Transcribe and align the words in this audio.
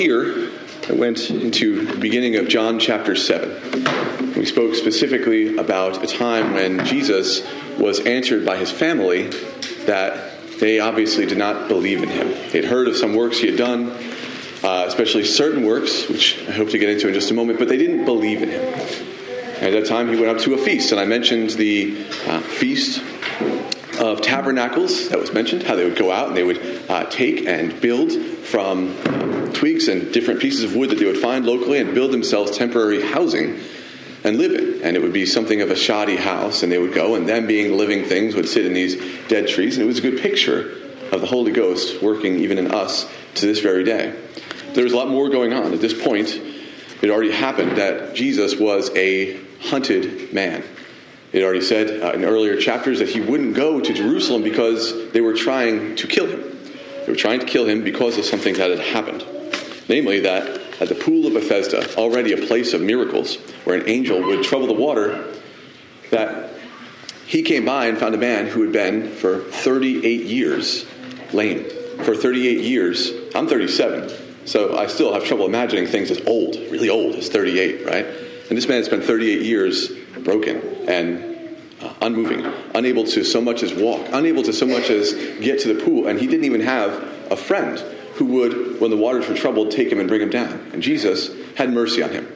here, 0.00 0.50
I 0.88 0.92
went 0.94 1.28
into 1.28 1.84
the 1.84 1.96
beginning 1.98 2.36
of 2.36 2.48
John 2.48 2.78
chapter 2.78 3.14
7. 3.14 3.99
We 4.40 4.46
spoke 4.46 4.74
specifically 4.74 5.58
about 5.58 6.02
a 6.02 6.06
time 6.06 6.54
when 6.54 6.86
Jesus 6.86 7.46
was 7.76 8.00
answered 8.00 8.46
by 8.46 8.56
his 8.56 8.70
family 8.70 9.26
that 9.84 10.58
they 10.58 10.80
obviously 10.80 11.26
did 11.26 11.36
not 11.36 11.68
believe 11.68 12.02
in 12.02 12.08
him. 12.08 12.28
They'd 12.50 12.64
heard 12.64 12.88
of 12.88 12.96
some 12.96 13.14
works 13.14 13.36
he 13.36 13.48
had 13.48 13.58
done, 13.58 13.90
uh, 14.64 14.84
especially 14.88 15.26
certain 15.26 15.66
works, 15.66 16.08
which 16.08 16.38
I 16.48 16.52
hope 16.52 16.70
to 16.70 16.78
get 16.78 16.88
into 16.88 17.06
in 17.08 17.12
just 17.12 17.30
a 17.30 17.34
moment, 17.34 17.58
but 17.58 17.68
they 17.68 17.76
didn't 17.76 18.06
believe 18.06 18.42
in 18.42 18.48
him. 18.48 18.62
At 19.60 19.72
that 19.72 19.84
time, 19.84 20.08
he 20.08 20.16
went 20.18 20.34
up 20.34 20.38
to 20.44 20.54
a 20.54 20.58
feast, 20.58 20.90
and 20.90 20.98
I 20.98 21.04
mentioned 21.04 21.50
the 21.50 22.02
uh, 22.26 22.40
feast 22.40 23.02
of 24.00 24.22
tabernacles 24.22 25.10
that 25.10 25.18
was 25.18 25.34
mentioned, 25.34 25.64
how 25.64 25.76
they 25.76 25.84
would 25.84 25.98
go 25.98 26.10
out 26.10 26.28
and 26.28 26.36
they 26.38 26.44
would 26.44 26.62
uh, 26.88 27.04
take 27.10 27.46
and 27.46 27.78
build 27.78 28.10
from 28.10 28.94
twigs 29.52 29.88
and 29.88 30.14
different 30.14 30.40
pieces 30.40 30.64
of 30.64 30.74
wood 30.74 30.88
that 30.88 30.98
they 30.98 31.04
would 31.04 31.18
find 31.18 31.44
locally 31.44 31.78
and 31.78 31.94
build 31.94 32.10
themselves 32.10 32.56
temporary 32.56 33.02
housing 33.02 33.60
and 34.24 34.38
live 34.38 34.52
in. 34.52 34.82
And 34.82 34.96
it 34.96 35.02
would 35.02 35.12
be 35.12 35.26
something 35.26 35.60
of 35.60 35.70
a 35.70 35.76
shoddy 35.76 36.16
house, 36.16 36.62
and 36.62 36.70
they 36.70 36.78
would 36.78 36.94
go, 36.94 37.14
and 37.14 37.28
them 37.28 37.46
being 37.46 37.76
living 37.76 38.04
things 38.04 38.34
would 38.34 38.48
sit 38.48 38.66
in 38.66 38.72
these 38.72 38.96
dead 39.28 39.48
trees. 39.48 39.76
And 39.76 39.84
it 39.84 39.86
was 39.86 39.98
a 39.98 40.02
good 40.02 40.20
picture 40.20 40.76
of 41.12 41.20
the 41.20 41.26
Holy 41.26 41.52
Ghost 41.52 42.02
working 42.02 42.38
even 42.38 42.58
in 42.58 42.72
us 42.72 43.10
to 43.36 43.46
this 43.46 43.60
very 43.60 43.84
day. 43.84 44.14
There 44.74 44.84
was 44.84 44.92
a 44.92 44.96
lot 44.96 45.08
more 45.08 45.28
going 45.28 45.52
on. 45.52 45.72
At 45.72 45.80
this 45.80 46.00
point, 46.00 46.40
it 47.02 47.10
already 47.10 47.32
happened 47.32 47.76
that 47.78 48.14
Jesus 48.14 48.56
was 48.56 48.90
a 48.94 49.40
hunted 49.60 50.32
man. 50.32 50.62
It 51.32 51.42
already 51.42 51.60
said 51.60 52.02
uh, 52.02 52.12
in 52.12 52.24
earlier 52.24 52.56
chapters 52.56 52.98
that 52.98 53.08
he 53.08 53.20
wouldn't 53.20 53.54
go 53.54 53.80
to 53.80 53.92
Jerusalem 53.92 54.42
because 54.42 55.10
they 55.12 55.20
were 55.20 55.34
trying 55.34 55.96
to 55.96 56.06
kill 56.06 56.26
him. 56.26 56.58
They 57.06 57.12
were 57.12 57.16
trying 57.16 57.40
to 57.40 57.46
kill 57.46 57.66
him 57.66 57.84
because 57.84 58.18
of 58.18 58.24
something 58.24 58.54
that 58.54 58.70
had 58.70 58.80
happened. 58.80 59.24
Namely, 59.88 60.20
that 60.20 60.59
at 60.80 60.88
the 60.88 60.94
pool 60.94 61.26
of 61.26 61.34
Bethesda, 61.34 61.94
already 61.96 62.32
a 62.32 62.46
place 62.46 62.72
of 62.72 62.80
miracles, 62.80 63.36
where 63.64 63.76
an 63.76 63.88
angel 63.88 64.22
would 64.22 64.42
trouble 64.42 64.66
the 64.66 64.72
water, 64.72 65.32
that 66.10 66.50
he 67.26 67.42
came 67.42 67.64
by 67.64 67.86
and 67.86 67.98
found 67.98 68.14
a 68.14 68.18
man 68.18 68.46
who 68.46 68.62
had 68.62 68.72
been 68.72 69.12
for 69.12 69.40
38 69.40 70.26
years 70.26 70.86
lame. 71.32 71.64
For 72.04 72.16
38 72.16 72.60
years, 72.60 73.12
I'm 73.34 73.46
37, 73.46 74.46
so 74.46 74.76
I 74.76 74.86
still 74.86 75.12
have 75.12 75.24
trouble 75.24 75.44
imagining 75.44 75.86
things 75.86 76.10
as 76.10 76.20
old, 76.26 76.56
really 76.70 76.88
old, 76.88 77.14
as 77.14 77.28
38, 77.28 77.84
right? 77.84 78.06
And 78.48 78.56
this 78.56 78.66
man 78.66 78.78
had 78.78 78.86
spent 78.86 79.04
38 79.04 79.42
years 79.42 79.90
broken 80.24 80.56
and 80.88 81.58
uh, 81.82 81.92
unmoving, 82.00 82.44
unable 82.74 83.04
to 83.04 83.22
so 83.22 83.40
much 83.40 83.62
as 83.62 83.74
walk, 83.74 84.06
unable 84.12 84.42
to 84.42 84.52
so 84.52 84.66
much 84.66 84.88
as 84.88 85.12
get 85.40 85.60
to 85.60 85.74
the 85.74 85.84
pool, 85.84 86.08
and 86.08 86.18
he 86.18 86.26
didn't 86.26 86.46
even 86.46 86.62
have 86.62 86.92
a 87.30 87.36
friend 87.36 87.78
who 88.20 88.26
would, 88.26 88.78
when 88.82 88.90
the 88.90 88.98
waters 88.98 89.26
were 89.26 89.34
troubled, 89.34 89.70
take 89.70 89.90
him 89.90 89.98
and 89.98 90.06
bring 90.06 90.20
him 90.20 90.28
down. 90.28 90.52
And 90.74 90.82
Jesus 90.82 91.30
had 91.54 91.72
mercy 91.72 92.02
on 92.02 92.10
him. 92.10 92.26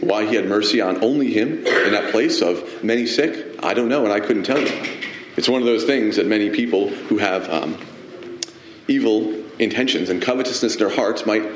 Why 0.00 0.26
he 0.26 0.34
had 0.34 0.46
mercy 0.46 0.82
on 0.82 1.02
only 1.02 1.32
him 1.32 1.66
in 1.66 1.92
that 1.92 2.10
place 2.10 2.42
of 2.42 2.84
many 2.84 3.06
sick, 3.06 3.56
I 3.62 3.72
don't 3.72 3.88
know, 3.88 4.04
and 4.04 4.12
I 4.12 4.20
couldn't 4.20 4.42
tell 4.42 4.60
you. 4.60 4.70
It's 5.38 5.48
one 5.48 5.62
of 5.62 5.66
those 5.66 5.84
things 5.84 6.16
that 6.16 6.26
many 6.26 6.50
people 6.50 6.90
who 6.90 7.16
have 7.16 7.48
um, 7.48 7.78
evil 8.86 9.42
intentions 9.58 10.10
and 10.10 10.20
covetousness 10.20 10.74
in 10.74 10.78
their 10.78 10.94
hearts 10.94 11.24
might 11.24 11.50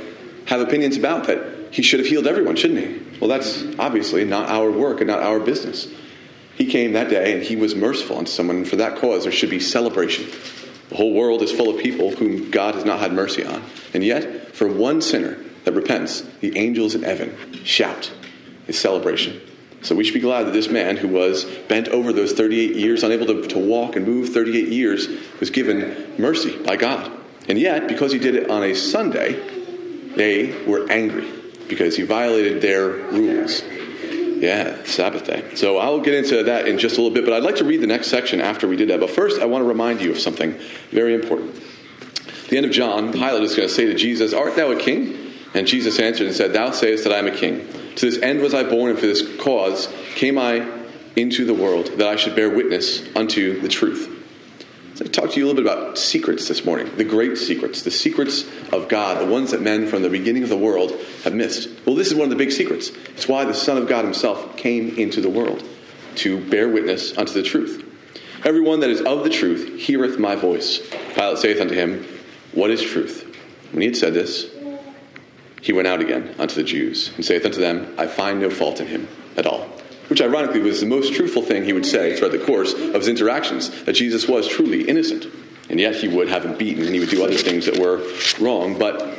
have 0.47 0.63
opinions 0.63 0.97
about 0.97 1.27
that 1.27 1.69
he 1.71 1.83
should 1.83 2.01
have 2.01 2.09
healed 2.09 2.27
everyone, 2.27 2.57
shouldn't 2.57 2.81
he? 2.81 3.19
Well, 3.21 3.29
that's 3.29 3.65
obviously 3.79 4.25
not 4.25 4.49
our 4.49 4.71
work 4.71 5.03
and 5.03 5.09
not 5.09 5.21
our 5.21 5.41
business. 5.41 5.89
He 6.55 6.65
came 6.65 6.95
that 6.95 7.11
day 7.11 7.35
and 7.35 7.43
he 7.43 7.55
was 7.55 7.75
merciful 7.75 8.17
unto 8.17 8.31
someone, 8.31 8.57
and 8.57 8.69
for 8.69 8.77
that 8.77 8.97
cause 8.97 9.25
there 9.25 9.33
should 9.33 9.51
be 9.51 9.61
celebration. 9.61 10.25
The 10.89 10.97
whole 10.97 11.13
world 11.13 11.43
is 11.43 11.51
full 11.51 11.75
of 11.75 11.83
people 11.83 12.15
whom 12.15 12.51
God 12.51 12.75
has 12.75 12.85
not 12.85 13.01
had 13.01 13.13
mercy 13.13 13.45
on. 13.45 13.63
And 13.95 14.05
yet, 14.05 14.55
for 14.55 14.69
one 14.69 15.01
sinner 15.01 15.39
that 15.65 15.73
repents, 15.73 16.21
the 16.41 16.57
angels 16.57 16.95
in 16.95 17.03
heaven 17.03 17.37
shout. 17.65 18.13
It's 18.67 18.79
celebration. 18.79 19.41
So 19.83 19.95
we 19.95 20.05
should 20.05 20.15
be 20.15 20.21
glad 20.21 20.47
that 20.47 20.53
this 20.53 20.71
man 20.71 20.97
who 20.97 21.09
was 21.09 21.45
bent 21.45 21.89
over 21.89 22.13
those 22.13 22.33
38 22.33 22.75
years, 22.75 23.03
unable 23.03 23.27
to, 23.27 23.43
to 23.49 23.59
walk 23.59 23.97
and 23.97 24.07
move 24.07 24.31
38 24.31 24.69
years, 24.69 25.09
was 25.41 25.51
given 25.51 26.15
mercy 26.19 26.57
by 26.63 26.77
God. 26.77 27.13
And 27.49 27.59
yet, 27.59 27.89
because 27.89 28.11
he 28.11 28.19
did 28.19 28.35
it 28.35 28.51
on 28.51 28.63
a 28.63 28.75
Sunday, 28.75 29.33
they 30.17 30.65
were 30.65 30.91
angry 30.91 31.31
because 31.69 31.97
he 31.97 32.03
violated 32.03 32.63
their 32.63 32.89
rules. 32.89 33.63
Yeah, 34.45 34.85
Sabbath 34.85 35.25
day. 35.25 35.55
So 35.55 35.79
I'll 35.79 36.01
get 36.01 36.13
into 36.13 36.43
that 36.43 36.69
in 36.69 36.79
just 36.79 36.99
a 36.99 37.01
little 37.01 37.15
bit, 37.15 37.25
but 37.25 37.33
I'd 37.33 37.43
like 37.43 37.57
to 37.57 37.65
read 37.65 37.81
the 37.81 37.87
next 37.87 38.09
section 38.09 38.43
after 38.43 38.69
we 38.69 38.77
did 38.77 38.91
that. 38.91 39.01
But 39.01 39.09
first, 39.09 39.41
I 39.41 39.47
want 39.47 39.63
to 39.63 39.67
remind 39.67 40.03
you 40.03 40.11
of 40.11 40.19
something 40.19 40.55
very 40.91 41.15
important. 41.15 41.55
The 42.51 42.59
end 42.59 42.67
of 42.67 42.73
John, 42.73 43.11
Pilate 43.11 43.43
is 43.43 43.57
going 43.57 43.67
to 43.67 43.75
say 43.75 43.87
to 43.87 43.95
Jesus, 43.95 44.35
Art 44.35 44.55
thou 44.55 44.71
a 44.71 44.79
king? 44.79 45.33
And 45.55 45.67
Jesus 45.67 45.99
answered 45.99 46.27
and 46.27 46.37
said, 46.37 46.53
Thou 46.53 46.73
sayest 46.73 47.05
that 47.05 47.13
I 47.15 47.17
am 47.17 47.27
a 47.27 47.35
king. 47.35 47.67
To 47.97 48.05
this 48.11 48.21
end 48.21 48.43
was 48.43 48.53
I 48.53 48.65
born, 48.65 48.91
and 48.91 48.99
for 48.99 49.07
this 49.07 49.35
cause 49.39 49.91
came 50.15 50.37
I 50.37 50.69
into 51.17 51.47
the 51.47 51.55
world, 51.55 51.87
that 51.97 52.07
I 52.07 52.17
should 52.17 52.37
bear 52.37 52.51
witness 52.51 53.03
unto 53.17 53.63
the 53.63 53.69
truth. 53.69 54.24
So 54.95 55.05
I 55.05 55.09
talk 55.09 55.33
to 55.33 55.41
you 55.41 55.47
a 55.47 55.49
little 55.49 55.65
bit 55.65 55.73
about 55.73 55.99
secrets 55.99 56.47
this 56.47 56.65
morning, 56.65 56.89
the 56.97 57.03
great 57.03 57.37
secrets, 57.37 57.83
the 57.83 57.91
secrets 57.91 58.45
of 58.73 58.89
God, 58.89 59.21
the 59.21 59.27
ones 59.27 59.51
that 59.51 59.61
men 59.61 59.89
from 59.89 60.03
the 60.03 60.09
beginning 60.09 60.45
of 60.45 60.49
the 60.49 60.57
world 60.57 60.93
have 61.25 61.35
missed. 61.35 61.69
Well, 61.85 61.97
this 61.97 62.09
is 62.09 62.15
one 62.15 62.25
of 62.25 62.31
the 62.31 62.37
big 62.37 62.53
secrets. 62.53 62.91
It's 63.09 63.27
why 63.27 63.45
the 63.45 63.55
Son 63.55 63.77
of 63.77 63.89
God 63.89 64.05
himself 64.05 64.57
came 64.57 64.97
into 64.97 65.21
the 65.21 65.29
world 65.29 65.69
to 66.17 66.39
bear 66.49 66.69
witness 66.69 67.19
unto 67.19 67.33
the 67.33 67.43
truth. 67.43 67.85
Everyone 68.45 68.79
that 68.81 68.91
is 68.91 69.01
of 69.01 69.25
the 69.25 69.31
truth 69.31 69.81
heareth 69.81 70.21
my 70.21 70.37
voice. 70.37 70.79
Pilate 71.15 71.39
saith 71.39 71.61
unto 71.61 71.75
him, 71.75 72.07
What 72.53 72.71
is 72.71 72.81
truth? 72.81 73.37
When 73.73 73.83
he 73.83 73.89
had 73.89 73.97
said 73.97 74.15
this, 74.15 74.49
he 75.61 75.73
went 75.73 75.89
out 75.89 76.03
again 76.03 76.37
unto 76.39 76.55
the 76.55 76.63
Jews, 76.63 77.11
and 77.17 77.25
saith 77.25 77.45
unto 77.45 77.59
them, 77.59 77.93
I 77.99 78.07
find 78.07 78.39
no 78.39 78.49
fault 78.49 78.81
in 78.81 78.87
him 78.87 79.09
at 79.37 79.47
all. 79.47 79.69
Which 80.09 80.21
ironically 80.21 80.61
was 80.61 80.81
the 80.81 80.87
most 80.87 81.15
truthful 81.15 81.43
thing 81.43 81.65
he 81.65 81.73
would 81.73 81.87
say 81.87 82.17
throughout 82.17 82.33
the 82.33 82.45
course 82.45 82.75
of 82.75 82.95
his 82.95 83.09
interactions, 83.09 83.85
that 83.85 83.95
Jesus 83.95 84.29
was 84.29 84.47
truly 84.47 84.83
innocent. 84.89 85.27
And 85.71 85.81
yet 85.81 85.95
he 85.95 86.09
would 86.09 86.29
have 86.29 86.45
him 86.45 86.57
beaten 86.59 86.85
and 86.85 86.95
he 86.95 87.01
would 87.01 87.09
do 87.09 87.25
other 87.25 87.37
things 87.37 87.67
that 87.67 87.79
were 87.79 88.03
wrong. 88.39 88.79
But 88.79 89.19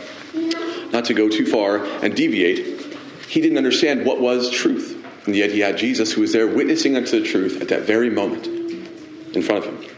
not 0.91 1.05
to 1.05 1.13
go 1.13 1.27
too 1.27 1.45
far 1.45 1.83
and 2.03 2.15
deviate, 2.15 2.97
he 3.27 3.41
didn't 3.41 3.57
understand 3.57 4.05
what 4.05 4.21
was 4.21 4.51
truth. 4.51 5.01
And 5.25 5.35
yet 5.35 5.51
he 5.51 5.59
had 5.59 5.77
Jesus 5.77 6.11
who 6.13 6.21
was 6.21 6.33
there 6.33 6.47
witnessing 6.47 6.95
unto 6.95 7.19
the 7.19 7.27
truth 7.27 7.61
at 7.61 7.69
that 7.69 7.81
very 7.83 8.11
moment 8.11 8.45
in 9.35 9.41
front 9.41 9.65
of 9.65 9.73
him. 9.73 9.89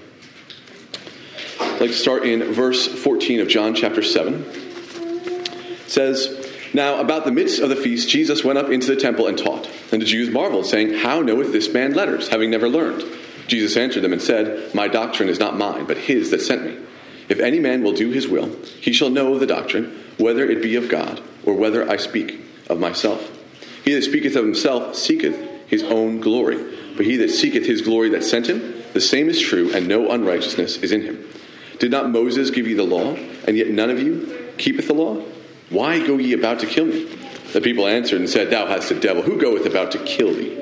I'd 1.60 1.82
like 1.82 1.90
to 1.92 1.96
start 1.96 2.24
in 2.26 2.54
verse 2.54 2.88
14 2.88 3.42
of 3.42 3.50
John 3.50 3.76
chapter 3.76 4.02
7. 4.02 4.46
It 4.46 5.92
says, 5.92 6.47
Now 6.74 7.00
about 7.00 7.26
the 7.26 7.32
midst 7.32 7.60
of 7.60 7.70
the 7.70 7.76
feast, 7.76 8.10
Jesus 8.10 8.44
went 8.44 8.60
up 8.60 8.70
into 8.70 8.88
the 8.88 9.00
temple 9.00 9.28
and 9.28 9.38
taught. 9.38 9.70
And 9.92 10.02
the 10.02 10.06
Jews 10.06 10.30
marveled, 10.30 10.66
saying, 10.66 10.96
How 10.96 11.22
knoweth 11.22 11.52
this 11.52 11.74
man 11.74 11.94
letters, 11.94 12.28
having 12.28 12.52
never 12.52 12.68
learned? 12.68 13.04
Jesus 13.48 13.78
answered 13.78 14.04
them 14.04 14.14
and 14.14 14.22
said, 14.22 14.74
My 14.76 14.88
doctrine 14.88 15.30
is 15.30 15.40
not 15.40 15.58
mine, 15.58 15.86
but 15.86 15.98
his 15.98 16.32
that 16.32 16.42
sent 16.42 16.66
me. 16.66 16.78
If 17.30 17.40
any 17.40 17.60
man 17.60 17.84
will 17.84 17.94
do 17.94 18.10
his 18.12 18.28
will, 18.28 18.56
he 18.82 18.94
shall 18.94 19.10
know 19.10 19.34
of 19.34 19.40
the 19.40 19.48
doctrine, 19.48 20.04
whether 20.18 20.50
it 20.50 20.62
be 20.62 20.76
of 20.76 20.90
God, 20.90 21.22
or 21.46 21.54
whether 21.54 21.90
I 21.90 21.98
speak 21.98 22.42
of 22.70 22.80
myself. 22.80 23.32
He 23.84 23.94
that 23.94 24.04
speaketh 24.04 24.36
of 24.36 24.44
himself 24.44 24.96
seeketh 24.96 25.36
his 25.68 25.84
own 25.84 26.20
glory. 26.20 26.58
But 26.96 27.06
he 27.06 27.18
that 27.18 27.30
seeketh 27.30 27.66
his 27.66 27.82
glory 27.82 28.10
that 28.10 28.24
sent 28.24 28.48
him, 28.48 28.84
the 28.94 29.02
same 29.02 29.30
is 29.30 29.40
true, 29.40 29.72
and 29.74 29.88
no 29.88 30.10
unrighteousness 30.10 30.78
is 30.78 30.92
in 30.92 31.04
him. 31.04 31.30
Did 31.80 31.92
not 31.92 32.10
Moses 32.10 32.50
give 32.50 32.68
you 32.68 32.76
the 32.76 32.84
law, 32.84 33.16
and 33.46 33.56
yet 33.56 33.70
none 33.70 33.90
of 33.90 34.02
you 34.02 34.52
keepeth 34.58 34.88
the 34.88 34.94
law? 34.94 35.24
Why 35.70 36.06
go 36.06 36.18
ye 36.18 36.34
about 36.34 36.60
to 36.60 36.66
kill 36.66 36.86
me? 36.86 37.06
The 37.54 37.62
people 37.62 37.88
answered 37.88 38.20
and 38.20 38.30
said, 38.30 38.50
Thou 38.50 38.68
hast 38.68 38.92
a 38.92 39.00
devil. 39.00 39.24
Who 39.24 39.38
goeth 39.38 39.66
about 39.66 39.92
to 39.92 40.00
kill 40.00 40.34
thee? 40.34 40.58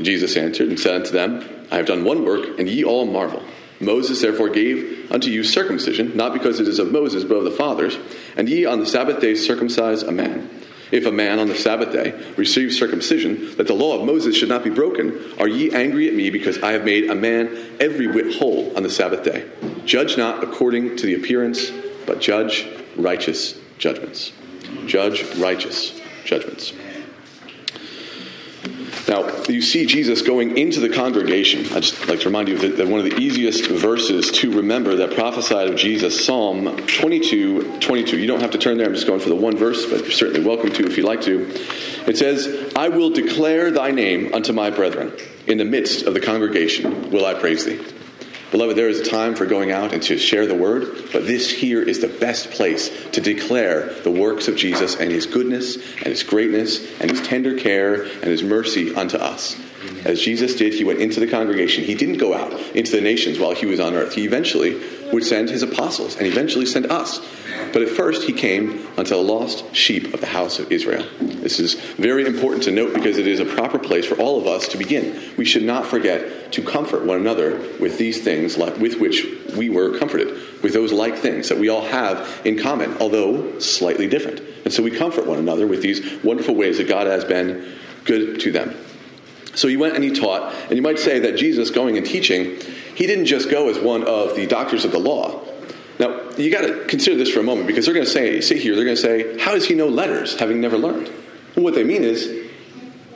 Jesus 0.00 0.36
answered 0.36 0.68
and 0.68 0.78
said 0.78 0.94
unto 0.94 1.10
them, 1.10 1.66
I 1.70 1.76
have 1.76 1.86
done 1.86 2.04
one 2.04 2.24
work, 2.24 2.58
and 2.58 2.68
ye 2.68 2.84
all 2.84 3.06
marvel. 3.06 3.42
Moses 3.80 4.20
therefore 4.20 4.48
gave 4.48 5.10
unto 5.10 5.30
you 5.30 5.44
circumcision, 5.44 6.16
not 6.16 6.32
because 6.32 6.60
it 6.60 6.68
is 6.68 6.78
of 6.78 6.92
Moses, 6.92 7.24
but 7.24 7.36
of 7.36 7.44
the 7.44 7.50
fathers. 7.50 7.98
And 8.36 8.48
ye 8.48 8.64
on 8.64 8.80
the 8.80 8.86
Sabbath 8.86 9.20
day 9.20 9.34
circumcise 9.34 10.02
a 10.02 10.12
man. 10.12 10.48
If 10.92 11.04
a 11.04 11.12
man 11.12 11.40
on 11.40 11.48
the 11.48 11.56
Sabbath 11.56 11.92
day 11.92 12.12
receives 12.36 12.78
circumcision, 12.78 13.56
that 13.56 13.66
the 13.66 13.74
law 13.74 13.98
of 13.98 14.06
Moses 14.06 14.36
should 14.36 14.48
not 14.48 14.62
be 14.62 14.70
broken, 14.70 15.20
are 15.38 15.48
ye 15.48 15.72
angry 15.72 16.08
at 16.08 16.14
me 16.14 16.30
because 16.30 16.62
I 16.62 16.72
have 16.72 16.84
made 16.84 17.10
a 17.10 17.14
man 17.14 17.76
every 17.80 18.06
whit 18.06 18.36
whole 18.36 18.74
on 18.76 18.82
the 18.82 18.90
Sabbath 18.90 19.24
day? 19.24 19.46
Judge 19.84 20.16
not 20.16 20.44
according 20.44 20.96
to 20.98 21.06
the 21.06 21.14
appearance, 21.14 21.70
but 22.06 22.20
judge 22.20 22.66
righteous 22.96 23.58
judgments. 23.78 24.32
Judge 24.86 25.24
righteous 25.36 26.00
judgments. 26.24 26.72
Now, 29.08 29.44
you 29.44 29.62
see 29.62 29.86
Jesus 29.86 30.22
going 30.22 30.58
into 30.58 30.80
the 30.80 30.88
congregation. 30.88 31.60
I 31.66 31.80
just 31.80 32.08
like 32.08 32.20
to 32.20 32.26
remind 32.26 32.48
you 32.48 32.58
that, 32.58 32.88
one 32.88 32.98
of 32.98 33.08
the 33.08 33.16
easiest 33.16 33.66
verses 33.66 34.32
to 34.32 34.52
remember 34.56 34.96
that 34.96 35.14
prophesied 35.14 35.68
of 35.68 35.76
Jesus, 35.76 36.24
Psalm 36.24 36.76
22, 36.76 37.78
22. 37.78 38.18
You 38.18 38.26
don't 38.26 38.40
have 38.40 38.50
to 38.50 38.58
turn 38.58 38.78
there. 38.78 38.86
I'm 38.86 38.94
just 38.94 39.06
going 39.06 39.20
for 39.20 39.28
the 39.28 39.36
one 39.36 39.56
verse, 39.56 39.86
but 39.86 40.00
you're 40.00 40.10
certainly 40.10 40.44
welcome 40.44 40.72
to 40.72 40.86
if 40.86 40.96
you'd 40.96 41.06
like 41.06 41.20
to. 41.22 41.48
It 42.08 42.18
says, 42.18 42.72
I 42.74 42.88
will 42.88 43.10
declare 43.10 43.70
thy 43.70 43.92
name 43.92 44.34
unto 44.34 44.52
my 44.52 44.70
brethren. 44.70 45.12
In 45.46 45.58
the 45.58 45.64
midst 45.64 46.04
of 46.04 46.14
the 46.14 46.20
congregation 46.20 47.12
will 47.12 47.26
I 47.26 47.34
praise 47.34 47.64
thee. 47.64 47.80
Beloved, 48.56 48.74
there 48.74 48.88
is 48.88 49.00
a 49.00 49.04
time 49.04 49.34
for 49.34 49.44
going 49.44 49.70
out 49.70 49.92
and 49.92 50.02
to 50.04 50.16
share 50.16 50.46
the 50.46 50.54
word, 50.54 51.10
but 51.12 51.26
this 51.26 51.50
here 51.50 51.82
is 51.82 52.00
the 52.00 52.08
best 52.08 52.50
place 52.52 52.88
to 53.10 53.20
declare 53.20 53.92
the 54.02 54.10
works 54.10 54.48
of 54.48 54.56
Jesus 54.56 54.96
and 54.96 55.12
his 55.12 55.26
goodness 55.26 55.76
and 55.98 56.06
his 56.06 56.22
greatness 56.22 56.80
and 56.98 57.10
his 57.10 57.20
tender 57.20 57.58
care 57.58 58.04
and 58.04 58.24
his 58.24 58.42
mercy 58.42 58.94
unto 58.94 59.18
us. 59.18 59.60
As 60.04 60.20
Jesus 60.20 60.54
did, 60.54 60.74
he 60.74 60.84
went 60.84 61.00
into 61.00 61.20
the 61.20 61.26
congregation. 61.26 61.84
He 61.84 61.94
didn't 61.94 62.18
go 62.18 62.34
out 62.34 62.52
into 62.74 62.92
the 62.92 63.00
nations 63.00 63.38
while 63.38 63.54
he 63.54 63.66
was 63.66 63.80
on 63.80 63.94
earth. 63.94 64.14
He 64.14 64.24
eventually 64.24 64.80
would 65.12 65.24
send 65.24 65.48
his 65.48 65.62
apostles 65.62 66.16
and 66.16 66.26
eventually 66.26 66.66
send 66.66 66.86
us. 66.86 67.20
But 67.72 67.82
at 67.82 67.88
first, 67.88 68.24
he 68.24 68.32
came 68.32 68.86
unto 68.96 69.10
the 69.10 69.22
lost 69.22 69.74
sheep 69.74 70.12
of 70.14 70.20
the 70.20 70.26
house 70.26 70.58
of 70.58 70.70
Israel. 70.72 71.06
This 71.20 71.60
is 71.60 71.74
very 71.74 72.26
important 72.26 72.64
to 72.64 72.72
note 72.72 72.94
because 72.94 73.18
it 73.18 73.26
is 73.26 73.40
a 73.40 73.44
proper 73.44 73.78
place 73.78 74.06
for 74.06 74.16
all 74.16 74.40
of 74.40 74.46
us 74.46 74.68
to 74.68 74.78
begin. 74.78 75.20
We 75.36 75.44
should 75.44 75.62
not 75.62 75.86
forget 75.86 76.52
to 76.52 76.62
comfort 76.62 77.04
one 77.04 77.18
another 77.18 77.58
with 77.80 77.98
these 77.98 78.22
things 78.22 78.56
with 78.56 78.98
which 79.00 79.26
we 79.56 79.68
were 79.68 79.98
comforted, 79.98 80.62
with 80.62 80.72
those 80.72 80.92
like 80.92 81.16
things 81.16 81.48
that 81.48 81.58
we 81.58 81.68
all 81.68 81.82
have 81.82 82.42
in 82.44 82.58
common, 82.58 82.96
although 82.98 83.58
slightly 83.58 84.08
different. 84.08 84.40
And 84.64 84.72
so 84.72 84.82
we 84.82 84.90
comfort 84.90 85.26
one 85.26 85.38
another 85.38 85.66
with 85.66 85.82
these 85.82 86.22
wonderful 86.24 86.54
ways 86.54 86.78
that 86.78 86.88
God 86.88 87.06
has 87.06 87.24
been 87.24 87.76
good 88.04 88.40
to 88.40 88.52
them. 88.52 88.74
So 89.56 89.68
he 89.68 89.76
went 89.76 89.94
and 89.94 90.04
he 90.04 90.12
taught, 90.12 90.54
and 90.68 90.76
you 90.76 90.82
might 90.82 90.98
say 90.98 91.18
that 91.20 91.36
Jesus 91.36 91.70
going 91.70 91.96
and 91.96 92.06
teaching, 92.06 92.60
he 92.94 93.06
didn't 93.06 93.24
just 93.24 93.50
go 93.50 93.68
as 93.68 93.78
one 93.78 94.04
of 94.04 94.36
the 94.36 94.46
doctors 94.46 94.84
of 94.84 94.92
the 94.92 94.98
law. 94.98 95.42
Now, 95.98 96.30
you 96.36 96.50
got 96.50 96.60
to 96.60 96.84
consider 96.84 97.16
this 97.16 97.30
for 97.30 97.40
a 97.40 97.42
moment 97.42 97.66
because 97.66 97.86
they're 97.86 97.94
going 97.94 98.06
to 98.06 98.12
say, 98.12 98.40
see 98.42 98.58
here, 98.58 98.76
they're 98.76 98.84
going 98.84 98.96
to 98.96 99.02
say, 99.02 99.38
how 99.38 99.52
does 99.52 99.66
he 99.66 99.74
know 99.74 99.88
letters 99.88 100.38
having 100.38 100.60
never 100.60 100.76
learned? 100.76 101.10
Well, 101.56 101.64
what 101.64 101.74
they 101.74 101.84
mean 101.84 102.04
is, 102.04 102.46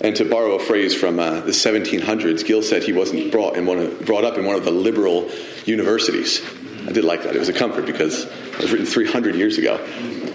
and 0.01 0.17
to 0.17 0.25
borrow 0.25 0.55
a 0.55 0.59
phrase 0.59 0.95
from 0.95 1.19
uh, 1.19 1.41
the 1.41 1.51
1700s, 1.51 2.47
Gill 2.47 2.63
said 2.63 2.83
he 2.83 2.95
wasn't 2.95 3.31
brought, 3.31 3.59
in 3.59 3.67
one 3.67 3.79
of, 3.79 4.07
brought 4.07 4.25
up 4.25 4.39
in 4.39 4.47
one 4.47 4.57
of 4.57 4.65
the 4.65 4.71
liberal 4.71 5.31
universities. 5.67 6.43
I 6.87 6.93
did 6.93 7.05
like 7.05 7.23
that. 7.25 7.37
It 7.37 7.39
was 7.39 7.51
a 7.51 7.53
comfort 7.53 7.85
because 7.85 8.25
it 8.25 8.59
was 8.59 8.73
written 8.73 8.87
300 8.87 9.35
years 9.35 9.59
ago. 9.59 9.77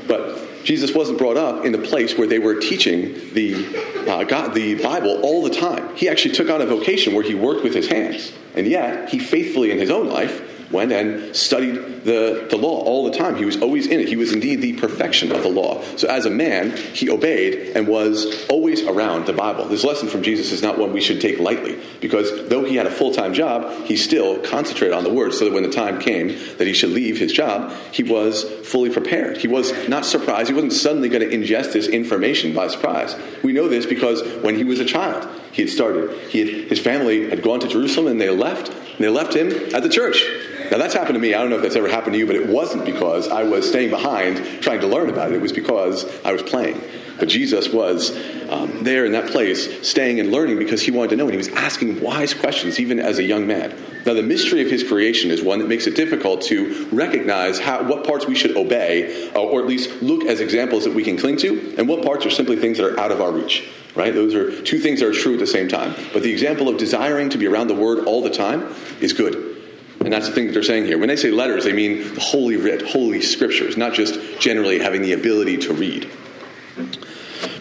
But 0.08 0.45
Jesus 0.66 0.96
wasn't 0.96 1.20
brought 1.20 1.38
up 1.38 1.64
in 1.64 1.72
the 1.72 1.78
place 1.78 2.18
where 2.18 2.28
they 2.28 2.40
were 2.40 2.56
teaching 2.56 3.14
the, 3.34 4.08
uh, 4.10 4.24
God, 4.24 4.56
the 4.56 4.74
Bible 4.82 5.22
all 5.22 5.44
the 5.44 5.52
time. 5.52 5.96
He 5.96 6.10
actually 6.10 6.34
took 6.34 6.50
on 6.50 6.60
a 6.60 6.66
vocation 6.66 7.14
where 7.14 7.24
he 7.24 7.36
worked 7.36 7.64
with 7.64 7.76
his 7.76 7.88
hands. 7.88 8.34
And 8.56 8.66
yet, 8.66 9.10
he 9.10 9.20
faithfully 9.20 9.70
in 9.70 9.78
his 9.78 9.92
own 9.92 10.10
life 10.10 10.45
went 10.72 10.92
and 10.92 11.36
studied 11.36 12.04
the, 12.04 12.48
the 12.50 12.58
law 12.58 12.84
all 12.84 13.06
the 13.10 13.18
time. 13.18 13.36
He 13.36 13.46
was 13.46 13.62
always 13.62 13.88
in 13.88 14.00
it. 14.00 14.08
He 14.08 14.16
was 14.16 14.34
indeed 14.34 14.62
the 14.62 14.74
perfection 14.74 15.32
of 15.32 15.42
the 15.44 15.50
law. 15.50 15.82
So 15.98 16.08
as 16.08 16.26
a 16.26 16.30
man, 16.30 16.76
he 16.76 17.10
obeyed 17.10 17.76
and 17.76 17.88
was 17.88 18.48
always 18.48 18.84
around 18.84 19.26
the 19.26 19.34
Bible. 19.34 19.66
This 19.66 19.84
lesson 19.84 20.08
from 20.08 20.24
Jesus 20.24 20.52
is 20.52 20.62
not 20.62 20.78
one 20.78 20.94
we 20.94 21.02
should 21.02 21.22
take 21.22 21.40
lightly 21.40 21.82
because 22.02 22.48
though 22.50 22.64
he 22.64 22.76
had 22.76 22.88
a 22.88 22.92
full 22.92 23.14
time 23.14 23.34
job, 23.34 23.86
he 23.86 23.98
still 23.98 24.40
concentrated 24.40 24.96
on 24.96 25.04
the 25.04 25.14
word 25.14 25.34
so 25.34 25.46
that 25.46 25.54
when 25.54 25.64
the 25.64 25.72
time 25.72 26.00
came 26.00 26.28
that 26.58 26.68
he 26.68 26.74
should 26.74 26.92
leave 26.92 27.18
his 27.18 27.32
job, 27.32 27.72
he 27.92 28.04
was 28.04 28.44
fully 28.68 28.90
prepared. 28.90 29.38
He 29.38 29.48
was 29.48 29.88
not 29.88 30.06
surprised. 30.06 30.50
He 30.50 30.54
wasn't 30.54 30.74
suddenly 30.74 31.10
going 31.10 31.28
to 31.28 31.36
ingest 31.36 31.74
this 31.74 31.88
information 31.88 32.54
by 32.54 32.68
surprise. 32.68 33.16
We 33.44 33.54
know 33.54 33.68
this 33.68 33.86
because 33.86 34.24
when 34.44 34.56
he 34.56 34.64
was 34.64 34.80
a 34.80 34.86
child, 34.86 35.28
he 35.56 35.62
had 35.62 35.72
started. 35.72 36.12
He 36.32 36.40
had, 36.40 36.70
his 36.70 36.82
family 36.82 37.30
had 37.30 37.42
gone 37.42 37.62
to 37.62 37.68
Jerusalem 37.70 38.08
and 38.08 38.20
they 38.20 38.30
left, 38.30 38.68
and 38.68 39.00
they 39.00 39.08
left 39.08 39.34
him 39.34 39.74
at 39.74 39.84
the 39.84 39.90
church. 39.90 40.22
Now, 40.70 40.78
that's 40.78 40.94
happened 40.94 41.14
to 41.14 41.20
me. 41.20 41.34
I 41.34 41.40
don't 41.40 41.50
know 41.50 41.56
if 41.56 41.62
that's 41.62 41.78
ever 41.78 41.88
happened 41.88 42.14
to 42.14 42.20
you, 42.20 42.28
but 42.28 42.36
it 42.36 42.50
wasn't 42.50 42.84
because 42.84 43.30
I 43.30 43.44
was 43.44 43.66
staying 43.66 43.90
behind 43.90 44.62
trying 44.62 44.82
to 44.82 44.88
learn 44.88 45.10
about 45.10 45.32
it. 45.32 45.36
It 45.36 45.42
was 45.42 45.54
because 45.54 46.06
I 46.26 46.34
was 46.34 46.42
playing. 46.42 46.82
But 47.18 47.30
Jesus 47.30 47.70
was 47.70 48.12
um, 48.50 48.84
there 48.84 49.06
in 49.06 49.14
that 49.14 49.32
place, 49.32 49.88
staying 49.88 50.20
and 50.20 50.30
learning 50.30 50.58
because 50.58 50.82
he 50.82 50.92
wanted 50.92 51.12
to 51.12 51.16
know, 51.16 51.24
and 51.24 51.32
he 51.32 51.38
was 51.38 51.48
asking 51.48 52.02
wise 52.02 52.34
questions 52.34 52.78
even 52.78 53.00
as 53.00 53.18
a 53.18 53.24
young 53.24 53.48
man. 53.48 53.74
Now, 54.06 54.14
the 54.14 54.24
mystery 54.24 54.62
of 54.62 54.70
his 54.70 54.84
creation 54.84 55.32
is 55.32 55.42
one 55.42 55.60
that 55.60 55.70
makes 55.70 55.88
it 55.88 55.96
difficult 55.96 56.42
to 56.44 56.90
recognize 56.92 57.60
how, 57.60 57.82
what 57.84 58.06
parts 58.06 58.28
we 58.28 58.36
should 58.36 58.58
obey, 58.58 59.32
or 59.34 59.62
at 59.62 59.68
least 59.68 60.02
look 60.02 60.26
as 60.26 60.42
examples 60.42 60.84
that 60.84 60.94
we 60.94 61.04
can 61.06 61.16
cling 61.16 61.38
to, 61.38 61.76
and 61.78 61.88
what 61.88 62.04
parts 62.04 62.26
are 62.26 62.30
simply 62.30 62.58
things 62.58 62.78
that 62.78 62.86
are 62.86 63.00
out 63.00 63.14
of 63.14 63.22
our 63.22 63.32
reach. 63.32 63.64
Right? 63.96 64.14
Those 64.14 64.36
are 64.36 64.62
two 64.62 64.80
things 64.80 65.00
that 65.00 65.08
are 65.08 65.14
true 65.14 65.34
at 65.34 65.40
the 65.40 65.48
same 65.48 65.70
time. 65.70 65.96
But 66.12 66.22
the 66.22 66.32
example 66.32 66.68
of 66.68 66.78
desiring 66.78 67.30
to 67.30 67.38
be 67.38 67.48
around 67.48 67.68
the 67.68 67.76
Word 67.76 68.06
all 68.06 68.22
the 68.22 68.30
time 68.30 68.76
is 69.00 69.14
good. 69.14 69.56
And 70.02 70.12
that's 70.12 70.28
the 70.28 70.34
thing 70.34 70.48
that 70.48 70.54
they're 70.54 70.64
saying 70.64 70.86
here. 70.86 70.98
When 70.98 71.08
they 71.08 71.16
say 71.16 71.32
letters, 71.32 71.64
they 71.64 71.74
mean 71.74 72.14
the 72.14 72.20
holy 72.20 72.58
writ, 72.58 72.82
holy 72.82 73.22
scriptures, 73.22 73.78
not 73.78 73.94
just 73.94 74.20
generally 74.40 74.80
having 74.80 75.02
the 75.02 75.14
ability 75.14 75.58
to 75.60 75.74
read. 75.74 76.10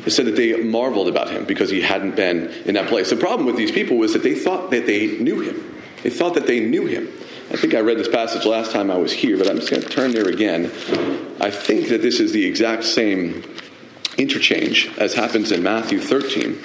They 0.04 0.10
said 0.10 0.26
that 0.26 0.36
they 0.36 0.62
marveled 0.62 1.08
about 1.08 1.31
him 1.31 1.44
because 1.44 1.70
he 1.70 1.81
hadn't 1.81 2.16
been 2.16 2.48
in 2.66 2.75
that 2.75 2.88
place. 2.88 3.08
The 3.08 3.16
problem 3.16 3.46
with 3.46 3.56
these 3.56 3.72
people 3.72 3.96
was 3.96 4.12
that 4.12 4.22
they 4.22 4.34
thought 4.34 4.70
that 4.72 4.87
they 4.87 5.19
knew 5.19 5.40
him. 5.40 5.75
They 6.02 6.10
thought 6.10 6.34
that 6.34 6.46
they 6.46 6.60
knew 6.60 6.87
him. 6.87 7.08
I 7.50 7.56
think 7.56 7.75
I 7.75 7.80
read 7.80 7.98
this 7.98 8.08
passage 8.08 8.44
last 8.44 8.72
time 8.72 8.90
I 8.90 8.96
was 8.96 9.12
here, 9.12 9.38
but 9.38 9.48
I'm 9.48 9.56
just 9.56 9.70
going 9.70 9.82
to 9.82 9.88
turn 9.88 10.12
there 10.12 10.28
again. 10.28 10.64
I 11.40 11.50
think 11.50 11.88
that 11.88 12.02
this 12.02 12.20
is 12.20 12.32
the 12.32 12.44
exact 12.44 12.84
same 12.84 13.42
interchange 14.19 14.90
as 14.99 15.14
happens 15.14 15.52
in 15.52 15.62
Matthew 15.62 16.00
13 16.00 16.58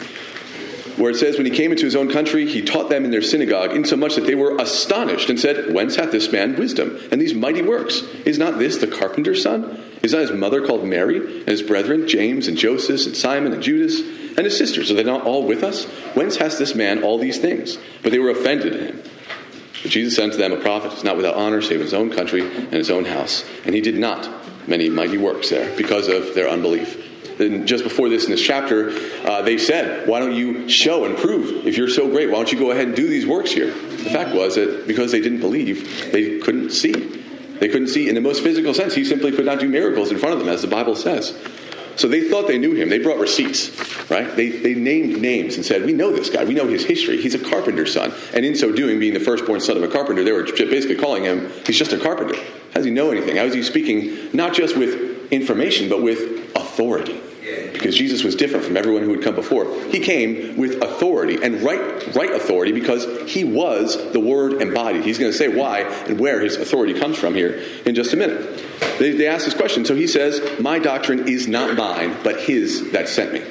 where 0.99 1.11
it 1.11 1.15
says, 1.15 1.37
When 1.37 1.45
he 1.45 1.51
came 1.51 1.71
into 1.71 1.85
his 1.85 1.95
own 1.95 2.11
country, 2.11 2.45
he 2.45 2.61
taught 2.61 2.89
them 2.89 3.05
in 3.05 3.11
their 3.11 3.21
synagogue, 3.21 3.73
insomuch 3.73 4.15
that 4.15 4.25
they 4.25 4.35
were 4.35 4.57
astonished 4.57 5.29
and 5.29 5.39
said, 5.39 5.73
Whence 5.73 5.95
hath 5.95 6.11
this 6.11 6.31
man 6.31 6.57
wisdom 6.57 6.99
and 7.11 7.21
these 7.21 7.33
mighty 7.33 7.61
works? 7.61 8.01
Is 8.25 8.37
not 8.37 8.59
this 8.59 8.77
the 8.77 8.87
carpenter's 8.87 9.41
son? 9.41 9.81
Is 10.03 10.11
not 10.11 10.21
his 10.21 10.31
mother 10.31 10.65
called 10.65 10.85
Mary, 10.85 11.17
and 11.17 11.47
his 11.47 11.63
brethren, 11.63 12.07
James 12.07 12.47
and 12.47 12.57
Joseph 12.57 13.05
and 13.05 13.15
Simon 13.15 13.53
and 13.53 13.63
Judas, 13.63 14.01
and 14.01 14.39
his 14.39 14.57
sisters? 14.57 14.91
Are 14.91 14.95
they 14.95 15.03
not 15.03 15.25
all 15.25 15.45
with 15.45 15.63
us? 15.63 15.85
Whence 16.15 16.35
has 16.35 16.57
this 16.57 16.75
man 16.75 17.03
all 17.03 17.17
these 17.17 17.39
things? 17.39 17.77
But 18.03 18.11
they 18.11 18.19
were 18.19 18.31
offended 18.31 18.75
at 18.75 18.89
him. 18.89 19.03
But 19.81 19.91
Jesus 19.91 20.15
said 20.17 20.33
to 20.33 20.37
them 20.37 20.51
a 20.51 20.59
prophet, 20.59 20.93
is 20.93 21.05
not 21.05 21.15
without 21.15 21.35
honor, 21.35 21.61
save 21.61 21.79
in 21.79 21.85
his 21.85 21.93
own 21.93 22.09
country 22.09 22.41
and 22.41 22.73
his 22.73 22.91
own 22.91 23.05
house. 23.05 23.45
And 23.65 23.73
he 23.73 23.79
did 23.79 23.97
not 23.97 24.29
many 24.67 24.89
mighty 24.89 25.17
works 25.17 25.49
there 25.49 25.75
because 25.77 26.09
of 26.09 26.35
their 26.35 26.49
unbelief 26.49 27.08
then 27.39 27.65
just 27.65 27.85
before 27.85 28.09
this 28.09 28.25
in 28.25 28.31
this 28.31 28.41
chapter, 28.41 28.91
uh, 29.23 29.41
they 29.41 29.57
said, 29.57 30.07
Why 30.07 30.19
don't 30.19 30.33
you 30.33 30.67
show 30.67 31.05
and 31.05 31.17
prove? 31.17 31.65
If 31.65 31.77
you're 31.77 31.89
so 31.89 32.09
great, 32.09 32.29
why 32.29 32.35
don't 32.35 32.51
you 32.51 32.59
go 32.59 32.71
ahead 32.71 32.87
and 32.87 32.95
do 32.95 33.07
these 33.07 33.25
works 33.25 33.51
here? 33.51 33.67
The 33.73 34.09
fact 34.09 34.35
was 34.35 34.55
that 34.55 34.85
because 34.85 35.11
they 35.11 35.21
didn't 35.21 35.39
believe, 35.39 36.11
they 36.11 36.39
couldn't 36.39 36.71
see. 36.71 36.91
They 36.91 37.69
couldn't 37.69 37.87
see 37.87 38.09
in 38.09 38.15
the 38.15 38.21
most 38.21 38.43
physical 38.43 38.73
sense. 38.73 38.93
He 38.93 39.05
simply 39.05 39.31
could 39.31 39.45
not 39.45 39.59
do 39.59 39.69
miracles 39.69 40.11
in 40.11 40.17
front 40.17 40.33
of 40.33 40.39
them, 40.39 40.49
as 40.49 40.61
the 40.61 40.67
Bible 40.67 40.95
says. 40.95 41.37
So 41.95 42.07
they 42.07 42.29
thought 42.29 42.47
they 42.47 42.57
knew 42.57 42.73
him. 42.73 42.89
They 42.89 42.99
brought 42.99 43.19
receipts, 43.19 43.69
right? 44.09 44.33
They, 44.35 44.49
they 44.49 44.73
named 44.73 45.21
names 45.21 45.55
and 45.55 45.65
said, 45.65 45.85
We 45.85 45.93
know 45.93 46.11
this 46.11 46.29
guy. 46.29 46.43
We 46.43 46.53
know 46.53 46.67
his 46.67 46.85
history. 46.85 47.21
He's 47.21 47.35
a 47.35 47.39
carpenter's 47.39 47.93
son. 47.93 48.13
And 48.33 48.45
in 48.45 48.55
so 48.55 48.71
doing, 48.71 48.99
being 48.99 49.13
the 49.13 49.19
firstborn 49.19 49.61
son 49.61 49.77
of 49.77 49.83
a 49.83 49.87
carpenter, 49.87 50.23
they 50.23 50.31
were 50.31 50.43
basically 50.43 50.95
calling 50.97 51.23
him, 51.23 51.51
He's 51.65 51.77
just 51.77 51.93
a 51.93 51.97
carpenter. 51.97 52.35
How 52.35 52.75
does 52.75 52.85
he 52.85 52.91
know 52.91 53.11
anything? 53.11 53.37
How 53.37 53.43
is 53.43 53.53
he 53.53 53.63
speaking 53.63 54.29
not 54.33 54.53
just 54.53 54.77
with 54.77 55.31
information, 55.31 55.89
but 55.89 56.01
with 56.01 56.55
authority? 56.55 57.19
Because 57.73 57.95
Jesus 57.95 58.23
was 58.23 58.35
different 58.35 58.65
from 58.65 58.77
everyone 58.77 59.03
who 59.03 59.13
had 59.13 59.23
come 59.23 59.35
before. 59.35 59.73
He 59.85 59.99
came 59.99 60.57
with 60.57 60.81
authority 60.81 61.41
and 61.41 61.61
right, 61.61 62.15
right 62.15 62.31
authority 62.31 62.71
because 62.71 63.29
he 63.31 63.43
was 63.43 64.11
the 64.11 64.19
Word 64.19 64.61
embodied. 64.61 65.03
He's 65.03 65.17
going 65.17 65.31
to 65.31 65.37
say 65.37 65.47
why 65.47 65.81
and 65.81 66.19
where 66.19 66.41
his 66.41 66.57
authority 66.57 66.93
comes 66.93 67.17
from 67.17 67.35
here 67.35 67.63
in 67.85 67.95
just 67.95 68.13
a 68.13 68.17
minute. 68.17 68.63
They, 68.99 69.11
they 69.11 69.27
ask 69.27 69.45
this 69.45 69.53
question. 69.53 69.85
So 69.85 69.95
he 69.95 70.07
says, 70.07 70.59
My 70.59 70.79
doctrine 70.79 71.27
is 71.27 71.47
not 71.47 71.75
mine, 71.77 72.17
but 72.23 72.41
his 72.41 72.91
that 72.91 73.07
sent 73.07 73.33
me. 73.33 73.43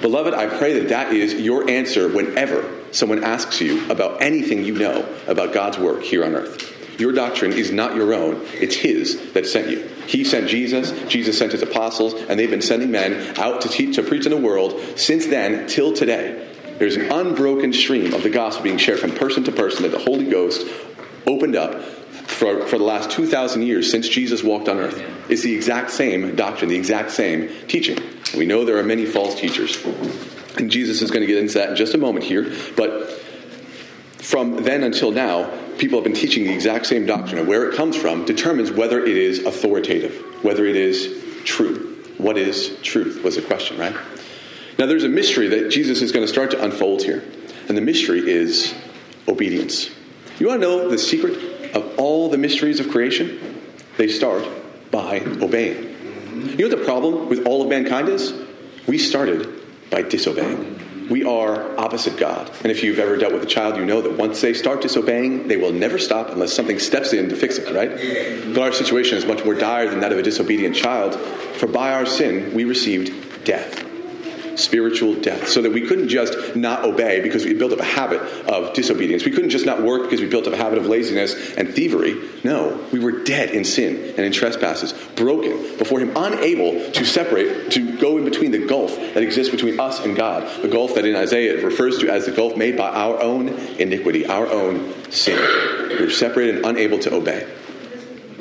Beloved, 0.00 0.34
I 0.34 0.46
pray 0.46 0.80
that 0.80 0.88
that 0.88 1.12
is 1.12 1.34
your 1.34 1.70
answer 1.70 2.08
whenever 2.08 2.68
someone 2.90 3.22
asks 3.22 3.60
you 3.60 3.88
about 3.90 4.20
anything 4.20 4.64
you 4.64 4.74
know 4.74 5.08
about 5.26 5.52
God's 5.52 5.78
work 5.78 6.02
here 6.02 6.24
on 6.24 6.34
earth. 6.34 6.81
Your 6.98 7.12
doctrine 7.12 7.52
is 7.52 7.70
not 7.70 7.94
your 7.94 8.12
own, 8.14 8.46
it's 8.54 8.76
His 8.76 9.32
that 9.32 9.46
sent 9.46 9.70
you. 9.70 9.88
He 10.06 10.24
sent 10.24 10.48
Jesus, 10.48 10.92
Jesus 11.08 11.38
sent 11.38 11.52
His 11.52 11.62
apostles, 11.62 12.14
and 12.14 12.38
they've 12.38 12.50
been 12.50 12.62
sending 12.62 12.90
men 12.90 13.38
out 13.38 13.60
to, 13.62 13.68
teach, 13.68 13.96
to 13.96 14.02
preach 14.02 14.26
in 14.26 14.30
the 14.30 14.36
world 14.36 14.80
since 14.96 15.26
then 15.26 15.66
till 15.68 15.92
today. 15.92 16.48
There's 16.78 16.96
an 16.96 17.12
unbroken 17.12 17.72
stream 17.72 18.12
of 18.12 18.22
the 18.22 18.30
gospel 18.30 18.64
being 18.64 18.78
shared 18.78 18.98
from 18.98 19.12
person 19.12 19.44
to 19.44 19.52
person 19.52 19.82
that 19.82 19.92
the 19.92 19.98
Holy 19.98 20.28
Ghost 20.28 20.66
opened 21.26 21.56
up 21.56 21.82
for, 21.82 22.66
for 22.66 22.78
the 22.78 22.84
last 22.84 23.10
2,000 23.10 23.62
years 23.62 23.90
since 23.90 24.08
Jesus 24.08 24.42
walked 24.42 24.68
on 24.68 24.78
earth. 24.78 25.02
It's 25.28 25.42
the 25.42 25.54
exact 25.54 25.90
same 25.90 26.34
doctrine, 26.34 26.70
the 26.70 26.76
exact 26.76 27.10
same 27.12 27.48
teaching. 27.68 27.98
We 28.36 28.46
know 28.46 28.64
there 28.64 28.78
are 28.78 28.82
many 28.82 29.06
false 29.06 29.38
teachers. 29.38 29.82
And 30.56 30.70
Jesus 30.70 31.02
is 31.02 31.10
going 31.10 31.20
to 31.20 31.26
get 31.26 31.38
into 31.38 31.54
that 31.54 31.70
in 31.70 31.76
just 31.76 31.94
a 31.94 31.98
moment 31.98 32.24
here. 32.24 32.52
But 32.76 33.10
from 34.18 34.62
then 34.62 34.82
until 34.82 35.10
now, 35.10 35.50
people 35.78 35.98
have 35.98 36.04
been 36.04 36.14
teaching 36.14 36.44
the 36.44 36.52
exact 36.52 36.86
same 36.86 37.06
doctrine, 37.06 37.38
and 37.38 37.48
where 37.48 37.68
it 37.68 37.76
comes 37.76 37.96
from 37.96 38.24
determines 38.24 38.70
whether 38.70 39.04
it 39.04 39.16
is 39.16 39.40
authoritative, 39.44 40.14
whether 40.42 40.64
it 40.64 40.76
is 40.76 41.22
true. 41.44 42.02
What 42.18 42.38
is 42.38 42.76
truth 42.82 43.22
was 43.22 43.36
the 43.36 43.42
question, 43.42 43.78
right? 43.78 43.96
Now, 44.78 44.86
there's 44.86 45.04
a 45.04 45.08
mystery 45.08 45.48
that 45.48 45.70
Jesus 45.70 46.02
is 46.02 46.12
going 46.12 46.24
to 46.24 46.32
start 46.32 46.50
to 46.52 46.62
unfold 46.62 47.02
here, 47.02 47.22
and 47.68 47.76
the 47.76 47.82
mystery 47.82 48.30
is 48.30 48.74
obedience. 49.28 49.90
You 50.38 50.48
want 50.48 50.60
to 50.60 50.66
know 50.66 50.88
the 50.88 50.98
secret 50.98 51.74
of 51.74 51.98
all 51.98 52.28
the 52.28 52.38
mysteries 52.38 52.80
of 52.80 52.90
creation? 52.90 53.60
They 53.96 54.08
start 54.08 54.44
by 54.90 55.20
obeying. 55.20 55.92
You 56.32 56.56
know 56.56 56.68
what 56.68 56.78
the 56.78 56.84
problem 56.84 57.28
with 57.28 57.46
all 57.46 57.62
of 57.62 57.68
mankind 57.68 58.08
is? 58.08 58.32
We 58.86 58.98
started 58.98 59.62
by 59.90 60.02
disobeying. 60.02 60.78
We 61.12 61.24
are 61.24 61.78
opposite 61.78 62.16
God. 62.16 62.50
And 62.62 62.72
if 62.72 62.82
you've 62.82 62.98
ever 62.98 63.18
dealt 63.18 63.34
with 63.34 63.42
a 63.42 63.46
child, 63.46 63.76
you 63.76 63.84
know 63.84 64.00
that 64.00 64.16
once 64.16 64.40
they 64.40 64.54
start 64.54 64.80
disobeying, 64.80 65.46
they 65.46 65.58
will 65.58 65.70
never 65.70 65.98
stop 65.98 66.30
unless 66.30 66.54
something 66.54 66.78
steps 66.78 67.12
in 67.12 67.28
to 67.28 67.36
fix 67.36 67.58
it, 67.58 67.70
right? 67.70 68.54
But 68.54 68.62
our 68.62 68.72
situation 68.72 69.18
is 69.18 69.26
much 69.26 69.44
more 69.44 69.52
dire 69.52 69.90
than 69.90 70.00
that 70.00 70.10
of 70.10 70.16
a 70.16 70.22
disobedient 70.22 70.74
child, 70.74 71.14
for 71.56 71.66
by 71.66 71.92
our 71.92 72.06
sin, 72.06 72.54
we 72.54 72.64
received 72.64 73.44
death 73.44 73.91
spiritual 74.56 75.14
death, 75.14 75.48
so 75.48 75.62
that 75.62 75.72
we 75.72 75.86
couldn't 75.86 76.08
just 76.08 76.56
not 76.56 76.84
obey 76.84 77.20
because 77.20 77.44
we 77.44 77.54
built 77.54 77.72
up 77.72 77.80
a 77.80 77.84
habit 77.84 78.20
of 78.46 78.72
disobedience. 78.74 79.24
We 79.24 79.30
couldn't 79.30 79.50
just 79.50 79.66
not 79.66 79.82
work 79.82 80.02
because 80.02 80.20
we 80.20 80.28
built 80.28 80.46
up 80.46 80.52
a 80.52 80.56
habit 80.56 80.78
of 80.78 80.86
laziness 80.86 81.54
and 81.54 81.72
thievery. 81.72 82.16
No, 82.44 82.84
we 82.92 82.98
were 82.98 83.22
dead 83.24 83.50
in 83.50 83.64
sin 83.64 84.14
and 84.16 84.20
in 84.20 84.32
trespasses, 84.32 84.92
broken 85.16 85.78
before 85.78 86.00
Him, 86.00 86.12
unable 86.16 86.90
to 86.92 87.04
separate, 87.04 87.70
to 87.72 87.96
go 87.98 88.18
in 88.18 88.24
between 88.24 88.50
the 88.50 88.66
gulf 88.66 88.96
that 88.96 89.22
exists 89.22 89.50
between 89.50 89.78
us 89.78 90.00
and 90.00 90.16
God, 90.16 90.62
the 90.62 90.68
gulf 90.68 90.94
that 90.94 91.04
in 91.04 91.16
Isaiah 91.16 91.58
it 91.58 91.64
refers 91.64 91.98
to 91.98 92.08
as 92.08 92.26
the 92.26 92.32
gulf 92.32 92.56
made 92.56 92.76
by 92.76 92.88
our 92.88 93.20
own 93.20 93.48
iniquity, 93.48 94.26
our 94.26 94.46
own 94.46 94.94
sin. 95.10 95.38
We 95.88 96.04
were 96.04 96.10
separated 96.10 96.56
and 96.56 96.64
unable 96.66 96.98
to 97.00 97.14
obey. 97.14 97.46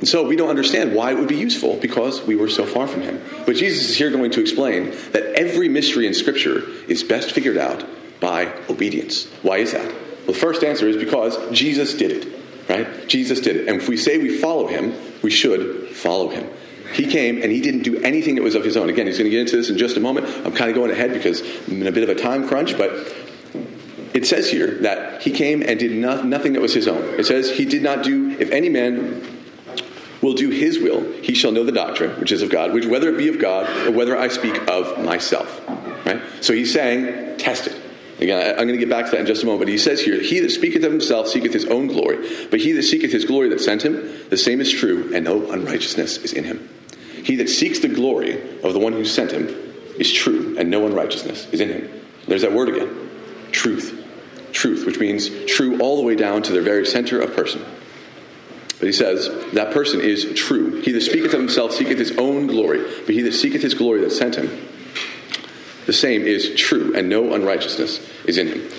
And 0.02 0.10
so 0.10 0.28
we 0.28 0.36
don't 0.36 0.50
understand 0.50 0.96
why 0.96 1.12
it 1.12 1.20
would 1.20 1.28
be 1.28 1.38
useful 1.38 1.78
because 1.78 2.24
we 2.24 2.36
were 2.36 2.50
so 2.50 2.66
far 2.66 2.88
from 2.88 3.02
him. 3.02 3.24
But 3.46 3.56
Jesus 3.56 3.88
is 3.88 3.96
here 3.96 4.10
going 4.10 4.32
to 4.32 4.42
explain 4.42 4.90
that 5.12 5.36
every 5.36 5.70
mystery 5.70 6.08
in 6.08 6.16
Scripture 6.16 6.68
is 6.88 7.04
best 7.04 7.32
figured 7.32 7.58
out 7.58 7.86
by 8.20 8.52
obedience. 8.68 9.28
Why 9.44 9.58
is 9.58 9.74
that? 9.74 9.86
Well, 9.86 10.26
the 10.26 10.34
first 10.34 10.64
answer 10.64 10.88
is 10.90 10.98
because 10.98 11.38
Jesus 11.52 11.94
did 11.94 12.12
it, 12.12 12.34
right? 12.68 13.08
Jesus 13.08 13.42
did 13.42 13.58
it. 13.58 13.68
And 13.68 13.80
if 13.80 13.88
we 13.88 13.96
say 13.96 14.18
we 14.18 14.36
follow 14.40 14.66
him, 14.66 14.96
we 15.22 15.30
should 15.30 15.90
follow 15.90 16.30
him. 16.30 16.50
He 16.94 17.06
came 17.06 17.40
and 17.40 17.52
he 17.52 17.62
didn't 17.62 17.84
do 17.84 18.02
anything 18.02 18.34
that 18.36 18.42
was 18.42 18.56
of 18.56 18.64
his 18.64 18.76
own. 18.76 18.90
Again, 18.90 19.06
he's 19.06 19.20
going 19.20 19.30
to 19.30 19.32
get 19.32 19.42
into 19.42 19.56
this 19.56 19.70
in 19.70 19.78
just 19.78 19.98
a 19.98 20.00
moment. 20.00 20.26
I'm 20.44 20.54
kind 20.54 20.72
of 20.72 20.76
going 20.76 20.90
ahead 20.90 21.14
because 21.14 21.42
I'm 21.68 21.80
in 21.80 21.86
a 21.86 21.92
bit 21.92 22.02
of 22.02 22.10
a 22.10 22.20
time 22.20 22.48
crunch, 22.48 22.76
but 22.76 22.92
it 24.16 24.26
says 24.26 24.50
here 24.50 24.80
that 24.80 25.22
he 25.22 25.30
came 25.30 25.62
and 25.62 25.80
did 25.80 25.92
not, 25.92 26.26
nothing 26.26 26.54
that 26.54 26.62
was 26.62 26.74
his 26.74 26.88
own. 26.88 27.20
It 27.20 27.28
says 27.28 27.52
he 27.52 27.66
did 27.66 27.84
not 27.84 28.04
do, 28.04 28.32
if 28.32 28.50
any 28.50 28.68
man 28.68 29.41
will 30.22 30.34
do 30.34 30.50
his 30.50 30.80
will, 30.80 31.02
he 31.22 31.34
shall 31.34 31.52
know 31.52 31.64
the 31.64 31.72
doctrine, 31.72 32.20
which 32.20 32.32
is 32.32 32.42
of 32.42 32.50
God, 32.50 32.74
which 32.74 32.86
whether 32.86 33.10
it 33.10 33.18
be 33.18 33.28
of 33.28 33.40
God 33.40 33.88
or 33.88 33.92
whether 33.92 34.18
I 34.18 34.28
speak 34.28 34.70
of 34.70 35.04
myself. 35.04 35.62
Right? 36.06 36.22
So 36.42 36.54
he's 36.54 36.74
saying, 36.74 37.38
test 37.38 37.68
it. 37.68 37.76
Again, 38.20 38.52
I'm 38.52 38.68
going 38.68 38.70
to 38.70 38.78
get 38.78 38.90
back 38.90 39.06
to 39.06 39.12
that 39.12 39.22
in 39.22 39.26
just 39.26 39.42
a 39.42 39.48
moment. 39.48 39.62
But 39.62 39.70
he 39.70 39.80
says 39.80 40.00
here, 40.00 40.22
He 40.22 40.42
that 40.42 40.52
speaketh 40.52 40.84
of 40.84 40.92
himself 40.92 41.28
seeketh 41.28 41.54
his 41.54 41.66
own 41.66 41.88
glory, 41.88 42.18
but 42.52 42.60
he 42.60 42.72
that 42.74 42.84
seeketh 42.84 43.12
his 43.12 43.26
glory 43.26 43.50
that 43.50 43.60
sent 43.60 43.84
him, 43.84 43.96
the 44.30 44.38
same 44.38 44.62
is 44.62 44.72
true, 44.72 45.12
and 45.14 45.26
no 45.26 45.52
unrighteousness 45.52 46.18
is 46.18 46.34
in 46.34 46.44
him. 46.44 46.70
He 47.24 47.36
that 47.38 47.50
seeks 47.50 47.80
the 47.80 47.88
glory 47.88 48.62
of 48.62 48.74
the 48.74 48.80
one 48.80 48.94
who 48.94 49.06
sent 49.06 49.32
him 49.32 49.48
is 49.98 50.14
true, 50.14 50.56
and 50.60 50.70
no 50.70 50.86
unrighteousness 50.86 51.48
is 51.52 51.62
in 51.62 51.70
him. 51.70 52.02
There's 52.28 52.44
that 52.44 52.54
word 52.54 52.70
again 52.70 53.10
truth. 53.52 53.98
Truth, 54.52 54.86
which 54.86 55.00
means 55.00 55.30
true 55.46 55.80
all 55.80 55.98
the 55.98 56.04
way 56.04 56.16
down 56.16 56.44
to 56.44 56.54
the 56.54 56.62
very 56.62 56.86
center 56.86 57.22
of 57.22 57.36
person. 57.36 57.64
But 58.82 58.88
he 58.88 58.94
says, 58.94 59.30
that 59.54 59.72
person 59.74 60.02
is 60.02 60.34
true. 60.34 60.82
He 60.82 60.92
that 60.92 61.02
speaketh 61.02 61.36
of 61.36 61.40
himself 61.40 61.72
seeketh 61.72 62.00
his 62.00 62.18
own 62.18 62.48
glory, 62.48 62.82
but 63.06 63.14
he 63.14 63.22
that 63.22 63.34
seeketh 63.34 63.62
his 63.62 63.76
glory 63.76 64.02
that 64.02 64.10
sent 64.10 64.38
him, 64.38 64.50
the 65.86 65.94
same 65.94 66.24
is 66.24 66.56
true, 66.56 66.96
and 66.96 67.08
no 67.08 67.36
unrighteousness 67.36 68.10
is 68.26 68.40
in 68.40 68.48
him. 68.48 68.72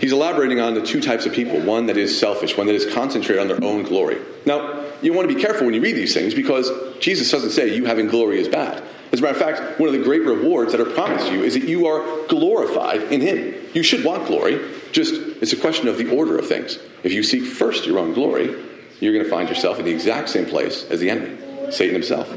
He's 0.00 0.12
elaborating 0.12 0.58
on 0.58 0.72
the 0.72 0.80
two 0.80 1.02
types 1.02 1.26
of 1.26 1.34
people 1.34 1.60
one 1.60 1.84
that 1.86 1.98
is 1.98 2.18
selfish, 2.18 2.56
one 2.56 2.66
that 2.66 2.74
is 2.74 2.90
concentrated 2.94 3.42
on 3.42 3.48
their 3.48 3.62
own 3.62 3.82
glory. 3.82 4.22
Now, 4.46 4.86
you 5.02 5.12
want 5.12 5.28
to 5.28 5.34
be 5.34 5.40
careful 5.40 5.66
when 5.66 5.74
you 5.74 5.82
read 5.82 5.96
these 5.96 6.14
things 6.14 6.32
because 6.32 6.70
Jesus 6.98 7.30
doesn't 7.30 7.50
say 7.50 7.76
you 7.76 7.84
having 7.84 8.06
glory 8.06 8.40
is 8.40 8.48
bad. 8.48 8.82
As 9.12 9.18
a 9.18 9.22
matter 9.22 9.34
of 9.34 9.40
fact, 9.40 9.78
one 9.78 9.90
of 9.90 9.94
the 9.94 10.02
great 10.02 10.22
rewards 10.22 10.72
that 10.72 10.80
are 10.80 10.90
promised 10.90 11.30
you 11.30 11.44
is 11.44 11.52
that 11.52 11.64
you 11.64 11.86
are 11.86 12.26
glorified 12.28 13.12
in 13.12 13.20
Him. 13.20 13.54
You 13.74 13.82
should 13.82 14.02
want 14.02 14.26
glory, 14.26 14.66
just 14.92 15.12
it's 15.12 15.52
a 15.52 15.58
question 15.58 15.88
of 15.88 15.98
the 15.98 16.16
order 16.16 16.38
of 16.38 16.48
things. 16.48 16.78
If 17.02 17.12
you 17.12 17.22
seek 17.22 17.44
first 17.44 17.84
your 17.84 17.98
own 17.98 18.14
glory, 18.14 18.56
you're 19.02 19.12
going 19.12 19.24
to 19.24 19.30
find 19.30 19.48
yourself 19.48 19.78
in 19.78 19.84
the 19.84 19.90
exact 19.90 20.28
same 20.28 20.46
place 20.46 20.84
as 20.90 21.00
the 21.00 21.10
enemy, 21.10 21.72
Satan 21.72 21.94
himself. 21.94 22.32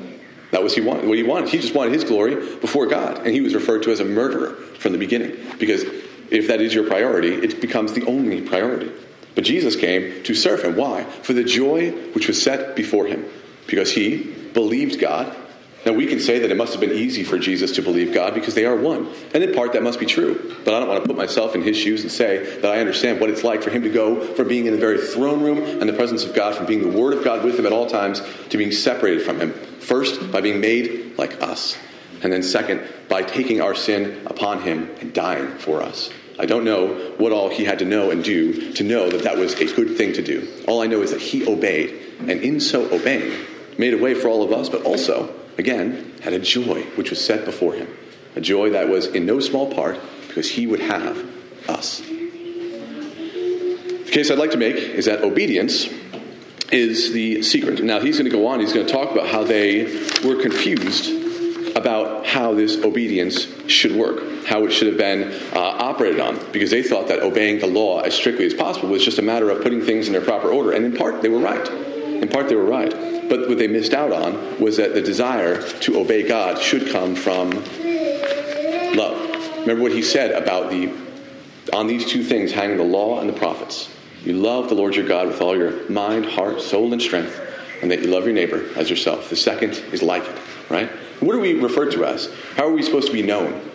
That 0.52 0.64
was 0.64 0.74
he 0.74 0.82
wanted. 0.82 1.08
What 1.08 1.18
he 1.18 1.24
wanted. 1.24 1.50
He 1.50 1.60
just 1.60 1.76
wanted 1.76 1.94
his 1.94 2.04
glory 2.04 2.36
before 2.58 2.88
God, 2.88 3.20
and 3.20 3.28
he 3.28 3.42
was 3.42 3.54
referred 3.54 3.84
to 3.84 3.92
as 3.92 4.00
a 4.00 4.06
murderer 4.06 4.56
from 4.80 4.92
the 4.92 4.98
beginning. 4.98 5.38
Because 5.60 5.84
if 6.32 6.48
that 6.48 6.62
is 6.62 6.74
your 6.74 6.88
priority, 6.88 7.36
it 7.36 7.62
becomes 7.62 7.94
the 7.94 8.06
only 8.06 8.42
priority. 8.42 8.92
But 9.36 9.44
Jesus 9.44 9.76
came 9.76 10.24
to 10.24 10.34
serve 10.34 10.64
him. 10.64 10.76
Why? 10.76 11.04
For 11.04 11.34
the 11.34 11.44
joy 11.44 11.92
which 12.14 12.28
was 12.28 12.42
set 12.42 12.76
before 12.76 13.06
him. 13.06 13.26
Because 13.68 13.92
he 13.92 14.24
believed 14.54 15.00
God 15.00 15.36
now, 15.86 15.94
we 15.94 16.08
can 16.08 16.20
say 16.20 16.40
that 16.40 16.50
it 16.50 16.58
must 16.58 16.74
have 16.74 16.82
been 16.82 16.94
easy 16.94 17.24
for 17.24 17.38
Jesus 17.38 17.74
to 17.74 17.84
believe 17.84 18.12
God 18.12 18.34
because 18.34 18.56
they 18.56 18.66
are 18.66 18.76
one. 18.76 19.08
And 19.36 19.44
in 19.44 19.54
part, 19.54 19.74
that 19.74 19.84
must 19.84 20.00
be 20.00 20.08
true. 20.08 20.56
But 20.66 20.74
I 20.74 20.80
don't 20.80 20.90
want 20.90 21.04
to 21.04 21.08
put 21.08 21.16
myself 21.16 21.54
in 21.54 21.62
his 21.62 21.78
shoes 21.78 22.02
and 22.02 22.12
say 22.12 22.60
that 22.62 22.72
I 22.72 22.80
understand 22.80 23.22
what 23.22 23.30
it's 23.30 23.44
like 23.44 23.62
for 23.62 23.70
him 23.70 23.84
to 23.84 23.90
go 23.90 24.34
from 24.34 24.48
being 24.48 24.66
in 24.66 24.74
the 24.74 24.80
very 24.80 24.98
throne 24.98 25.44
room 25.44 25.60
and 25.60 25.88
the 25.88 25.94
presence 25.94 26.24
of 26.24 26.34
God, 26.34 26.56
from 26.56 26.66
being 26.66 26.82
the 26.82 26.98
Word 26.98 27.14
of 27.14 27.24
God 27.24 27.46
with 27.46 27.60
him 27.60 27.68
at 27.68 27.72
all 27.72 27.86
times, 27.86 28.20
to 28.50 28.58
being 28.58 28.72
separated 28.72 29.22
from 29.22 29.40
him. 29.40 29.54
First, 29.54 30.32
by 30.32 30.42
being 30.42 30.60
made 30.60 31.20
like 31.20 31.40
us. 31.44 31.78
And 32.24 32.34
then, 32.34 32.42
second, 32.42 32.82
by 33.08 33.22
taking 33.22 33.62
our 33.62 33.76
sin 33.76 34.26
upon 34.26 34.64
him 34.64 34.90
and 35.02 35.14
dying 35.14 35.56
for 35.60 35.84
us. 35.84 36.10
I 36.40 36.48
don't 36.48 36.66
know 36.66 37.14
what 37.18 37.32
all 37.32 37.50
he 37.50 37.64
had 37.64 37.78
to 37.80 37.86
know 37.86 38.10
and 38.10 38.24
do 38.24 38.74
to 38.74 38.84
know 38.84 39.08
that 39.10 39.24
that 39.24 39.38
was 39.38 39.54
a 39.54 39.66
good 39.66 39.96
thing 39.98 40.14
to 40.14 40.24
do. 40.24 40.52
All 40.68 40.82
I 40.82 40.88
know 40.88 41.04
is 41.04 41.12
that 41.12 41.22
he 41.22 41.48
obeyed, 41.48 42.02
and 42.22 42.42
in 42.42 42.60
so 42.60 42.92
obeying, 42.92 43.40
made 43.78 43.94
a 43.94 44.00
way 44.00 44.16
for 44.16 44.30
all 44.30 44.42
of 44.42 44.52
us, 44.52 44.68
but 44.68 44.82
also 44.82 45.32
again, 45.58 46.14
had 46.22 46.34
a 46.34 46.40
joy 46.40 46.84
which 46.96 47.10
was 47.10 47.24
set 47.24 47.46
before 47.46 47.74
him. 47.74 47.88
A 48.36 48.42
joy 48.42 48.72
that 48.72 48.90
was 48.90 49.08
in 49.08 49.26
no 49.26 49.40
small 49.40 49.74
part 49.74 50.00
because 50.28 50.50
he 50.50 50.68
would 50.68 50.82
have 50.82 51.18
us. 51.70 52.02
The 54.06 54.12
case 54.12 54.30
I'd 54.32 54.38
like 54.38 54.52
to 54.52 54.58
make 54.58 54.76
is 54.76 55.06
that 55.06 55.24
obedience 55.24 55.88
is 56.72 57.14
the 57.14 57.42
secret. 57.44 57.84
Now, 57.84 58.00
he's 58.00 58.18
going 58.18 58.30
to 58.30 58.36
go 58.36 58.48
on, 58.48 58.60
he's 58.60 58.74
going 58.74 58.86
to 58.86 58.92
talk 58.92 59.12
about 59.12 59.28
how 59.28 59.44
they 59.44 59.86
were 60.24 60.42
confused 60.42 61.24
about 61.76 62.26
how 62.26 62.54
this 62.54 62.78
obedience 62.84 63.48
should 63.70 63.94
work, 63.94 64.46
how 64.46 64.66
it 64.66 64.72
should 64.72 64.88
have 64.88 64.98
been 64.98 65.24
uh, 65.54 65.60
operated 65.60 66.22
on, 66.22 66.40
because 66.54 66.72
they 66.72 66.82
thought 66.82 67.10
that 67.10 67.20
obeying 67.20 67.60
the 67.60 67.68
law 67.68 68.00
as 68.00 68.14
strictly 68.14 68.46
as 68.46 68.54
possible 68.54 68.88
was 68.88 69.04
just 69.04 69.20
a 69.20 69.22
matter 69.22 69.50
of 69.50 69.62
putting 69.62 69.82
things 69.82 70.08
in 70.08 70.14
their 70.14 70.22
proper 70.22 70.50
order. 70.50 70.72
And 70.72 70.86
in 70.86 70.96
part, 70.96 71.22
they 71.22 71.28
were 71.28 71.40
right. 71.40 71.70
In 72.22 72.28
part, 72.28 72.50
they 72.50 72.56
were 72.56 72.66
right. 72.66 72.92
But 73.30 73.48
what 73.48 73.58
they 73.58 73.68
missed 73.68 73.94
out 73.94 74.12
on 74.12 74.60
was 74.60 74.78
that 74.78 74.94
the 74.94 75.02
desire 75.02 75.62
to 75.62 76.00
obey 76.00 76.28
God 76.28 76.62
should 76.62 76.90
come 76.92 77.16
from 77.16 77.52
love. 78.96 79.60
Remember 79.62 79.82
what 79.82 79.92
he 79.92 80.02
said 80.02 80.32
about 80.32 80.70
the 80.70 80.94
on 81.74 81.88
these 81.88 82.06
two 82.06 82.24
things 82.24 82.52
hanging 82.52 82.78
the 82.78 82.84
law 82.84 83.20
and 83.20 83.28
the 83.28 83.34
prophets. 83.34 83.90
You 84.24 84.34
love 84.34 84.70
the 84.70 84.76
Lord 84.76 84.96
your 84.96 85.08
God 85.08 85.28
with 85.28 85.42
all 85.42 85.58
your 85.58 85.90
mind, 85.90 86.26
heart, 86.26 86.62
soul, 86.62 86.94
and 86.94 87.02
strength, 87.02 87.40
and 87.82 87.90
that 87.92 88.02
you 88.02 88.08
love 88.08 88.26
your 88.26 88.34
neighbor 88.34 88.66
as 88.76 88.90
yourself. 88.90 89.30
The 89.30 89.36
second 89.36 89.72
is 89.92 90.02
like 90.02 90.24
it, 90.24 90.36
right? 90.70 90.90
What 91.20 91.36
are 91.36 91.40
we 91.40 91.54
referred 91.54 91.92
to 91.94 92.06
as? 92.06 92.32
How 92.56 92.68
are 92.68 92.72
we 92.72 92.84
supposed 92.84 93.08
to 93.08 93.14
be 93.14 93.24
known? 93.24 93.72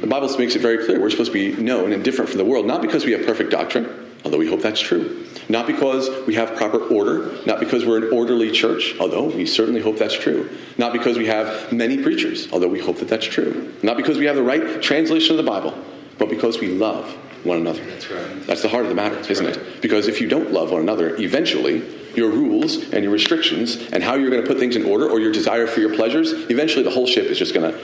The 0.00 0.06
Bible 0.06 0.28
makes 0.38 0.56
it 0.56 0.62
very 0.62 0.84
clear 0.84 1.00
we're 1.00 1.10
supposed 1.10 1.32
to 1.32 1.54
be 1.54 1.60
known 1.62 1.92
and 1.92 2.02
different 2.02 2.30
from 2.30 2.38
the 2.38 2.44
world, 2.44 2.66
not 2.66 2.82
because 2.82 3.04
we 3.04 3.12
have 3.12 3.26
perfect 3.26 3.50
doctrine, 3.50 4.09
although 4.24 4.38
we 4.38 4.48
hope 4.48 4.62
that's 4.62 4.80
true, 4.80 5.26
not 5.48 5.66
because 5.66 6.08
we 6.26 6.34
have 6.34 6.56
proper 6.56 6.78
order, 6.78 7.38
not 7.46 7.60
because 7.60 7.84
we're 7.84 8.06
an 8.06 8.12
orderly 8.12 8.50
church, 8.50 8.94
although 9.00 9.24
we 9.24 9.46
certainly 9.46 9.80
hope 9.80 9.98
that's 9.98 10.14
true. 10.14 10.48
Not 10.78 10.92
because 10.92 11.18
we 11.18 11.26
have 11.26 11.72
many 11.72 12.02
preachers, 12.02 12.50
although 12.52 12.68
we 12.68 12.80
hope 12.80 12.98
that 12.98 13.08
that's 13.08 13.26
true. 13.26 13.74
Not 13.82 13.96
because 13.96 14.18
we 14.18 14.26
have 14.26 14.36
the 14.36 14.42
right 14.42 14.82
translation 14.82 15.38
of 15.38 15.44
the 15.44 15.50
Bible, 15.50 15.76
but 16.18 16.28
because 16.28 16.60
we 16.60 16.68
love 16.68 17.10
one 17.44 17.56
another. 17.56 17.84
That's 17.84 18.10
right. 18.10 18.46
That's 18.46 18.62
the 18.62 18.68
heart 18.68 18.84
of 18.84 18.90
the 18.90 18.94
matter, 18.94 19.18
isn't 19.18 19.44
right. 19.44 19.56
it? 19.56 19.82
Because 19.82 20.08
if 20.08 20.20
you 20.20 20.28
don't 20.28 20.52
love 20.52 20.72
one 20.72 20.82
another, 20.82 21.16
eventually 21.16 21.82
your 22.14 22.30
rules 22.30 22.76
and 22.92 23.02
your 23.02 23.12
restrictions 23.12 23.76
and 23.92 24.02
how 24.02 24.14
you're 24.14 24.30
going 24.30 24.42
to 24.42 24.48
put 24.48 24.58
things 24.58 24.76
in 24.76 24.84
order 24.84 25.08
or 25.08 25.20
your 25.20 25.32
desire 25.32 25.66
for 25.66 25.80
your 25.80 25.94
pleasures, 25.94 26.32
eventually 26.50 26.82
the 26.82 26.90
whole 26.90 27.06
ship 27.06 27.24
is 27.24 27.38
just 27.38 27.54
going 27.54 27.72
to 27.72 27.78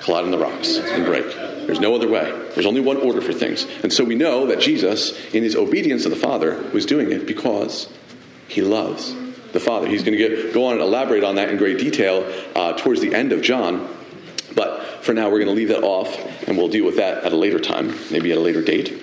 collide 0.00 0.24
on 0.24 0.30
the 0.30 0.38
rocks 0.38 0.76
and 0.76 1.04
break. 1.04 1.24
There's 1.66 1.80
no 1.80 1.94
other 1.94 2.08
way. 2.08 2.30
There's 2.54 2.66
only 2.66 2.80
one 2.80 2.96
order 2.96 3.20
for 3.20 3.32
things. 3.32 3.66
And 3.82 3.92
so 3.92 4.04
we 4.04 4.14
know 4.14 4.46
that 4.46 4.60
Jesus, 4.60 5.12
in 5.34 5.42
his 5.42 5.56
obedience 5.56 6.02
to 6.04 6.08
the 6.08 6.16
Father, 6.16 6.62
was 6.72 6.86
doing 6.86 7.12
it 7.12 7.26
because 7.26 7.88
he 8.48 8.62
loves 8.62 9.14
the 9.52 9.60
Father. 9.60 9.86
He's 9.86 10.02
going 10.02 10.18
to 10.18 10.28
get, 10.28 10.54
go 10.54 10.66
on 10.66 10.74
and 10.74 10.82
elaborate 10.82 11.24
on 11.24 11.36
that 11.36 11.50
in 11.50 11.56
great 11.56 11.78
detail 11.78 12.30
uh, 12.54 12.72
towards 12.74 13.00
the 13.00 13.14
end 13.14 13.32
of 13.32 13.42
John. 13.42 13.88
But 14.54 15.04
for 15.04 15.14
now, 15.14 15.30
we're 15.30 15.38
going 15.38 15.48
to 15.48 15.54
leave 15.54 15.68
that 15.68 15.82
off, 15.82 16.14
and 16.46 16.56
we'll 16.56 16.68
deal 16.68 16.84
with 16.84 16.96
that 16.96 17.24
at 17.24 17.32
a 17.32 17.36
later 17.36 17.58
time, 17.58 17.94
maybe 18.10 18.32
at 18.32 18.38
a 18.38 18.40
later 18.40 18.62
date. 18.62 19.02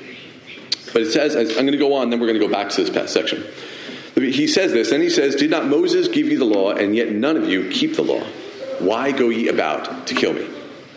But 0.94 1.04
it 1.04 1.12
says, 1.12 1.36
I'm 1.36 1.66
going 1.66 1.72
to 1.72 1.78
go 1.78 1.96
on, 1.96 2.10
then 2.10 2.20
we're 2.20 2.28
going 2.28 2.40
to 2.40 2.46
go 2.46 2.52
back 2.52 2.70
to 2.70 2.84
this 2.84 2.90
past 2.90 3.14
section. 3.14 3.44
He 4.16 4.48
says 4.48 4.72
this, 4.72 4.92
and 4.92 5.02
he 5.02 5.10
says, 5.10 5.36
Did 5.36 5.50
not 5.50 5.68
Moses 5.68 6.08
give 6.08 6.28
you 6.28 6.38
the 6.38 6.46
law, 6.46 6.72
and 6.72 6.96
yet 6.96 7.12
none 7.12 7.38
of 7.38 7.48
you 7.48 7.70
keep 7.70 7.96
the 7.96 8.04
law? 8.04 8.24
Why 8.80 9.12
go 9.12 9.30
ye 9.30 9.48
about 9.48 10.08
to 10.08 10.16
kill 10.16 10.34
me? 10.34 10.48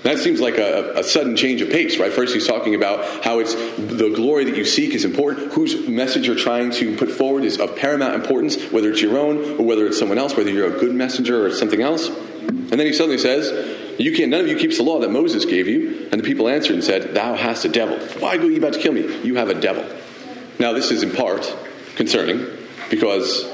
That 0.02 0.18
seems 0.18 0.40
like 0.40 0.58
a, 0.58 0.94
a, 0.96 1.04
sudden 1.04 1.36
change 1.36 1.60
of 1.60 1.70
pace, 1.70 1.98
right? 1.98 2.12
First, 2.12 2.34
he's 2.34 2.46
talking 2.46 2.74
about 2.74 3.24
how 3.24 3.38
it's 3.38 3.54
the 3.54 4.10
glory 4.12 4.44
that 4.44 4.56
you 4.56 4.64
seek 4.64 4.94
is 4.94 5.04
important, 5.04 5.52
whose 5.52 5.86
message 5.88 6.26
you're 6.26 6.34
trying 6.34 6.72
to 6.72 6.96
put 6.96 7.10
forward 7.10 7.44
is 7.44 7.60
of 7.60 7.76
paramount 7.76 8.14
importance, 8.14 8.60
whether 8.72 8.90
it's 8.90 9.00
your 9.00 9.16
own 9.16 9.60
or 9.60 9.64
whether 9.64 9.86
it's 9.86 9.98
someone 9.98 10.18
else, 10.18 10.36
whether 10.36 10.50
you're 10.50 10.74
a 10.74 10.78
good 10.78 10.92
messenger 10.92 11.46
or 11.46 11.52
something 11.52 11.82
else. 11.82 12.08
And 12.08 12.70
then 12.70 12.86
he 12.86 12.92
suddenly 12.92 13.18
says, 13.18 14.00
"You 14.00 14.12
can't. 14.12 14.30
None 14.30 14.40
of 14.40 14.48
you 14.48 14.56
keeps 14.56 14.76
the 14.76 14.82
law 14.82 14.98
that 14.98 15.10
Moses 15.10 15.44
gave 15.44 15.68
you." 15.68 16.08
And 16.10 16.20
the 16.20 16.26
people 16.26 16.48
answered 16.48 16.74
and 16.74 16.82
said, 16.82 17.14
"Thou 17.14 17.34
hast 17.34 17.64
a 17.64 17.68
devil. 17.68 17.96
Why 18.18 18.38
go 18.38 18.48
you 18.48 18.56
about 18.56 18.72
to 18.72 18.80
kill 18.80 18.92
me? 18.92 19.20
You 19.22 19.36
have 19.36 19.50
a 19.50 19.54
devil." 19.54 19.84
Now, 20.58 20.72
this 20.72 20.90
is 20.90 21.04
in 21.04 21.12
part 21.12 21.54
concerning 21.94 22.44
because 22.90 23.46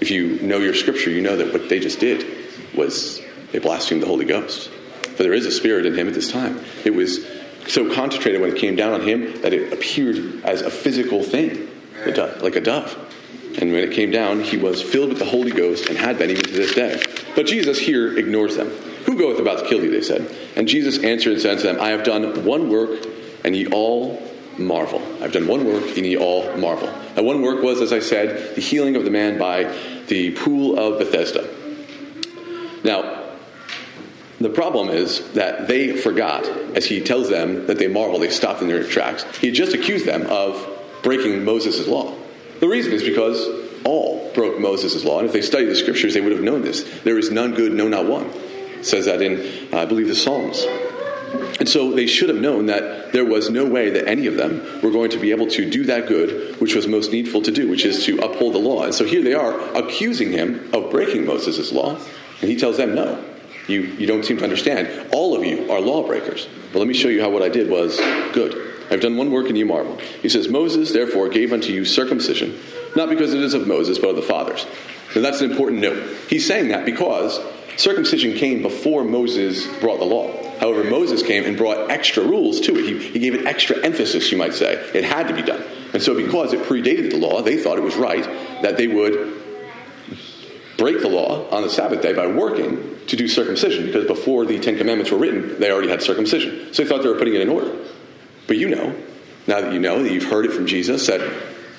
if 0.00 0.10
you 0.10 0.38
know 0.42 0.58
your 0.58 0.74
scripture, 0.74 1.10
you 1.10 1.22
know 1.22 1.36
that 1.36 1.52
what 1.52 1.70
they 1.70 1.80
just 1.80 1.98
did 1.98 2.26
was 2.74 3.22
they 3.52 3.58
blasphemed 3.58 4.02
the 4.02 4.06
Holy 4.06 4.26
Ghost 4.26 4.68
for 5.16 5.22
there 5.22 5.32
is 5.32 5.46
a 5.46 5.50
spirit 5.50 5.86
in 5.86 5.94
him 5.94 6.08
at 6.08 6.14
this 6.14 6.30
time. 6.30 6.60
It 6.84 6.94
was 6.94 7.26
so 7.66 7.92
concentrated 7.94 8.40
when 8.40 8.50
it 8.54 8.58
came 8.58 8.76
down 8.76 8.92
on 8.92 9.00
him 9.02 9.40
that 9.42 9.52
it 9.52 9.72
appeared 9.72 10.44
as 10.44 10.60
a 10.62 10.70
physical 10.70 11.22
thing, 11.22 11.68
like 12.04 12.56
a 12.56 12.60
dove. 12.60 12.96
And 13.58 13.72
when 13.72 13.84
it 13.84 13.92
came 13.92 14.10
down, 14.10 14.40
he 14.40 14.56
was 14.56 14.82
filled 14.82 15.10
with 15.10 15.18
the 15.18 15.24
Holy 15.24 15.52
Ghost 15.52 15.88
and 15.88 15.96
had 15.96 16.18
been 16.18 16.30
even 16.30 16.44
to 16.44 16.52
this 16.52 16.74
day. 16.74 17.00
But 17.36 17.46
Jesus 17.46 17.78
here 17.78 18.18
ignores 18.18 18.56
them. 18.56 18.68
Who 19.06 19.16
goeth 19.16 19.38
about 19.38 19.60
to 19.60 19.68
kill 19.68 19.80
thee? 19.80 19.88
They 19.88 20.02
said. 20.02 20.34
And 20.56 20.66
Jesus 20.66 20.98
answered 21.04 21.34
and 21.34 21.42
said 21.42 21.58
to 21.58 21.62
them, 21.64 21.80
I 21.80 21.90
have 21.90 22.04
done 22.04 22.44
one 22.44 22.68
work, 22.68 23.06
and 23.44 23.54
ye 23.54 23.66
all 23.68 24.20
marvel. 24.58 25.00
I've 25.22 25.32
done 25.32 25.46
one 25.46 25.64
work, 25.66 25.84
and 25.96 26.04
ye 26.04 26.16
all 26.16 26.56
marvel. 26.56 26.88
And 27.16 27.24
one 27.24 27.42
work 27.42 27.62
was, 27.62 27.80
as 27.80 27.92
I 27.92 28.00
said, 28.00 28.56
the 28.56 28.60
healing 28.60 28.96
of 28.96 29.04
the 29.04 29.10
man 29.10 29.38
by 29.38 29.64
the 30.08 30.32
pool 30.32 30.78
of 30.78 30.98
Bethesda. 30.98 31.48
Now, 32.82 33.23
the 34.40 34.50
problem 34.50 34.88
is 34.88 35.32
that 35.32 35.68
they 35.68 35.96
forgot, 35.96 36.44
as 36.76 36.84
he 36.84 37.00
tells 37.00 37.28
them 37.28 37.66
that 37.66 37.78
they 37.78 37.86
marvel, 37.86 38.18
they 38.18 38.30
stopped 38.30 38.62
in 38.62 38.68
their 38.68 38.84
tracks. 38.84 39.24
He 39.38 39.50
just 39.50 39.74
accused 39.74 40.06
them 40.06 40.26
of 40.26 40.68
breaking 41.02 41.44
Moses' 41.44 41.86
law. 41.86 42.14
The 42.60 42.68
reason 42.68 42.92
is 42.92 43.02
because 43.02 43.46
all 43.84 44.32
broke 44.34 44.58
Moses' 44.58 45.04
law, 45.04 45.18
and 45.18 45.26
if 45.26 45.32
they 45.32 45.42
studied 45.42 45.66
the 45.66 45.76
scriptures, 45.76 46.14
they 46.14 46.20
would 46.20 46.32
have 46.32 46.42
known 46.42 46.62
this. 46.62 46.82
There 47.02 47.18
is 47.18 47.30
none 47.30 47.54
good, 47.54 47.72
no, 47.72 47.88
not 47.88 48.06
one. 48.06 48.26
It 48.26 48.86
says 48.86 49.04
that 49.04 49.22
in, 49.22 49.72
uh, 49.72 49.82
I 49.82 49.84
believe, 49.84 50.08
the 50.08 50.14
Psalms. 50.14 50.64
And 51.60 51.68
so 51.68 51.92
they 51.92 52.06
should 52.06 52.28
have 52.28 52.40
known 52.40 52.66
that 52.66 53.12
there 53.12 53.24
was 53.24 53.50
no 53.50 53.64
way 53.64 53.90
that 53.90 54.08
any 54.08 54.26
of 54.26 54.36
them 54.36 54.80
were 54.82 54.90
going 54.90 55.10
to 55.10 55.18
be 55.18 55.30
able 55.30 55.46
to 55.48 55.68
do 55.68 55.84
that 55.84 56.06
good 56.08 56.60
which 56.60 56.74
was 56.74 56.86
most 56.86 57.12
needful 57.12 57.42
to 57.42 57.50
do, 57.50 57.68
which 57.68 57.84
is 57.84 58.04
to 58.04 58.18
uphold 58.18 58.54
the 58.54 58.58
law. 58.58 58.84
And 58.84 58.94
so 58.94 59.04
here 59.04 59.22
they 59.22 59.34
are 59.34 59.58
accusing 59.76 60.32
him 60.32 60.70
of 60.72 60.90
breaking 60.90 61.26
Moses' 61.26 61.72
law, 61.72 61.96
and 62.40 62.50
he 62.50 62.56
tells 62.56 62.76
them 62.76 62.94
no. 62.94 63.22
You, 63.66 63.80
you 63.82 64.06
don't 64.06 64.24
seem 64.24 64.36
to 64.38 64.44
understand. 64.44 65.10
All 65.12 65.36
of 65.36 65.44
you 65.44 65.70
are 65.70 65.80
lawbreakers. 65.80 66.46
But 66.72 66.78
let 66.80 66.88
me 66.88 66.94
show 66.94 67.08
you 67.08 67.22
how 67.22 67.30
what 67.30 67.42
I 67.42 67.48
did 67.48 67.70
was 67.70 67.98
good. 68.32 68.72
I've 68.90 69.00
done 69.00 69.16
one 69.16 69.30
work 69.30 69.48
and 69.48 69.56
you 69.56 69.64
marvel. 69.64 69.96
He 69.96 70.28
says, 70.28 70.48
Moses 70.48 70.92
therefore 70.92 71.28
gave 71.28 71.52
unto 71.52 71.72
you 71.72 71.84
circumcision, 71.84 72.58
not 72.94 73.08
because 73.08 73.32
it 73.32 73.40
is 73.40 73.54
of 73.54 73.66
Moses, 73.66 73.98
but 73.98 74.10
of 74.10 74.16
the 74.16 74.22
fathers. 74.22 74.66
And 75.14 75.24
that's 75.24 75.40
an 75.40 75.50
important 75.50 75.80
note. 75.80 76.16
He's 76.28 76.46
saying 76.46 76.68
that 76.68 76.84
because 76.84 77.40
circumcision 77.76 78.34
came 78.34 78.62
before 78.62 79.04
Moses 79.04 79.66
brought 79.78 79.98
the 79.98 80.04
law. 80.04 80.30
However, 80.58 80.84
Moses 80.84 81.22
came 81.22 81.44
and 81.44 81.56
brought 81.56 81.90
extra 81.90 82.22
rules 82.22 82.60
to 82.62 82.76
it. 82.76 82.84
He, 82.84 82.98
he 82.98 83.18
gave 83.18 83.34
it 83.34 83.46
extra 83.46 83.82
emphasis, 83.84 84.30
you 84.30 84.38
might 84.38 84.54
say. 84.54 84.74
It 84.94 85.04
had 85.04 85.28
to 85.28 85.34
be 85.34 85.42
done. 85.42 85.62
And 85.92 86.02
so, 86.02 86.14
because 86.14 86.52
it 86.52 86.60
predated 86.62 87.10
the 87.10 87.18
law, 87.18 87.42
they 87.42 87.56
thought 87.56 87.78
it 87.78 87.84
was 87.84 87.96
right 87.96 88.24
that 88.62 88.76
they 88.76 88.88
would 88.88 89.33
break 90.76 91.00
the 91.00 91.08
law 91.08 91.48
on 91.50 91.62
the 91.62 91.70
Sabbath 91.70 92.02
day 92.02 92.12
by 92.12 92.26
working 92.26 92.98
to 93.06 93.16
do 93.16 93.28
circumcision 93.28 93.86
because 93.86 94.06
before 94.06 94.44
the 94.44 94.58
Ten 94.58 94.76
Commandments 94.76 95.10
were 95.10 95.18
written, 95.18 95.60
they 95.60 95.70
already 95.70 95.88
had 95.88 96.02
circumcision. 96.02 96.72
So 96.72 96.82
they 96.82 96.88
thought 96.88 97.02
they 97.02 97.08
were 97.08 97.18
putting 97.18 97.34
it 97.34 97.40
in 97.40 97.48
order. 97.48 97.76
But 98.46 98.56
you 98.56 98.68
know, 98.68 98.94
now 99.46 99.60
that 99.60 99.72
you 99.72 99.78
know, 99.78 100.02
that 100.02 100.12
you've 100.12 100.24
heard 100.24 100.46
it 100.46 100.52
from 100.52 100.66
Jesus, 100.66 101.06
that 101.06 101.20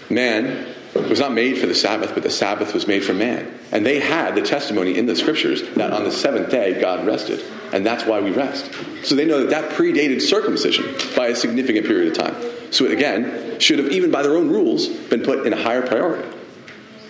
man 0.10 0.74
was 0.94 1.20
not 1.20 1.34
made 1.34 1.58
for 1.58 1.68
the 1.68 1.76
Sabbath, 1.76 2.14
but 2.14 2.24
the 2.24 2.30
Sabbath 2.30 2.74
was 2.74 2.88
made 2.88 3.04
for 3.04 3.14
man. 3.14 3.60
And 3.72 3.86
they 3.86 4.00
had 4.00 4.36
the 4.36 4.42
testimony 4.42 4.98
in 4.98 5.06
the 5.06 5.16
scriptures 5.16 5.62
that 5.76 5.92
on 5.92 6.04
the 6.04 6.12
seventh 6.12 6.50
day 6.50 6.80
God 6.80 7.06
rested. 7.06 7.44
And 7.74 7.86
that's 7.86 8.06
why 8.06 8.22
we 8.22 8.32
rest. 8.32 8.72
So 9.04 9.16
they 9.16 9.26
know 9.26 9.42
that 9.42 9.50
that 9.50 9.72
predated 9.72 10.22
circumcision 10.22 10.86
by 11.16 11.28
a 11.28 11.36
significant 11.36 11.86
period 11.86 12.12
of 12.12 12.18
time. 12.18 12.36
So 12.72 12.86
it, 12.86 12.92
again, 12.92 13.60
should 13.60 13.80
have, 13.80 13.92
even 13.92 14.12
by 14.12 14.22
their 14.22 14.38
own 14.38 14.50
rules, 14.50 14.88
been 14.88 15.24
put 15.24 15.46
in 15.46 15.54
a 15.54 15.62
higher 15.62 15.86
priority. 15.86 16.30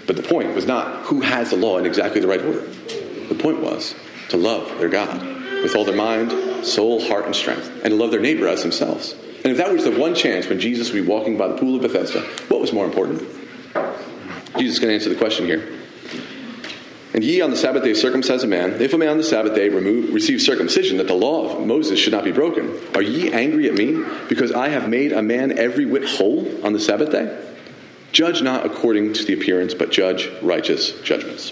But 0.07 0.15
the 0.17 0.23
point 0.23 0.53
was 0.53 0.65
not 0.65 1.03
who 1.03 1.21
has 1.21 1.49
the 1.49 1.55
law 1.55 1.77
in 1.77 1.85
exactly 1.85 2.21
the 2.21 2.27
right 2.27 2.41
order. 2.41 2.61
The 2.61 3.35
point 3.35 3.61
was 3.61 3.95
to 4.29 4.37
love 4.37 4.79
their 4.79 4.89
God 4.89 5.21
with 5.63 5.75
all 5.75 5.83
their 5.83 5.95
mind, 5.95 6.65
soul, 6.65 7.01
heart, 7.07 7.25
and 7.25 7.35
strength, 7.35 7.69
and 7.83 7.91
to 7.91 7.95
love 7.95 8.11
their 8.11 8.19
neighbor 8.19 8.47
as 8.47 8.61
themselves. 8.61 9.13
And 9.43 9.51
if 9.51 9.57
that 9.57 9.71
was 9.71 9.83
the 9.83 9.91
one 9.91 10.15
chance 10.15 10.47
when 10.47 10.59
Jesus 10.59 10.91
would 10.91 11.03
be 11.03 11.07
walking 11.07 11.37
by 11.37 11.47
the 11.47 11.57
pool 11.57 11.75
of 11.75 11.81
Bethesda, 11.81 12.21
what 12.49 12.61
was 12.61 12.73
more 12.73 12.85
important? 12.85 13.21
Jesus 14.57 14.75
is 14.75 14.79
going 14.79 14.89
to 14.89 14.95
answer 14.95 15.09
the 15.09 15.15
question 15.15 15.45
here. 15.45 15.71
And 17.13 17.23
ye 17.23 17.41
on 17.41 17.49
the 17.49 17.55
Sabbath 17.55 17.83
day 17.83 17.93
circumcise 17.93 18.43
a 18.43 18.47
man. 18.47 18.81
If 18.81 18.93
a 18.93 18.97
man 18.97 19.09
on 19.09 19.17
the 19.17 19.23
Sabbath 19.23 19.55
day 19.55 19.69
remove, 19.69 20.13
receive 20.13 20.41
circumcision, 20.41 20.97
that 20.97 21.07
the 21.07 21.13
law 21.13 21.57
of 21.57 21.65
Moses 21.65 21.97
should 21.97 22.11
not 22.11 22.25
be 22.25 22.31
broken, 22.31 22.77
are 22.93 23.01
ye 23.01 23.31
angry 23.31 23.69
at 23.69 23.73
me 23.73 24.03
because 24.27 24.51
I 24.51 24.69
have 24.69 24.89
made 24.89 25.13
a 25.13 25.21
man 25.21 25.57
every 25.57 25.85
whit 25.85 26.05
whole 26.05 26.65
on 26.65 26.73
the 26.73 26.79
Sabbath 26.79 27.11
day? 27.11 27.54
Judge 28.15 28.41
not 28.41 28.65
according 28.65 29.11
to 29.11 29.25
the 29.25 29.33
appearance, 29.33 29.73
but 29.73 29.91
judge 29.91 30.31
righteous 30.41 30.93
judgments. 31.01 31.49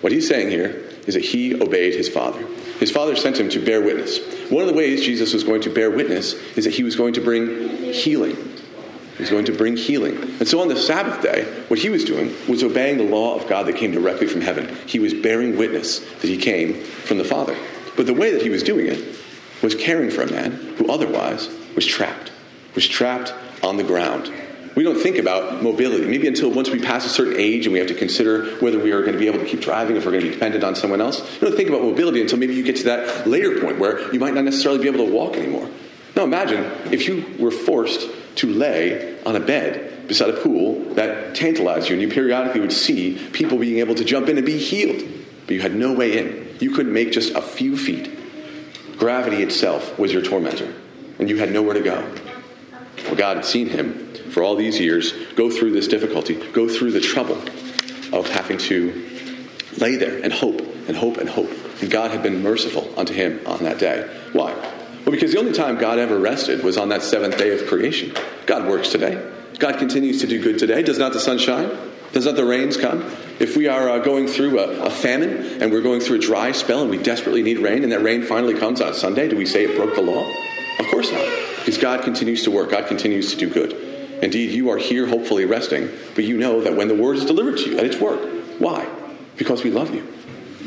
What 0.00 0.12
he's 0.12 0.28
saying 0.28 0.48
here 0.48 0.84
is 1.08 1.14
that 1.14 1.24
he 1.24 1.60
obeyed 1.60 1.92
his 1.92 2.08
father. 2.08 2.46
His 2.78 2.92
father 2.92 3.16
sent 3.16 3.36
him 3.36 3.48
to 3.48 3.58
bear 3.58 3.82
witness. 3.82 4.20
One 4.48 4.62
of 4.62 4.68
the 4.68 4.74
ways 4.74 5.02
Jesus 5.02 5.34
was 5.34 5.42
going 5.42 5.60
to 5.62 5.70
bear 5.70 5.90
witness 5.90 6.34
is 6.56 6.66
that 6.66 6.74
he 6.74 6.84
was 6.84 6.94
going 6.94 7.14
to 7.14 7.20
bring 7.20 7.92
healing. 7.92 8.36
He 8.36 9.22
was 9.24 9.30
going 9.30 9.46
to 9.46 9.52
bring 9.52 9.76
healing. 9.76 10.16
And 10.38 10.46
so 10.46 10.60
on 10.60 10.68
the 10.68 10.76
Sabbath 10.76 11.20
day, 11.20 11.46
what 11.66 11.80
he 11.80 11.90
was 11.90 12.04
doing 12.04 12.32
was 12.48 12.62
obeying 12.62 12.98
the 12.98 13.02
law 13.02 13.34
of 13.34 13.48
God 13.48 13.66
that 13.66 13.74
came 13.74 13.90
directly 13.90 14.28
from 14.28 14.40
heaven. 14.40 14.72
He 14.86 15.00
was 15.00 15.12
bearing 15.12 15.56
witness 15.56 15.98
that 15.98 16.28
he 16.28 16.36
came 16.36 16.74
from 16.74 17.18
the 17.18 17.24
Father. 17.24 17.56
But 17.96 18.06
the 18.06 18.14
way 18.14 18.30
that 18.30 18.42
he 18.42 18.50
was 18.50 18.62
doing 18.62 18.86
it 18.86 19.16
was 19.64 19.74
caring 19.74 20.10
for 20.10 20.22
a 20.22 20.30
man 20.30 20.52
who 20.52 20.92
otherwise 20.92 21.50
was 21.74 21.84
trapped, 21.84 22.30
was 22.76 22.86
trapped 22.86 23.34
on 23.64 23.76
the 23.76 23.82
ground, 23.82 24.32
we 24.78 24.84
don't 24.84 25.00
think 25.00 25.18
about 25.18 25.60
mobility. 25.60 26.06
Maybe 26.06 26.28
until 26.28 26.52
once 26.52 26.70
we 26.70 26.78
pass 26.78 27.04
a 27.04 27.08
certain 27.08 27.34
age 27.36 27.66
and 27.66 27.72
we 27.72 27.80
have 27.80 27.88
to 27.88 27.96
consider 27.96 28.44
whether 28.60 28.78
we 28.78 28.92
are 28.92 29.00
going 29.00 29.14
to 29.14 29.18
be 29.18 29.26
able 29.26 29.40
to 29.40 29.44
keep 29.44 29.60
driving, 29.60 29.96
if 29.96 30.04
we're 30.04 30.12
going 30.12 30.22
to 30.22 30.28
be 30.28 30.34
dependent 30.34 30.62
on 30.62 30.76
someone 30.76 31.00
else. 31.00 31.18
You 31.34 31.48
don't 31.48 31.56
think 31.56 31.68
about 31.68 31.82
mobility 31.82 32.20
until 32.20 32.38
maybe 32.38 32.54
you 32.54 32.62
get 32.62 32.76
to 32.76 32.84
that 32.84 33.26
later 33.26 33.60
point 33.60 33.80
where 33.80 34.14
you 34.14 34.20
might 34.20 34.34
not 34.34 34.44
necessarily 34.44 34.80
be 34.80 34.86
able 34.86 35.04
to 35.04 35.12
walk 35.12 35.34
anymore. 35.34 35.68
Now 36.14 36.22
imagine 36.22 36.62
if 36.92 37.08
you 37.08 37.26
were 37.40 37.50
forced 37.50 38.08
to 38.36 38.46
lay 38.46 39.20
on 39.24 39.34
a 39.34 39.40
bed 39.40 40.06
beside 40.06 40.30
a 40.30 40.34
pool 40.34 40.78
that 40.94 41.34
tantalized 41.34 41.88
you 41.88 41.94
and 41.94 42.02
you 42.02 42.08
periodically 42.08 42.60
would 42.60 42.72
see 42.72 43.18
people 43.32 43.58
being 43.58 43.80
able 43.80 43.96
to 43.96 44.04
jump 44.04 44.28
in 44.28 44.36
and 44.36 44.46
be 44.46 44.58
healed, 44.58 45.02
but 45.46 45.56
you 45.56 45.60
had 45.60 45.74
no 45.74 45.92
way 45.92 46.18
in. 46.18 46.56
You 46.60 46.70
couldn't 46.70 46.92
make 46.92 47.10
just 47.10 47.34
a 47.34 47.42
few 47.42 47.76
feet. 47.76 48.16
Gravity 48.96 49.42
itself 49.42 49.98
was 49.98 50.12
your 50.12 50.22
tormentor, 50.22 50.72
and 51.18 51.28
you 51.28 51.38
had 51.38 51.50
nowhere 51.50 51.74
to 51.74 51.82
go. 51.82 52.14
Well, 53.06 53.16
God 53.16 53.38
had 53.38 53.44
seen 53.44 53.70
him 53.70 54.07
for 54.30 54.42
all 54.42 54.56
these 54.56 54.78
years 54.78 55.12
go 55.34 55.50
through 55.50 55.72
this 55.72 55.88
difficulty, 55.88 56.34
go 56.52 56.68
through 56.68 56.92
the 56.92 57.00
trouble 57.00 57.40
of 58.12 58.28
having 58.30 58.58
to 58.58 59.08
lay 59.78 59.96
there 59.96 60.22
and 60.22 60.32
hope 60.32 60.60
and 60.88 60.96
hope 60.96 61.18
and 61.18 61.28
hope. 61.28 61.50
And 61.80 61.90
God 61.90 62.10
had 62.10 62.22
been 62.22 62.42
merciful 62.42 62.88
unto 62.98 63.12
him 63.12 63.40
on 63.46 63.62
that 63.64 63.78
day. 63.78 64.08
Why? 64.32 64.52
Well, 64.52 65.12
because 65.12 65.32
the 65.32 65.38
only 65.38 65.52
time 65.52 65.78
God 65.78 65.98
ever 65.98 66.18
rested 66.18 66.62
was 66.62 66.76
on 66.76 66.88
that 66.90 67.02
seventh 67.02 67.38
day 67.38 67.50
of 67.50 67.66
creation. 67.66 68.12
God 68.46 68.68
works 68.68 68.88
today. 68.88 69.32
God 69.58 69.78
continues 69.78 70.20
to 70.20 70.26
do 70.26 70.42
good 70.42 70.58
today. 70.58 70.82
Does 70.82 70.98
not 70.98 71.12
the 71.12 71.20
sun 71.20 71.38
shine? 71.38 71.70
Does 72.12 72.26
not 72.26 72.36
the 72.36 72.44
rains 72.44 72.76
come? 72.76 73.04
If 73.38 73.56
we 73.56 73.68
are 73.68 73.88
uh, 73.88 73.98
going 73.98 74.26
through 74.26 74.58
a, 74.58 74.86
a, 74.86 74.90
famine 74.90 75.62
and 75.62 75.70
we're 75.70 75.82
going 75.82 76.00
through 76.00 76.16
a 76.16 76.20
dry 76.20 76.52
spell 76.52 76.80
and 76.80 76.90
we 76.90 76.98
desperately 76.98 77.42
need 77.42 77.58
rain 77.58 77.82
and 77.82 77.92
that 77.92 78.02
rain 78.02 78.22
finally 78.22 78.54
comes 78.54 78.80
on 78.80 78.94
Sunday, 78.94 79.28
do 79.28 79.36
we 79.36 79.46
say 79.46 79.64
it 79.64 79.76
broke 79.76 79.94
the 79.94 80.02
law? 80.02 80.26
Of 80.78 80.86
course 80.86 81.12
not. 81.12 81.26
Because 81.58 81.78
God 81.78 82.02
continues 82.02 82.44
to 82.44 82.50
work, 82.50 82.70
God 82.70 82.86
continues 82.86 83.30
to 83.32 83.36
do 83.36 83.50
good. 83.50 83.87
Indeed, 84.22 84.50
you 84.50 84.70
are 84.70 84.78
here 84.78 85.06
hopefully 85.06 85.44
resting, 85.44 85.90
but 86.14 86.24
you 86.24 86.36
know 86.36 86.62
that 86.62 86.74
when 86.74 86.88
the 86.88 86.94
word 86.94 87.16
is 87.16 87.24
delivered 87.24 87.58
to 87.58 87.70
you, 87.70 87.76
that 87.76 87.84
it's 87.84 87.98
work. 87.98 88.20
Why? 88.58 88.88
Because 89.36 89.62
we 89.62 89.70
love 89.70 89.94
you. 89.94 90.06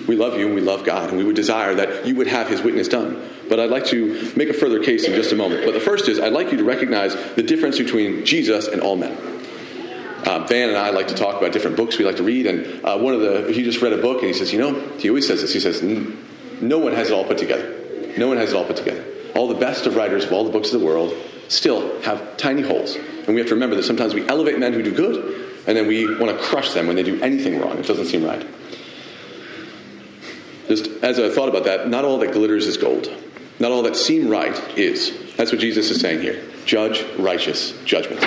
We 0.08 0.16
love 0.16 0.38
you 0.38 0.48
and 0.48 0.56
we 0.56 0.62
love 0.62 0.84
God, 0.84 1.10
and 1.10 1.18
we 1.18 1.24
would 1.24 1.36
desire 1.36 1.76
that 1.76 2.06
you 2.06 2.16
would 2.16 2.28
have 2.28 2.48
his 2.48 2.62
witness 2.62 2.88
done. 2.88 3.30
But 3.50 3.60
I'd 3.60 3.70
like 3.70 3.86
to 3.88 4.34
make 4.36 4.50
a 4.50 4.54
further 4.54 4.82
case 4.82 5.06
in 5.06 5.14
just 5.14 5.32
a 5.32 5.36
moment. 5.36 5.66
But 5.66 5.74
the 5.74 5.80
first 5.80 6.08
is 6.08 6.20
I'd 6.20 6.34
like 6.34 6.52
you 6.52 6.58
to 6.58 6.64
recognize 6.64 7.16
the 7.36 7.44
difference 7.44 7.78
between 7.78 8.26
Jesus 8.26 8.68
and 8.68 8.82
all 8.82 8.96
men. 8.96 9.12
Uh, 10.26 10.46
Van 10.48 10.70
and 10.70 10.78
I 10.78 10.92
like 10.92 11.08
to 11.10 11.16
talk 11.16 11.38
about 11.38 11.52
different 11.52 11.76
books 11.76 11.98
we 11.98 12.06
like 12.06 12.18
to 12.18 12.24
read, 12.24 12.46
and 12.46 12.86
uh, 12.86 12.98
one 12.98 13.14
of 13.14 13.22
the 13.22 13.52
he 13.52 13.64
just 13.64 13.82
read 13.82 13.92
a 13.92 14.02
book 14.02 14.20
and 14.20 14.28
he 14.28 14.34
says, 14.34 14.54
you 14.54 14.60
know, 14.60 14.80
he 14.98 15.10
always 15.10 15.28
says 15.28 15.42
this. 15.42 15.52
He 15.52 15.60
says, 15.60 15.82
no 16.62 16.78
one 16.78 16.94
has 16.94 17.10
it 17.10 17.14
all 17.14 17.26
put 17.26 17.38
together. 17.38 18.14
No 18.18 18.28
one 18.28 18.38
has 18.38 18.54
it 18.54 18.56
all 18.56 18.66
put 18.66 18.78
together. 18.78 19.04
All 19.36 19.48
the 19.48 19.56
best 19.56 19.86
of 19.88 19.96
writers 19.96 20.26
of 20.26 20.32
all 20.32 20.44
the 20.44 20.52
books 20.52 20.72
of 20.74 20.80
the 20.80 20.86
world 20.86 21.14
still 21.48 22.02
have 22.02 22.38
tiny 22.38 22.62
holes 22.62 22.98
and 23.25 23.36
we 23.36 23.38
have 23.38 23.47
to 23.49 23.53
remember 23.53 23.75
that 23.75 23.84
sometimes 23.84 24.13
we 24.13 24.27
elevate 24.27 24.60
men 24.60 24.73
who 24.73 24.81
do 24.81 24.93
good, 24.93 25.49
and 25.67 25.77
then 25.77 25.88
we 25.88 26.07
want 26.17 26.38
to 26.38 26.43
crush 26.43 26.73
them 26.73 26.88
when 26.88 26.95
they 26.95 27.03
do 27.03 27.21
anything 27.21 27.60
wrong. 27.60 27.77
It 27.77 27.86
doesn't 27.86 28.07
seem 28.07 28.23
right. 28.23 28.45
Just 30.67 30.88
as 31.03 31.19
I 31.19 31.29
thought 31.29 31.49
about 31.49 31.65
that, 31.65 31.89
not 31.89 32.05
all 32.05 32.17
that 32.19 32.31
glitters 32.31 32.65
is 32.67 32.77
gold. 32.77 33.12
Not 33.60 33.71
all 33.71 33.84
that 33.84 33.95
seem 33.95 34.29
right 34.29 34.57
is. 34.77 35.36
That's 35.36 35.51
what 35.51 35.62
Jesus 35.62 35.91
is 35.91 35.99
saying 35.99 36.21
here. 36.21 36.43
Judge 36.65 37.03
righteous 37.17 37.77
judgment. 37.84 38.23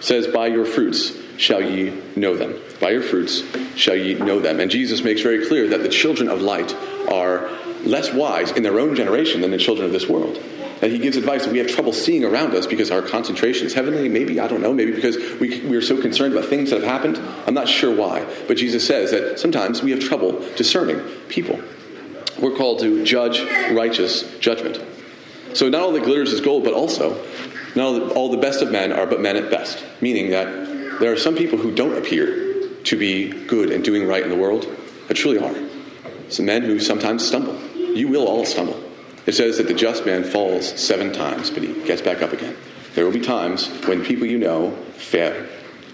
Says, 0.00 0.26
By 0.26 0.48
your 0.48 0.64
fruits 0.64 1.16
shall 1.38 1.62
ye 1.62 1.98
know 2.16 2.36
them. 2.36 2.60
By 2.80 2.90
your 2.90 3.02
fruits 3.02 3.42
shall 3.76 3.96
ye 3.96 4.14
know 4.14 4.40
them. 4.40 4.60
And 4.60 4.70
Jesus 4.70 5.02
makes 5.02 5.22
very 5.22 5.46
clear 5.46 5.68
that 5.68 5.82
the 5.82 5.88
children 5.88 6.28
of 6.28 6.42
light 6.42 6.74
are 7.10 7.48
less 7.84 8.12
wise 8.12 8.50
in 8.50 8.62
their 8.62 8.78
own 8.78 8.94
generation 8.94 9.40
than 9.40 9.50
the 9.50 9.58
children 9.58 9.86
of 9.86 9.92
this 9.92 10.08
world. 10.08 10.38
That 10.80 10.90
he 10.90 10.98
gives 10.98 11.16
advice 11.16 11.44
that 11.44 11.52
we 11.52 11.58
have 11.58 11.68
trouble 11.68 11.92
seeing 11.92 12.24
around 12.24 12.54
us 12.54 12.66
because 12.66 12.90
our 12.90 13.02
concentration 13.02 13.66
is 13.66 13.74
heavenly. 13.74 14.08
Maybe, 14.08 14.38
I 14.38 14.46
don't 14.46 14.60
know, 14.60 14.72
maybe 14.72 14.92
because 14.92 15.16
we, 15.40 15.60
we 15.60 15.76
are 15.76 15.82
so 15.82 16.00
concerned 16.00 16.34
about 16.34 16.48
things 16.48 16.70
that 16.70 16.82
have 16.82 16.88
happened. 16.88 17.18
I'm 17.46 17.54
not 17.54 17.68
sure 17.68 17.94
why. 17.94 18.24
But 18.46 18.56
Jesus 18.56 18.86
says 18.86 19.10
that 19.10 19.40
sometimes 19.40 19.82
we 19.82 19.90
have 19.90 20.00
trouble 20.00 20.40
discerning 20.56 21.00
people. 21.28 21.60
We're 22.40 22.56
called 22.56 22.80
to 22.80 23.04
judge 23.04 23.40
righteous 23.72 24.38
judgment. 24.38 24.80
So 25.54 25.68
not 25.68 25.82
all 25.82 25.92
that 25.92 26.04
glitters 26.04 26.32
is 26.32 26.40
gold, 26.40 26.62
but 26.62 26.74
also 26.74 27.24
not 27.74 27.86
all, 27.86 28.10
all 28.10 28.30
the 28.30 28.38
best 28.38 28.62
of 28.62 28.70
men 28.70 28.92
are 28.92 29.06
but 29.06 29.20
men 29.20 29.36
at 29.36 29.50
best. 29.50 29.84
Meaning 30.00 30.30
that 30.30 31.00
there 31.00 31.12
are 31.12 31.16
some 31.16 31.34
people 31.34 31.58
who 31.58 31.74
don't 31.74 31.96
appear 31.96 32.68
to 32.84 32.96
be 32.96 33.30
good 33.46 33.70
and 33.70 33.84
doing 33.84 34.06
right 34.06 34.22
in 34.22 34.30
the 34.30 34.36
world 34.36 34.66
that 35.08 35.14
truly 35.14 35.38
are. 35.38 35.54
Some 36.28 36.46
men 36.46 36.62
who 36.62 36.78
sometimes 36.78 37.26
stumble. 37.26 37.58
You 37.74 38.08
will 38.08 38.26
all 38.28 38.44
stumble. 38.44 38.80
It 39.28 39.34
says 39.34 39.58
that 39.58 39.68
the 39.68 39.74
just 39.74 40.06
man 40.06 40.24
falls 40.24 40.66
seven 40.80 41.12
times, 41.12 41.50
but 41.50 41.62
he 41.62 41.74
gets 41.84 42.00
back 42.00 42.22
up 42.22 42.32
again. 42.32 42.56
There 42.94 43.04
will 43.04 43.12
be 43.12 43.20
times 43.20 43.68
when 43.86 44.02
people 44.02 44.26
you 44.26 44.38
know 44.38 44.70
fail. 44.96 45.46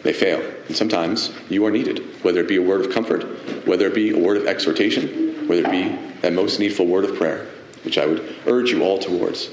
They 0.05 0.13
fail. 0.13 0.41
And 0.69 0.77
sometimes 0.77 1.33
you 1.51 1.67
are 1.67 1.73
needed, 1.73 1.99
whether 2.23 2.39
it 2.43 2.47
be 2.47 2.55
a 2.59 2.63
word 2.63 2.87
of 2.87 2.93
comfort, 2.93 3.25
whether 3.67 3.89
it 3.89 3.95
be 3.95 4.11
a 4.11 4.17
word 4.17 4.37
of 4.37 4.47
exhortation, 4.47 5.49
whether 5.49 5.65
it 5.65 5.71
be 5.73 5.99
that 6.21 6.33
most 6.33 6.61
needful 6.61 6.87
word 6.87 7.05
of 7.07 7.17
prayer, 7.17 7.49
which 7.83 7.99
I 7.99 8.07
would 8.07 8.37
urge 8.47 8.71
you 8.71 8.85
all 8.85 9.01
towards. 9.01 9.51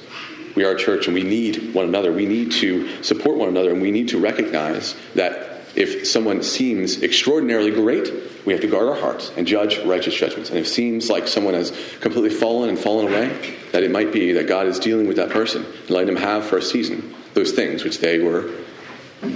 We 0.55 0.63
are 0.63 0.73
a 0.73 0.77
church 0.77 1.07
and 1.07 1.15
we 1.15 1.23
need 1.23 1.73
one 1.73 1.85
another. 1.85 2.13
We 2.13 2.27
need 2.27 2.51
to 2.51 3.01
support 3.01 3.37
one 3.37 3.49
another 3.49 3.71
and 3.71 3.81
we 3.81 3.89
need 3.89 4.09
to 4.09 4.19
recognize 4.19 4.95
that 5.15 5.63
if 5.75 6.05
someone 6.05 6.43
seems 6.43 7.01
extraordinarily 7.01 7.71
great, 7.71 8.13
we 8.45 8.53
have 8.53 8.61
to 8.61 8.67
guard 8.67 8.89
our 8.89 8.95
hearts 8.95 9.31
and 9.37 9.45
judge 9.45 9.79
righteous 9.79 10.15
judgments. 10.15 10.49
And 10.49 10.57
if 10.57 10.65
it 10.65 10.69
seems 10.69 11.09
like 11.09 11.27
someone 11.27 11.53
has 11.53 11.71
completely 11.99 12.31
fallen 12.31 12.69
and 12.69 12.77
fallen 12.77 13.07
away, 13.07 13.57
that 13.71 13.83
it 13.83 13.91
might 13.91 14.11
be 14.11 14.33
that 14.33 14.47
God 14.47 14.67
is 14.67 14.79
dealing 14.79 15.07
with 15.07 15.17
that 15.17 15.29
person 15.29 15.63
and 15.65 15.89
letting 15.89 16.13
them 16.13 16.23
have 16.23 16.45
for 16.45 16.57
a 16.57 16.61
season 16.61 17.13
those 17.33 17.51
things 17.51 17.83
which 17.83 17.99
they 17.99 18.19
were 18.19 18.51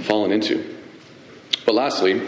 fallen 0.02 0.32
into. 0.32 0.76
But 1.64 1.74
lastly, 1.74 2.20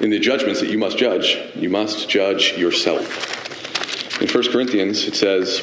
in 0.00 0.10
the 0.10 0.18
judgments 0.18 0.60
that 0.60 0.70
you 0.70 0.78
must 0.78 0.98
judge, 0.98 1.38
you 1.54 1.68
must 1.68 2.08
judge 2.08 2.56
yourself. 2.56 4.20
In 4.20 4.28
1 4.28 4.52
Corinthians, 4.52 5.06
it 5.06 5.14
says, 5.14 5.60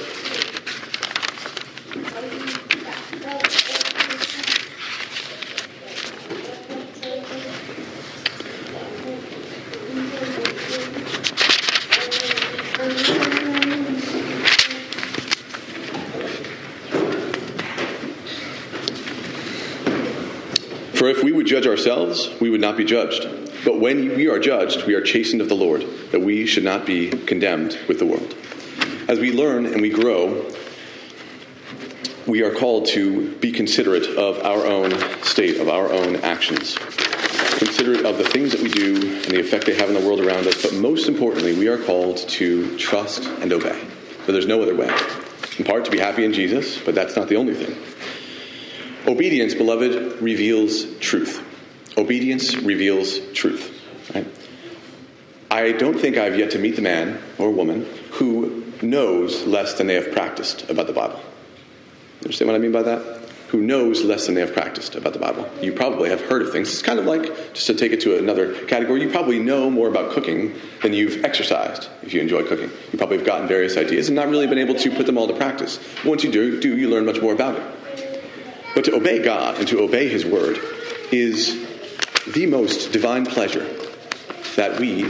judge 21.59 21.67
ourselves, 21.67 22.29
we 22.39 22.49
would 22.49 22.61
not 22.61 22.77
be 22.77 22.85
judged. 22.85 23.27
But 23.65 23.81
when 23.81 24.15
we 24.15 24.29
are 24.29 24.39
judged, 24.39 24.85
we 24.85 24.93
are 24.93 25.01
chastened 25.01 25.41
of 25.41 25.49
the 25.49 25.55
Lord, 25.55 25.81
that 26.11 26.21
we 26.21 26.45
should 26.45 26.63
not 26.63 26.85
be 26.85 27.09
condemned 27.09 27.77
with 27.89 27.99
the 27.99 28.05
world. 28.05 28.33
As 29.09 29.19
we 29.19 29.33
learn 29.33 29.65
and 29.65 29.81
we 29.81 29.89
grow, 29.89 30.49
we 32.25 32.43
are 32.43 32.55
called 32.55 32.85
to 32.87 33.35
be 33.39 33.51
considerate 33.51 34.05
of 34.05 34.39
our 34.45 34.65
own 34.65 34.93
state, 35.23 35.59
of 35.59 35.67
our 35.67 35.91
own 35.91 36.17
actions. 36.17 36.77
Considerate 37.57 38.05
of 38.05 38.17
the 38.17 38.23
things 38.23 38.53
that 38.53 38.61
we 38.61 38.69
do 38.69 38.95
and 38.95 39.25
the 39.25 39.41
effect 39.41 39.65
they 39.65 39.75
have 39.75 39.89
in 39.89 39.95
the 39.95 40.07
world 40.07 40.21
around 40.21 40.47
us, 40.47 40.61
but 40.61 40.73
most 40.75 41.09
importantly, 41.09 41.57
we 41.57 41.67
are 41.67 41.83
called 41.83 42.17
to 42.17 42.77
trust 42.77 43.25
and 43.41 43.51
obey. 43.51 43.77
For 44.25 44.31
there's 44.31 44.47
no 44.47 44.61
other 44.61 44.75
way. 44.75 44.87
In 45.57 45.65
part, 45.65 45.83
to 45.85 45.91
be 45.91 45.99
happy 45.99 46.23
in 46.23 46.31
Jesus, 46.31 46.77
but 46.81 46.95
that's 46.95 47.17
not 47.17 47.27
the 47.27 47.35
only 47.35 47.53
thing. 47.53 47.75
Obedience, 49.11 49.55
beloved, 49.55 50.21
reveals 50.21 50.85
truth. 50.99 51.47
Obedience 51.99 52.55
reveals 52.55 53.19
truth. 53.33 53.77
Right? 54.15 54.25
I 55.51 55.73
don't 55.73 55.99
think 55.99 56.17
I've 56.17 56.39
yet 56.39 56.51
to 56.51 56.59
meet 56.59 56.77
the 56.77 56.81
man 56.81 57.21
or 57.37 57.51
woman 57.51 57.85
who 58.11 58.63
knows 58.81 59.45
less 59.45 59.73
than 59.73 59.87
they 59.87 59.95
have 59.95 60.11
practiced 60.13 60.69
about 60.69 60.87
the 60.87 60.93
Bible. 60.93 61.19
Understand 62.23 62.47
what 62.47 62.55
I 62.55 62.59
mean 62.59 62.71
by 62.71 62.83
that? 62.83 63.19
Who 63.49 63.61
knows 63.61 64.03
less 64.03 64.27
than 64.27 64.35
they 64.35 64.41
have 64.41 64.53
practiced 64.53 64.95
about 64.95 65.11
the 65.11 65.19
Bible. 65.19 65.49
You 65.61 65.73
probably 65.73 66.09
have 66.09 66.21
heard 66.21 66.43
of 66.43 66.51
things. 66.51 66.69
It's 66.69 66.81
kind 66.81 66.99
of 66.99 67.05
like, 67.05 67.53
just 67.53 67.67
to 67.67 67.73
take 67.73 67.91
it 67.91 67.99
to 68.01 68.17
another 68.17 68.53
category, 68.67 69.01
you 69.01 69.09
probably 69.09 69.39
know 69.39 69.69
more 69.69 69.89
about 69.89 70.11
cooking 70.11 70.55
than 70.81 70.93
you've 70.93 71.25
exercised 71.25 71.89
if 72.03 72.13
you 72.13 72.21
enjoy 72.21 72.43
cooking. 72.43 72.69
You 72.91 72.97
probably 72.97 73.17
have 73.17 73.25
gotten 73.25 73.47
various 73.47 73.75
ideas 73.75 74.07
and 74.07 74.15
not 74.15 74.29
really 74.29 74.47
been 74.47 74.59
able 74.59 74.75
to 74.75 74.91
put 74.91 75.05
them 75.05 75.17
all 75.17 75.27
to 75.27 75.33
practice. 75.35 75.79
Once 76.05 76.23
you 76.23 76.31
do, 76.31 76.61
do 76.61 76.77
you 76.77 76.89
learn 76.89 77.05
much 77.05 77.21
more 77.21 77.33
about 77.33 77.55
it. 77.55 78.23
But 78.75 78.85
to 78.85 78.95
obey 78.95 79.21
God 79.21 79.57
and 79.57 79.67
to 79.69 79.81
obey 79.81 80.07
His 80.07 80.25
word 80.25 80.59
is 81.11 81.68
the 82.33 82.45
most 82.45 82.91
divine 82.91 83.25
pleasure 83.25 83.67
that 84.55 84.79
we 84.79 85.03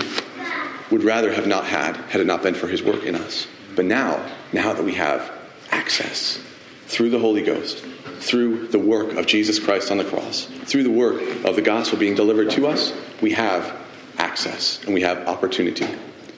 would 0.91 1.03
rather 1.03 1.33
have 1.33 1.47
not 1.47 1.65
had 1.65 1.95
had 1.95 2.21
it 2.21 2.27
not 2.27 2.41
been 2.41 2.53
for 2.53 2.67
His 2.67 2.81
work 2.81 3.03
in 3.03 3.15
us. 3.15 3.47
But 3.75 3.85
now, 3.85 4.25
now 4.53 4.73
that 4.73 4.83
we 4.83 4.95
have 4.95 5.31
access 5.71 6.39
through 6.87 7.09
the 7.09 7.19
Holy 7.19 7.43
Ghost, 7.43 7.83
through 8.19 8.67
the 8.67 8.79
work 8.79 9.13
of 9.13 9.25
Jesus 9.27 9.59
Christ 9.59 9.91
on 9.91 9.97
the 9.97 10.05
cross, 10.05 10.45
through 10.65 10.83
the 10.83 10.91
work 10.91 11.21
of 11.45 11.55
the 11.55 11.61
gospel 11.61 11.97
being 11.97 12.15
delivered 12.15 12.51
to 12.51 12.67
us, 12.67 12.93
we 13.21 13.31
have 13.31 13.75
access 14.17 14.83
and 14.85 14.93
we 14.93 15.01
have 15.01 15.27
opportunity 15.27 15.87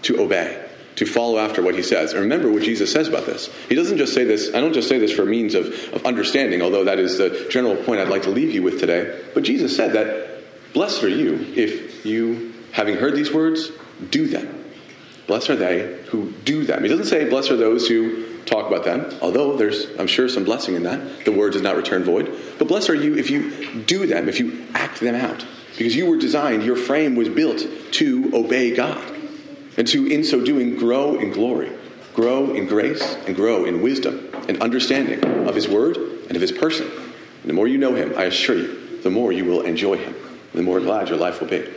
to 0.03 0.19
obey, 0.19 0.67
to 0.95 1.05
follow 1.05 1.37
after 1.37 1.61
what 1.61 1.75
he 1.75 1.81
says. 1.81 2.13
And 2.13 2.21
remember 2.21 2.51
what 2.51 2.63
Jesus 2.63 2.91
says 2.91 3.07
about 3.07 3.25
this. 3.25 3.49
He 3.69 3.75
doesn't 3.75 3.97
just 3.97 4.13
say 4.13 4.23
this, 4.23 4.53
I 4.53 4.59
don't 4.59 4.73
just 4.73 4.89
say 4.89 4.99
this 4.99 5.11
for 5.11 5.25
means 5.25 5.55
of, 5.55 5.67
of 5.93 6.05
understanding, 6.05 6.61
although 6.61 6.83
that 6.83 6.99
is 6.99 7.17
the 7.17 7.47
general 7.49 7.75
point 7.75 8.01
I'd 8.01 8.09
like 8.09 8.23
to 8.23 8.29
leave 8.29 8.53
you 8.53 8.63
with 8.63 8.79
today. 8.79 9.23
But 9.33 9.43
Jesus 9.43 9.75
said 9.75 9.93
that 9.93 10.30
blessed 10.73 11.03
are 11.03 11.09
you 11.09 11.53
if 11.55 12.05
you, 12.05 12.53
having 12.71 12.95
heard 12.95 13.15
these 13.15 13.31
words, 13.31 13.71
do 14.09 14.27
them. 14.27 14.65
Blessed 15.27 15.51
are 15.51 15.55
they 15.55 16.03
who 16.07 16.31
do 16.43 16.63
them. 16.63 16.83
He 16.83 16.89
doesn't 16.89 17.05
say, 17.05 17.29
blessed 17.29 17.51
are 17.51 17.57
those 17.57 17.87
who 17.87 18.31
talk 18.45 18.67
about 18.67 18.83
them, 18.83 19.17
although 19.21 19.55
there's, 19.55 19.87
I'm 19.99 20.07
sure, 20.07 20.27
some 20.27 20.43
blessing 20.43 20.75
in 20.75 20.83
that. 20.83 21.25
The 21.25 21.31
word 21.31 21.53
does 21.53 21.61
not 21.61 21.75
return 21.75 22.03
void. 22.03 22.37
But 22.57 22.67
blessed 22.67 22.89
are 22.89 22.95
you 22.95 23.15
if 23.15 23.29
you 23.29 23.83
do 23.83 24.05
them, 24.05 24.27
if 24.27 24.39
you 24.39 24.65
act 24.73 24.99
them 24.99 25.15
out. 25.15 25.45
Because 25.77 25.95
you 25.95 26.09
were 26.09 26.17
designed, 26.17 26.63
your 26.63 26.75
frame 26.75 27.15
was 27.15 27.29
built 27.29 27.63
to 27.93 28.31
obey 28.33 28.75
God. 28.75 29.01
And 29.77 29.87
to, 29.87 30.05
in 30.05 30.23
so 30.23 30.43
doing, 30.43 30.75
grow 30.75 31.15
in 31.15 31.31
glory, 31.31 31.71
grow 32.13 32.53
in 32.53 32.67
grace, 32.67 33.15
and 33.25 33.35
grow 33.35 33.65
in 33.65 33.81
wisdom 33.81 34.29
and 34.49 34.61
understanding 34.61 35.23
of 35.47 35.55
His 35.55 35.67
word 35.67 35.97
and 35.97 36.35
of 36.35 36.41
His 36.41 36.51
person. 36.51 36.87
And 36.87 37.49
the 37.49 37.53
more 37.53 37.67
you 37.67 37.77
know 37.77 37.95
Him, 37.95 38.13
I 38.17 38.25
assure 38.25 38.57
you, 38.57 38.99
the 39.01 39.09
more 39.09 39.31
you 39.31 39.45
will 39.45 39.61
enjoy 39.61 39.97
Him, 39.97 40.13
the 40.53 40.61
more 40.61 40.79
glad 40.79 41.09
your 41.09 41.17
life 41.17 41.39
will 41.41 41.47
be. 41.47 41.67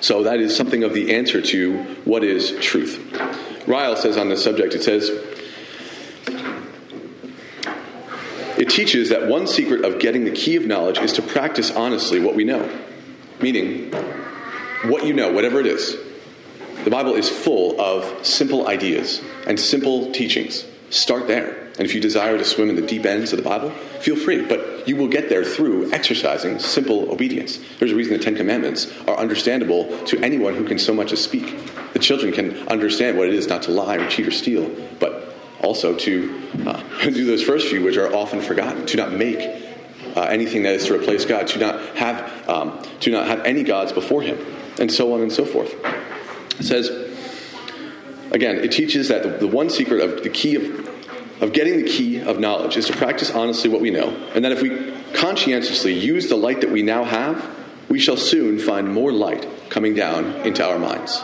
So 0.00 0.22
that 0.22 0.40
is 0.40 0.56
something 0.56 0.82
of 0.82 0.94
the 0.94 1.14
answer 1.14 1.42
to 1.42 1.82
what 2.04 2.24
is 2.24 2.52
truth. 2.60 2.98
Ryle 3.66 3.96
says 3.96 4.16
on 4.16 4.28
this 4.28 4.42
subject, 4.42 4.74
it 4.74 4.82
says, 4.82 5.10
it 8.58 8.70
teaches 8.70 9.10
that 9.10 9.26
one 9.28 9.46
secret 9.46 9.84
of 9.84 10.00
getting 10.00 10.24
the 10.24 10.30
key 10.30 10.56
of 10.56 10.66
knowledge 10.66 10.98
is 10.98 11.12
to 11.14 11.22
practice 11.22 11.70
honestly 11.70 12.20
what 12.20 12.34
we 12.34 12.44
know. 12.44 12.68
Meaning, 13.40 13.92
what 14.84 15.06
you 15.06 15.12
know, 15.12 15.32
whatever 15.32 15.60
it 15.60 15.66
is. 15.66 15.96
The 16.84 16.90
Bible 16.90 17.14
is 17.14 17.28
full 17.28 17.78
of 17.78 18.26
simple 18.26 18.66
ideas 18.66 19.22
and 19.46 19.60
simple 19.60 20.12
teachings. 20.12 20.64
Start 20.88 21.26
there. 21.26 21.66
And 21.78 21.80
if 21.80 21.94
you 21.94 22.00
desire 22.00 22.36
to 22.36 22.44
swim 22.44 22.70
in 22.70 22.76
the 22.76 22.86
deep 22.86 23.04
ends 23.04 23.32
of 23.32 23.36
the 23.36 23.48
Bible, 23.48 23.70
feel 24.00 24.16
free. 24.16 24.44
But 24.44 24.79
you 24.86 24.96
will 24.96 25.08
get 25.08 25.28
there 25.28 25.44
through 25.44 25.92
exercising 25.92 26.58
simple 26.58 27.10
obedience. 27.10 27.58
There's 27.78 27.92
a 27.92 27.96
reason 27.96 28.12
the 28.12 28.22
Ten 28.22 28.36
Commandments 28.36 28.92
are 29.06 29.16
understandable 29.16 30.04
to 30.06 30.18
anyone 30.20 30.54
who 30.54 30.64
can 30.64 30.78
so 30.78 30.94
much 30.94 31.12
as 31.12 31.22
speak. 31.22 31.56
The 31.92 31.98
children 31.98 32.32
can 32.32 32.68
understand 32.68 33.18
what 33.18 33.28
it 33.28 33.34
is 33.34 33.48
not 33.48 33.62
to 33.62 33.70
lie 33.70 33.96
or 33.96 34.08
cheat 34.08 34.26
or 34.26 34.30
steal, 34.30 34.70
but 34.98 35.34
also 35.62 35.94
to 35.96 36.50
uh, 36.66 36.82
do 37.04 37.24
those 37.24 37.42
first 37.42 37.68
few, 37.68 37.82
which 37.82 37.96
are 37.96 38.14
often 38.14 38.40
forgotten, 38.40 38.86
to 38.86 38.96
not 38.96 39.12
make 39.12 39.38
uh, 40.16 40.22
anything 40.22 40.62
that 40.64 40.74
is 40.74 40.86
to 40.86 40.94
replace 40.94 41.24
God, 41.24 41.46
to 41.48 41.58
not 41.58 41.96
have 41.96 42.48
um, 42.48 42.82
to 43.00 43.10
not 43.10 43.26
have 43.26 43.40
any 43.40 43.62
gods 43.62 43.92
before 43.92 44.22
Him, 44.22 44.38
and 44.78 44.90
so 44.90 45.14
on 45.14 45.22
and 45.22 45.32
so 45.32 45.44
forth. 45.44 45.74
It 46.58 46.64
says 46.64 46.88
again, 48.32 48.56
it 48.56 48.72
teaches 48.72 49.08
that 49.08 49.22
the, 49.22 49.30
the 49.30 49.46
one 49.46 49.70
secret 49.70 50.00
of 50.00 50.22
the 50.22 50.30
key 50.30 50.56
of 50.56 50.89
of 51.40 51.52
getting 51.52 51.78
the 51.78 51.88
key 51.88 52.20
of 52.20 52.38
knowledge 52.38 52.76
is 52.76 52.86
to 52.86 52.92
practice 52.92 53.30
honestly 53.30 53.70
what 53.70 53.80
we 53.80 53.90
know, 53.90 54.10
and 54.34 54.44
that 54.44 54.52
if 54.52 54.62
we 54.62 54.92
conscientiously 55.14 55.92
use 55.92 56.28
the 56.28 56.36
light 56.36 56.60
that 56.60 56.70
we 56.70 56.82
now 56.82 57.04
have, 57.04 57.58
we 57.88 57.98
shall 57.98 58.16
soon 58.16 58.58
find 58.58 58.92
more 58.92 59.12
light 59.12 59.46
coming 59.68 59.94
down 59.94 60.26
into 60.46 60.66
our 60.66 60.78
minds. 60.78 61.22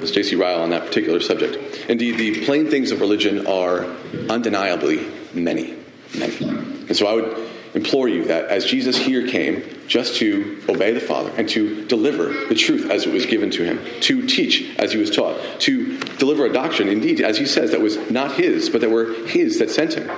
as 0.00 0.10
J.C. 0.10 0.34
Ryle 0.34 0.62
on 0.62 0.70
that 0.70 0.86
particular 0.86 1.20
subject. 1.20 1.56
Indeed, 1.88 2.18
the 2.18 2.44
plain 2.44 2.68
things 2.68 2.90
of 2.90 3.00
religion 3.00 3.46
are 3.46 3.84
undeniably 4.28 5.06
many, 5.32 5.76
many. 6.18 6.36
And 6.38 6.96
so 6.96 7.06
I 7.06 7.14
would 7.14 7.51
implore 7.74 8.08
you 8.08 8.24
that 8.24 8.46
as 8.46 8.64
Jesus 8.64 8.96
here 8.96 9.26
came, 9.26 9.62
just 9.86 10.16
to 10.16 10.62
obey 10.68 10.92
the 10.92 11.00
Father 11.00 11.32
and 11.36 11.48
to 11.50 11.84
deliver 11.86 12.46
the 12.48 12.54
truth 12.54 12.90
as 12.90 13.06
it 13.06 13.12
was 13.12 13.26
given 13.26 13.50
to 13.50 13.64
him, 13.64 13.80
to 14.00 14.26
teach 14.26 14.76
as 14.78 14.92
he 14.92 14.98
was 14.98 15.10
taught, 15.10 15.38
to 15.60 15.98
deliver 16.18 16.46
a 16.46 16.52
doctrine, 16.52 16.88
indeed, 16.88 17.20
as 17.20 17.38
he 17.38 17.46
says, 17.46 17.70
that 17.70 17.80
was 17.80 18.10
not 18.10 18.32
his, 18.32 18.70
but 18.70 18.80
that 18.80 18.90
were 18.90 19.12
his 19.26 19.58
that 19.58 19.70
sent 19.70 19.94
him. 19.94 20.10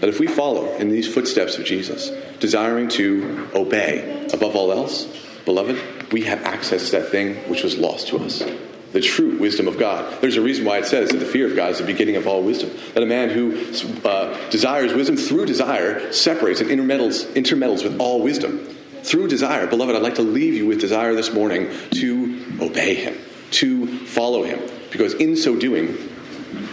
That 0.00 0.08
if 0.08 0.18
we 0.18 0.26
follow 0.26 0.74
in 0.76 0.88
these 0.88 1.12
footsteps 1.12 1.58
of 1.58 1.64
Jesus, 1.64 2.10
desiring 2.38 2.88
to 2.90 3.48
obey 3.54 4.26
above 4.32 4.56
all 4.56 4.72
else, 4.72 5.04
beloved, 5.44 6.12
we 6.12 6.22
have 6.22 6.42
access 6.42 6.86
to 6.86 7.00
that 7.00 7.10
thing 7.10 7.36
which 7.48 7.62
was 7.62 7.76
lost 7.76 8.08
to 8.08 8.18
us 8.18 8.42
the 8.92 9.00
true 9.00 9.38
wisdom 9.38 9.68
of 9.68 9.78
God. 9.78 10.20
There's 10.20 10.36
a 10.36 10.42
reason 10.42 10.64
why 10.64 10.78
it 10.78 10.86
says 10.86 11.10
that 11.10 11.18
the 11.18 11.26
fear 11.26 11.46
of 11.46 11.54
God 11.54 11.70
is 11.70 11.78
the 11.78 11.84
beginning 11.84 12.16
of 12.16 12.26
all 12.26 12.42
wisdom. 12.42 12.70
That 12.94 13.02
a 13.02 13.06
man 13.06 13.30
who 13.30 13.72
uh, 14.04 14.50
desires 14.50 14.92
wisdom 14.92 15.16
through 15.16 15.46
desire 15.46 16.12
separates 16.12 16.60
and 16.60 16.70
intermeddles, 16.70 17.24
intermeddles 17.34 17.84
with 17.84 18.00
all 18.00 18.22
wisdom. 18.22 18.58
Through 19.02 19.28
desire, 19.28 19.66
beloved, 19.66 19.94
I'd 19.94 20.02
like 20.02 20.16
to 20.16 20.22
leave 20.22 20.54
you 20.54 20.66
with 20.66 20.80
desire 20.80 21.14
this 21.14 21.32
morning 21.32 21.70
to 21.92 22.44
obey 22.60 22.96
him, 22.96 23.16
to 23.52 23.86
follow 24.06 24.42
him. 24.42 24.60
Because 24.90 25.14
in 25.14 25.36
so 25.36 25.56
doing, 25.56 25.96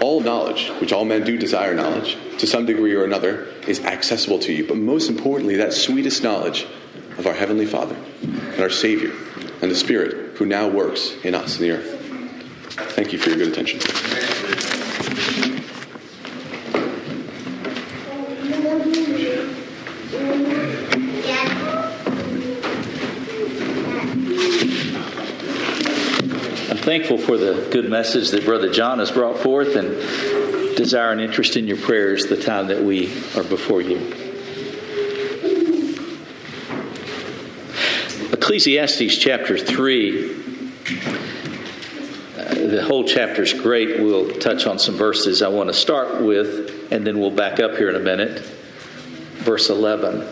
all 0.02 0.20
knowledge, 0.20 0.70
which 0.82 0.92
all 0.92 1.06
men 1.06 1.24
do 1.24 1.38
desire 1.38 1.74
knowledge, 1.74 2.18
to 2.40 2.48
some 2.48 2.66
degree 2.66 2.94
or 2.94 3.04
another, 3.04 3.48
is 3.68 3.80
accessible 3.86 4.40
to 4.40 4.54
you. 4.54 4.68
But 4.68 4.78
most 4.78 5.10
importantly, 5.10 5.58
that 5.58 5.74
sweetest 5.74 6.24
knowledge 6.24 6.68
of 7.18 7.28
our 7.28 7.34
Heavenly 7.34 7.66
Father 7.66 7.96
and 8.24 8.60
our 8.60 8.70
Savior 8.70 9.12
and 9.62 9.72
the 9.72 9.76
Spirit 9.76 10.36
who 10.38 10.46
now 10.46 10.68
works 10.68 11.14
in 11.24 11.34
us 11.34 11.58
in 11.58 11.64
the 11.64 11.72
earth. 11.72 11.97
Thank 12.78 13.12
you 13.12 13.18
for 13.18 13.30
your 13.30 13.40
good 13.40 13.48
attention. 13.48 13.80
I'm 26.70 26.78
thankful 26.78 27.18
for 27.18 27.38
the 27.38 27.68
good 27.72 27.90
message 27.90 28.30
that 28.30 28.46
Brother 28.46 28.72
John 28.72 29.00
has 29.00 29.10
brought 29.10 29.40
forth 29.40 29.76
and 29.76 30.78
desire 30.78 31.12
and 31.12 31.20
interest 31.20 31.58
in 31.58 31.66
your 31.66 31.78
prayers 31.78 32.28
the 32.28 32.38
time 32.38 32.68
that 32.68 32.84
we 32.84 33.08
are 33.36 33.44
before 33.44 33.82
you. 33.82 33.98
Ecclesiastes 38.32 39.18
chapter 39.18 39.58
3 39.58 40.47
the 42.72 42.84
whole 42.84 43.04
chapter 43.04 43.44
is 43.44 43.54
great. 43.54 44.00
We'll 44.00 44.30
touch 44.40 44.66
on 44.66 44.80
some 44.80 44.96
verses 44.96 45.42
I 45.42 45.48
want 45.48 45.70
to 45.70 45.74
start 45.74 46.22
with, 46.22 46.92
and 46.92 47.06
then 47.06 47.20
we'll 47.20 47.32
back 47.32 47.60
up 47.60 47.78
here 47.78 47.90
in 47.90 47.96
a 47.96 48.00
minute. 48.00 48.40
Verse 49.40 49.70
11 49.70 50.28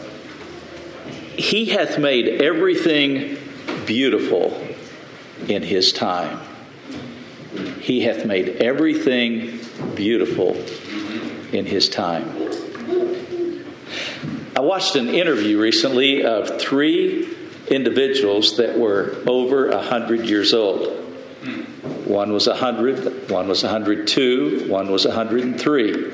He 1.37 1.65
hath 1.65 1.97
made 1.97 2.41
everything 2.41 3.37
beautiful 3.85 4.59
in 5.47 5.63
His 5.63 5.93
time. 5.93 6.39
He 7.79 8.01
hath 8.01 8.25
made 8.25 8.49
everything 8.57 9.59
beautiful 9.95 10.55
in 11.53 11.65
His 11.65 11.89
time. 11.89 12.29
I 14.55 14.61
watched 14.61 14.95
an 14.95 15.09
interview 15.09 15.59
recently 15.59 16.23
of 16.23 16.59
three 16.59 17.29
individuals 17.67 18.57
that 18.57 18.77
were 18.77 19.15
over 19.27 19.69
a 19.69 19.77
100 19.77 20.25
years 20.25 20.53
old. 20.53 21.04
One 22.05 22.31
was 22.33 22.47
100, 22.47 23.31
one 23.31 23.47
was 23.47 23.63
102, 23.63 24.67
one 24.69 24.91
was 24.91 25.05
103. 25.05 26.13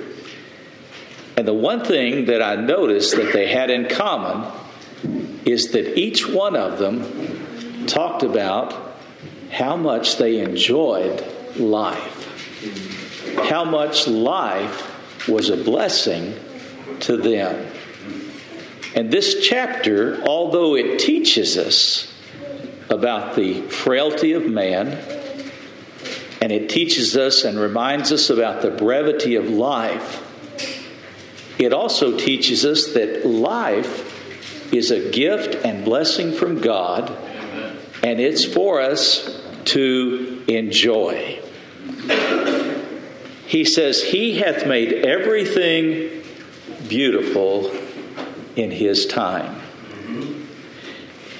And 1.36 1.48
the 1.48 1.54
one 1.54 1.84
thing 1.84 2.26
that 2.26 2.42
I 2.42 2.56
noticed 2.56 3.16
that 3.18 3.34
they 3.34 3.48
had 3.48 3.70
in 3.70 3.90
common 3.90 4.52
is 5.46 5.72
that 5.72 5.98
each 6.00 6.28
one 6.28 6.56
of 6.56 6.80
them 6.80 7.86
talked 7.88 8.24
about 8.24 8.96
how 9.50 9.76
much 9.76 10.18
they 10.18 10.40
enjoyed 10.40 11.26
life, 11.58 13.38
how 13.50 13.66
much 13.66 14.08
life 14.08 15.28
was 15.28 15.50
a 15.50 15.58
blessing 15.58 16.36
to 17.02 17.18
them. 17.18 17.68
And 18.96 19.12
this 19.12 19.46
chapter, 19.46 20.22
although 20.24 20.76
it 20.76 21.00
teaches 21.00 21.58
us 21.58 22.14
about 22.90 23.36
the 23.36 23.62
frailty 23.64 24.34
of 24.34 24.46
man, 24.46 25.21
and 26.42 26.52
it 26.52 26.70
teaches 26.70 27.16
us 27.16 27.44
and 27.44 27.60
reminds 27.60 28.12
us 28.12 28.32
about 28.32 28.64
the 28.64 28.72
brevity 28.72 29.36
of 29.36 29.48
life. 29.48 30.28
It 31.60 31.72
also 31.72 32.18
teaches 32.18 32.66
us 32.66 32.94
that 32.94 33.26
life 33.26 34.74
is 34.74 34.90
a 34.90 35.12
gift 35.12 35.64
and 35.64 35.86
blessing 35.86 36.34
from 36.34 36.60
God, 36.60 37.16
and 38.04 38.20
it's 38.20 38.44
for 38.44 38.82
us 38.82 39.40
to 39.66 40.44
enjoy. 40.48 41.40
He 43.46 43.64
says, 43.64 44.02
He 44.02 44.40
hath 44.40 44.66
made 44.66 44.94
everything 45.06 46.24
beautiful 46.88 47.72
in 48.56 48.72
His 48.72 49.06
time. 49.06 49.62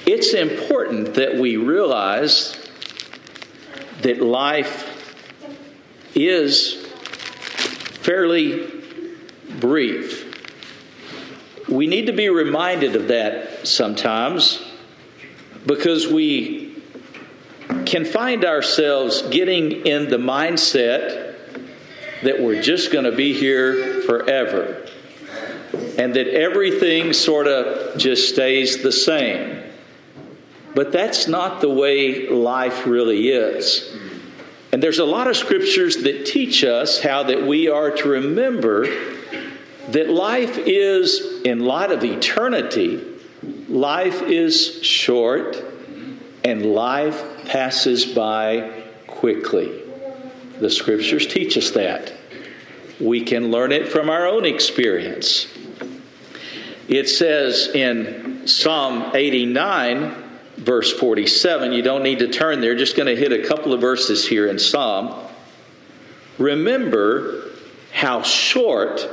It's 0.06 0.34
important 0.34 1.14
that 1.14 1.36
we 1.36 1.56
realize 1.56 2.56
that 4.02 4.20
life 4.20 4.91
is 6.14 6.86
fairly 8.02 8.70
brief. 9.60 10.28
We 11.68 11.86
need 11.86 12.06
to 12.06 12.12
be 12.12 12.28
reminded 12.28 12.96
of 12.96 13.08
that 13.08 13.66
sometimes 13.66 14.62
because 15.66 16.08
we 16.08 16.82
can 17.86 18.04
find 18.04 18.44
ourselves 18.44 19.22
getting 19.22 19.86
in 19.86 20.08
the 20.08 20.16
mindset 20.16 21.36
that 22.22 22.40
we're 22.40 22.62
just 22.62 22.92
going 22.92 23.04
to 23.04 23.12
be 23.12 23.32
here 23.32 24.02
forever 24.02 24.86
and 25.98 26.14
that 26.14 26.28
everything 26.28 27.12
sort 27.12 27.46
of 27.46 27.96
just 27.96 28.28
stays 28.28 28.82
the 28.82 28.92
same. 28.92 29.62
But 30.74 30.92
that's 30.92 31.28
not 31.28 31.60
the 31.60 31.68
way 31.68 32.28
life 32.28 32.86
really 32.86 33.28
is. 33.28 33.94
And 34.72 34.82
there's 34.82 34.98
a 34.98 35.04
lot 35.04 35.28
of 35.28 35.36
scriptures 35.36 35.98
that 35.98 36.24
teach 36.24 36.64
us 36.64 37.00
how 37.00 37.24
that 37.24 37.46
we 37.46 37.68
are 37.68 37.90
to 37.90 38.08
remember 38.08 38.86
that 39.88 40.08
life 40.08 40.56
is, 40.58 41.42
in 41.44 41.60
light 41.60 41.90
of 41.90 42.02
eternity, 42.02 43.04
life 43.68 44.22
is 44.22 44.82
short 44.82 45.62
and 46.44 46.64
life 46.64 47.44
passes 47.44 48.06
by 48.06 48.84
quickly. 49.06 49.82
The 50.58 50.70
scriptures 50.70 51.26
teach 51.26 51.58
us 51.58 51.72
that. 51.72 52.12
We 52.98 53.24
can 53.24 53.50
learn 53.50 53.72
it 53.72 53.88
from 53.88 54.08
our 54.08 54.26
own 54.26 54.44
experience. 54.46 55.48
It 56.88 57.08
says 57.08 57.68
in 57.74 58.46
Psalm 58.46 59.10
89, 59.14 60.21
verse 60.62 60.92
47. 60.92 61.72
You 61.72 61.82
don't 61.82 62.02
need 62.02 62.20
to 62.20 62.28
turn 62.28 62.60
there, 62.60 62.74
just 62.74 62.96
going 62.96 63.14
to 63.14 63.16
hit 63.16 63.32
a 63.32 63.46
couple 63.46 63.72
of 63.72 63.80
verses 63.80 64.26
here 64.26 64.46
in 64.46 64.58
Psalm. 64.58 65.28
Remember 66.38 67.50
how 67.92 68.22
short 68.22 69.08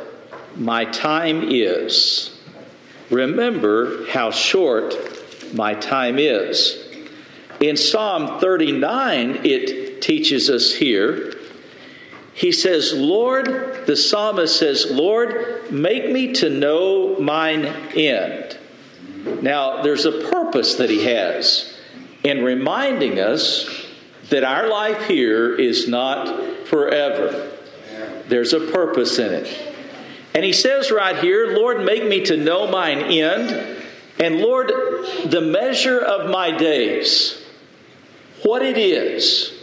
my 0.56 0.86
time 0.86 1.44
is. 1.50 2.40
Remember 3.10 4.06
how 4.08 4.32
short 4.32 4.96
my 5.54 5.74
time 5.74 6.20
is. 6.20 6.86
In 7.60 7.76
Psalm 7.76 8.40
39, 8.40 9.42
it 9.44 10.02
teaches 10.02 10.50
us 10.50 10.74
here. 10.74 11.34
He 12.34 12.52
says, 12.52 12.94
Lord, 12.94 13.86
the 13.86 13.98
psalmist 13.98 14.58
says, 14.58 14.88
Lord, 14.90 15.72
make 15.72 16.10
me 16.10 16.34
to 16.36 16.50
know 16.50 17.20
mine 17.20 17.66
end. 17.66 18.59
Now, 19.42 19.82
there's 19.82 20.06
a 20.06 20.30
purpose 20.30 20.76
that 20.76 20.90
he 20.90 21.06
has 21.06 21.78
in 22.24 22.44
reminding 22.44 23.20
us 23.20 23.86
that 24.30 24.44
our 24.44 24.68
life 24.68 25.08
here 25.08 25.56
is 25.56 25.88
not 25.88 26.68
forever. 26.68 27.52
There's 28.28 28.54
a 28.54 28.60
purpose 28.72 29.18
in 29.20 29.34
it. 29.34 29.76
And 30.36 30.46
he 30.46 30.54
says 30.54 30.92
right 30.92 31.18
here, 31.18 31.56
Lord, 31.58 31.84
make 31.84 32.06
me 32.06 32.24
to 32.26 32.38
know 32.38 32.68
mine 32.68 33.00
end, 33.00 33.84
and 34.20 34.40
Lord, 34.40 34.68
the 35.26 35.42
measure 35.42 36.00
of 36.00 36.30
my 36.30 36.56
days, 36.56 37.44
what 38.44 38.62
it 38.62 38.78
is. 38.78 39.54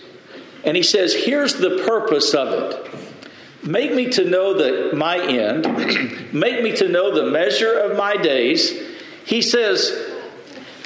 And 0.65 0.77
he 0.77 0.83
says, 0.83 1.15
here's 1.15 1.55
the 1.55 1.85
purpose 1.87 2.35
of 2.35 2.49
it. 2.49 2.91
Make 3.63 3.95
me 3.95 4.11
to 4.13 4.25
know 4.25 4.55
the, 4.55 4.97
my 4.97 5.19
end, 5.19 6.33
make 6.33 6.63
me 6.63 6.75
to 6.77 6.89
know 6.89 7.15
the 7.15 7.31
measure 7.31 7.73
of 7.73 7.97
my 7.97 8.17
days 8.17 8.96
he 9.27 9.43
says, 9.43 10.15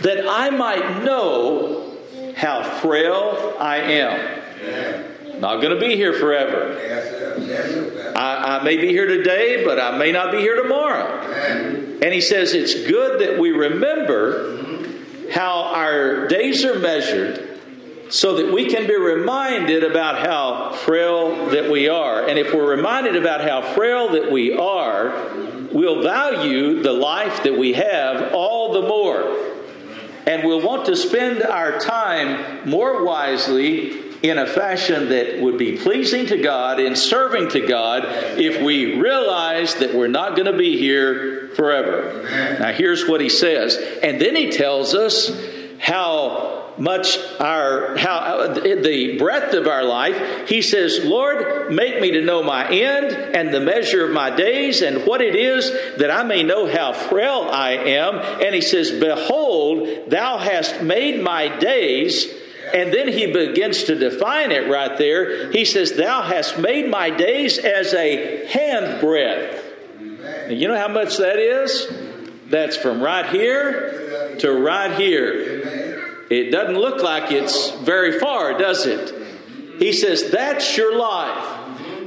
that 0.02 0.26
I 0.26 0.50
might 0.50 1.04
know 1.04 1.96
how 2.36 2.62
frail 2.62 3.54
I 3.58 3.76
am. 3.76 5.40
Not 5.40 5.60
going 5.60 5.74
to 5.74 5.80
be 5.80 5.96
here 5.96 6.12
forever. 6.12 6.76
I, 8.16 8.58
I, 8.58 8.62
may 8.62 8.76
be 8.76 8.88
here 8.88 9.06
today, 9.06 9.64
but 9.64 9.78
I 9.78 9.96
may 9.96 10.12
not 10.12 10.32
be 10.32 10.38
here 10.38 10.60
tomorrow. 10.62 11.22
And 12.02 12.14
he 12.14 12.20
says 12.20 12.52
it's 12.52 12.74
good 12.74 13.20
that 13.20 13.38
we 13.38 13.50
remember 13.50 14.58
how 15.32 15.64
our 15.74 16.26
days 16.28 16.64
are 16.64 16.78
measured 16.78 17.46
so 18.10 18.36
that 18.36 18.52
we 18.52 18.68
can 18.68 18.86
be 18.86 18.96
reminded 18.96 19.84
about 19.84 20.26
how 20.26 20.72
frail 20.72 21.46
that 21.50 21.70
we 21.70 21.88
are. 21.88 22.26
And 22.26 22.38
if 22.38 22.52
we're 22.52 22.68
reminded 22.68 23.16
about 23.16 23.40
how 23.42 23.74
frail 23.74 24.10
that 24.10 24.30
we 24.30 24.52
are, 24.52 25.10
we'll 25.72 26.02
value 26.02 26.82
the 26.82 26.92
life 26.92 27.42
that 27.44 27.56
we 27.58 27.74
have 27.74 28.32
all 28.32 28.72
the 28.72 28.82
more. 28.82 29.36
And 30.26 30.46
we'll 30.46 30.60
want 30.60 30.86
to 30.86 30.96
spend 30.96 31.42
our 31.42 31.78
time 31.78 32.68
more 32.68 33.04
wisely 33.04 34.10
in 34.22 34.36
a 34.36 34.46
fashion 34.46 35.08
that 35.08 35.40
would 35.40 35.56
be 35.56 35.78
pleasing 35.78 36.26
to 36.26 36.42
God, 36.42 36.78
in 36.78 36.94
serving 36.94 37.48
to 37.50 37.66
God, 37.66 38.04
if 38.38 38.62
we 38.62 39.00
realize 39.00 39.76
that 39.76 39.94
we're 39.94 40.08
not 40.08 40.36
going 40.36 40.50
to 40.50 40.56
be 40.56 40.78
here 40.78 41.48
forever. 41.56 42.22
Now, 42.58 42.72
here's 42.72 43.08
what 43.08 43.22
he 43.22 43.30
says. 43.30 43.76
And 44.02 44.20
then 44.20 44.36
he 44.36 44.50
tells 44.50 44.94
us 44.94 45.30
how 45.78 46.59
much 46.78 47.18
our 47.38 47.96
how 47.96 48.54
the 48.54 49.16
breadth 49.18 49.54
of 49.54 49.66
our 49.66 49.84
life 49.84 50.48
he 50.48 50.62
says 50.62 51.04
lord 51.04 51.72
make 51.72 52.00
me 52.00 52.12
to 52.12 52.22
know 52.22 52.42
my 52.42 52.66
end 52.68 53.12
and 53.34 53.52
the 53.52 53.60
measure 53.60 54.06
of 54.06 54.12
my 54.12 54.34
days 54.34 54.80
and 54.80 55.06
what 55.06 55.20
it 55.20 55.34
is 55.34 55.70
that 55.98 56.10
i 56.10 56.22
may 56.22 56.42
know 56.42 56.66
how 56.66 56.92
frail 56.92 57.48
i 57.50 57.72
am. 57.72 58.16
And 58.42 58.54
he 58.54 58.60
says 58.60 58.90
behold 58.90 60.10
thou 60.10 60.38
hast 60.38 60.82
made 60.82 61.22
my 61.22 61.48
days. 61.58 62.26
And 62.72 62.92
then 62.92 63.08
he 63.08 63.26
begins 63.26 63.84
to 63.84 63.96
define 63.96 64.52
it 64.52 64.70
right 64.70 64.96
there. 64.96 65.50
He 65.50 65.64
says 65.64 65.92
thou 65.92 66.22
hast 66.22 66.58
made 66.58 66.88
my 66.88 67.10
days 67.10 67.58
as 67.58 67.92
a 67.94 68.46
handbreadth. 68.46 69.64
You 70.50 70.68
know 70.68 70.76
how 70.76 70.88
much 70.88 71.16
that 71.16 71.38
is? 71.38 71.88
That's 72.46 72.76
from 72.76 73.02
right 73.02 73.28
here 73.28 74.36
to 74.38 74.52
right 74.52 74.98
here 75.00 75.59
it 76.30 76.50
doesn't 76.50 76.76
look 76.76 77.02
like 77.02 77.32
it's 77.32 77.70
very 77.70 78.18
far, 78.20 78.56
does 78.56 78.86
it? 78.86 79.12
He 79.78 79.92
says, 79.92 80.30
That's 80.30 80.76
your 80.76 80.96
life. 80.96 81.58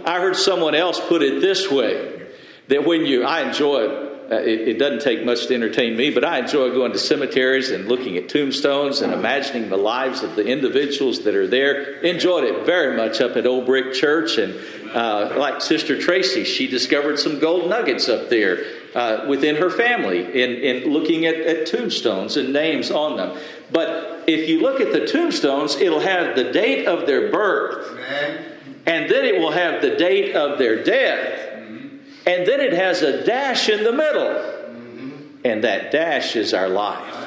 I 0.05 0.19
heard 0.19 0.36
someone 0.36 0.75
else 0.75 0.99
put 0.99 1.21
it 1.21 1.41
this 1.41 1.69
way 1.69 2.27
that 2.69 2.86
when 2.86 3.05
you, 3.05 3.23
I 3.23 3.41
enjoy 3.41 4.12
uh, 4.31 4.36
it, 4.36 4.69
it, 4.69 4.79
doesn't 4.79 5.01
take 5.01 5.25
much 5.25 5.47
to 5.47 5.53
entertain 5.53 5.97
me, 5.97 6.09
but 6.09 6.23
I 6.23 6.39
enjoy 6.39 6.71
going 6.71 6.93
to 6.93 6.99
cemeteries 6.99 7.69
and 7.69 7.89
looking 7.89 8.15
at 8.15 8.29
tombstones 8.29 9.01
and 9.01 9.12
imagining 9.12 9.69
the 9.69 9.77
lives 9.77 10.23
of 10.23 10.38
the 10.38 10.45
individuals 10.45 11.25
that 11.25 11.36
are 11.36 11.47
there. 11.47 11.99
Enjoyed 12.01 12.45
it 12.45 12.65
very 12.65 12.95
much 12.95 13.19
up 13.19 13.36
at 13.36 13.45
Old 13.45 13.65
Brick 13.65 13.93
Church. 13.93 14.38
And 14.38 14.55
uh, 14.95 15.36
like 15.38 15.62
Sister 15.62 15.99
Tracy, 15.99 16.45
she 16.45 16.67
discovered 16.67 17.19
some 17.19 17.39
gold 17.39 17.69
nuggets 17.69 18.07
up 18.07 18.29
there 18.29 18.63
uh, 18.95 19.25
within 19.27 19.56
her 19.56 19.69
family 19.69 20.19
in, 20.41 20.51
in 20.51 20.91
looking 20.91 21.25
at, 21.25 21.36
at 21.36 21.65
tombstones 21.65 22.38
and 22.38 22.53
names 22.53 22.91
on 22.91 23.17
them. 23.17 23.38
But 23.71 24.23
if 24.27 24.47
you 24.47 24.62
look 24.62 24.79
at 24.79 24.91
the 24.91 25.08
tombstones, 25.08 25.75
it'll 25.75 25.99
have 25.99 26.36
the 26.36 26.51
date 26.51 26.86
of 26.86 27.08
their 27.08 27.32
birth. 27.32 27.91
Amen. 27.91 28.45
And 28.86 29.10
then 29.10 29.25
it 29.25 29.39
will 29.39 29.51
have 29.51 29.82
the 29.82 29.95
date 29.95 30.36
of 30.36 30.60
their 30.60 30.84
death. 30.84 31.53
Mm-hmm. 31.53 31.97
And 32.27 32.47
then 32.47 32.60
it 32.60 32.73
has 32.73 33.01
a 33.01 33.25
dash 33.25 33.69
in 33.69 33.84
the 33.84 33.93
middle. 33.93 34.27
Mm-hmm. 34.27 35.38
And 35.45 35.63
that 35.63 35.91
dash 35.91 36.36
is 36.36 36.53
our 36.53 36.69
life. 36.69 37.21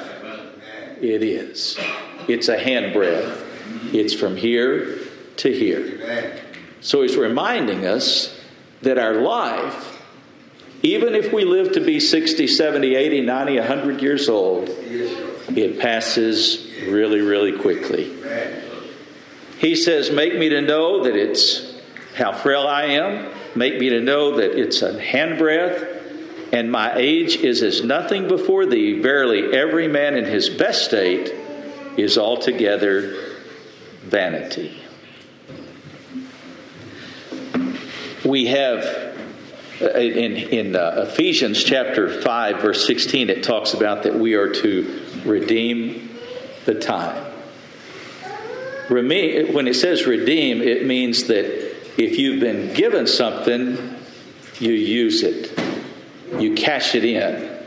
It 1.01 1.23
is. 1.23 1.77
It's 2.27 2.47
a 2.47 2.57
handbreadth. 2.57 3.43
It's 3.93 4.13
from 4.13 4.35
here 4.35 4.99
to 5.37 5.51
here. 5.51 6.39
So 6.81 7.01
he's 7.01 7.15
reminding 7.15 7.85
us 7.85 8.39
that 8.81 8.97
our 8.97 9.15
life, 9.15 9.96
even 10.83 11.15
if 11.15 11.33
we 11.33 11.43
live 11.43 11.73
to 11.73 11.79
be 11.79 11.99
60, 11.99 12.47
70, 12.47 12.95
80, 12.95 13.21
90, 13.21 13.59
100 13.59 14.01
years 14.01 14.29
old, 14.29 14.69
it 14.69 15.79
passes 15.79 16.67
really, 16.87 17.21
really 17.21 17.57
quickly. 17.57 18.13
He 19.59 19.75
says, 19.75 20.11
Make 20.11 20.35
me 20.37 20.49
to 20.49 20.61
know 20.61 21.03
that 21.03 21.15
it's 21.15 21.75
how 22.15 22.31
frail 22.33 22.67
I 22.67 22.85
am, 22.85 23.33
make 23.55 23.79
me 23.79 23.89
to 23.89 24.01
know 24.01 24.37
that 24.37 24.59
it's 24.59 24.81
a 24.81 24.99
handbreadth, 24.99 25.95
and 26.53 26.71
my 26.71 26.95
age 26.95 27.37
is 27.37 27.63
as 27.63 27.83
nothing 27.83 28.27
before 28.27 28.65
thee. 28.65 29.01
Verily, 29.01 29.55
every 29.55 29.87
man 29.87 30.15
in 30.15 30.25
his 30.25 30.49
best 30.49 30.85
state 30.85 31.33
is 31.97 32.17
altogether 32.17 33.35
vanity. 34.03 34.79
We 38.23 38.45
have 38.47 39.16
in, 39.79 40.35
in 40.35 40.75
uh, 40.75 41.05
Ephesians 41.07 41.63
chapter 41.63 42.21
5, 42.21 42.61
verse 42.61 42.85
16, 42.87 43.29
it 43.29 43.43
talks 43.43 43.73
about 43.73 44.03
that 44.03 44.15
we 44.15 44.33
are 44.33 44.51
to 44.51 45.05
redeem 45.25 46.09
the 46.65 46.75
time. 46.75 47.23
When 48.89 49.11
it 49.67 49.75
says 49.75 50.05
redeem, 50.05 50.61
it 50.61 50.85
means 50.85 51.25
that 51.25 51.45
if 52.01 52.17
you've 52.17 52.39
been 52.39 52.73
given 52.73 53.05
something, 53.05 53.95
you 54.59 54.71
use 54.71 55.23
it, 55.23 55.57
you 56.39 56.55
cash 56.55 56.95
it 56.95 57.03
in, 57.03 57.57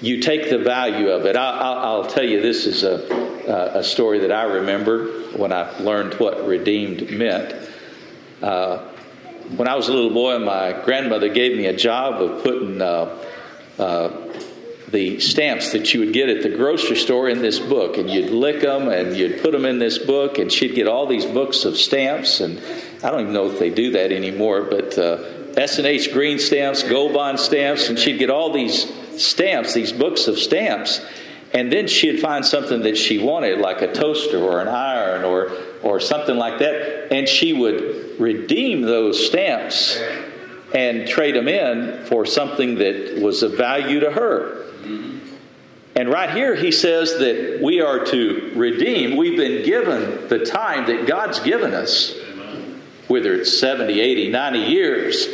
you 0.00 0.20
take 0.20 0.48
the 0.48 0.58
value 0.58 1.10
of 1.10 1.26
it. 1.26 1.36
I'll, 1.36 2.02
I'll 2.02 2.06
tell 2.06 2.24
you, 2.24 2.40
this 2.40 2.66
is 2.66 2.84
a, 2.84 3.72
a 3.74 3.82
story 3.82 4.20
that 4.20 4.32
I 4.32 4.44
remember 4.44 5.08
when 5.36 5.52
I 5.52 5.76
learned 5.78 6.14
what 6.14 6.46
redeemed 6.46 7.10
meant. 7.10 7.54
Uh, 8.40 8.91
when 9.56 9.68
I 9.68 9.74
was 9.74 9.88
a 9.88 9.92
little 9.92 10.10
boy, 10.10 10.38
my 10.38 10.72
grandmother 10.84 11.28
gave 11.28 11.56
me 11.56 11.66
a 11.66 11.76
job 11.76 12.22
of 12.22 12.42
putting 12.42 12.80
uh, 12.80 13.24
uh, 13.78 14.10
the 14.88 15.20
stamps 15.20 15.72
that 15.72 15.92
you 15.92 16.00
would 16.00 16.12
get 16.12 16.28
at 16.28 16.42
the 16.42 16.50
grocery 16.50 16.96
store 16.96 17.28
in 17.28 17.42
this 17.42 17.58
book, 17.58 17.96
and 17.98 18.10
you'd 18.10 18.30
lick 18.30 18.60
them 18.60 18.88
and 18.88 19.16
you'd 19.16 19.42
put 19.42 19.52
them 19.52 19.64
in 19.64 19.78
this 19.78 19.98
book, 19.98 20.38
and 20.38 20.50
she'd 20.52 20.74
get 20.74 20.86
all 20.86 21.06
these 21.06 21.26
books 21.26 21.64
of 21.64 21.76
stamps, 21.76 22.40
and 22.40 22.62
I 23.02 23.10
don't 23.10 23.20
even 23.22 23.32
know 23.32 23.50
if 23.50 23.58
they 23.58 23.70
do 23.70 23.92
that 23.92 24.12
anymore, 24.12 24.62
but 24.62 24.96
uh, 24.98 25.24
S&H 25.56 26.12
green 26.12 26.38
stamps, 26.38 26.82
Gold 26.82 27.12
Bond 27.12 27.38
stamps, 27.38 27.88
and 27.88 27.98
she'd 27.98 28.18
get 28.18 28.30
all 28.30 28.52
these 28.52 28.90
stamps, 29.22 29.74
these 29.74 29.92
books 29.92 30.28
of 30.28 30.38
stamps, 30.38 31.00
and 31.52 31.70
then 31.70 31.86
she'd 31.86 32.20
find 32.20 32.44
something 32.44 32.82
that 32.82 32.96
she 32.96 33.18
wanted, 33.18 33.58
like 33.58 33.82
a 33.82 33.92
toaster 33.92 34.38
or 34.38 34.60
an 34.60 34.68
iron 34.68 35.24
or 35.24 35.52
or 35.82 36.00
something 36.00 36.36
like 36.36 36.58
that, 36.60 37.12
and 37.12 37.28
she 37.28 37.52
would 37.52 38.20
redeem 38.20 38.82
those 38.82 39.26
stamps 39.26 40.00
and 40.74 41.06
trade 41.06 41.34
them 41.34 41.48
in 41.48 42.04
for 42.06 42.24
something 42.24 42.76
that 42.76 43.20
was 43.20 43.42
of 43.42 43.56
value 43.56 44.00
to 44.00 44.10
her. 44.10 44.62
And 45.94 46.08
right 46.08 46.30
here, 46.30 46.54
he 46.54 46.72
says 46.72 47.18
that 47.18 47.60
we 47.62 47.82
are 47.82 48.04
to 48.06 48.52
redeem. 48.56 49.16
We've 49.16 49.36
been 49.36 49.64
given 49.64 50.28
the 50.28 50.44
time 50.44 50.86
that 50.86 51.06
God's 51.06 51.40
given 51.40 51.74
us, 51.74 52.14
whether 53.08 53.34
it's 53.34 53.58
70, 53.58 54.00
80, 54.00 54.30
90 54.30 54.58
years. 54.58 55.28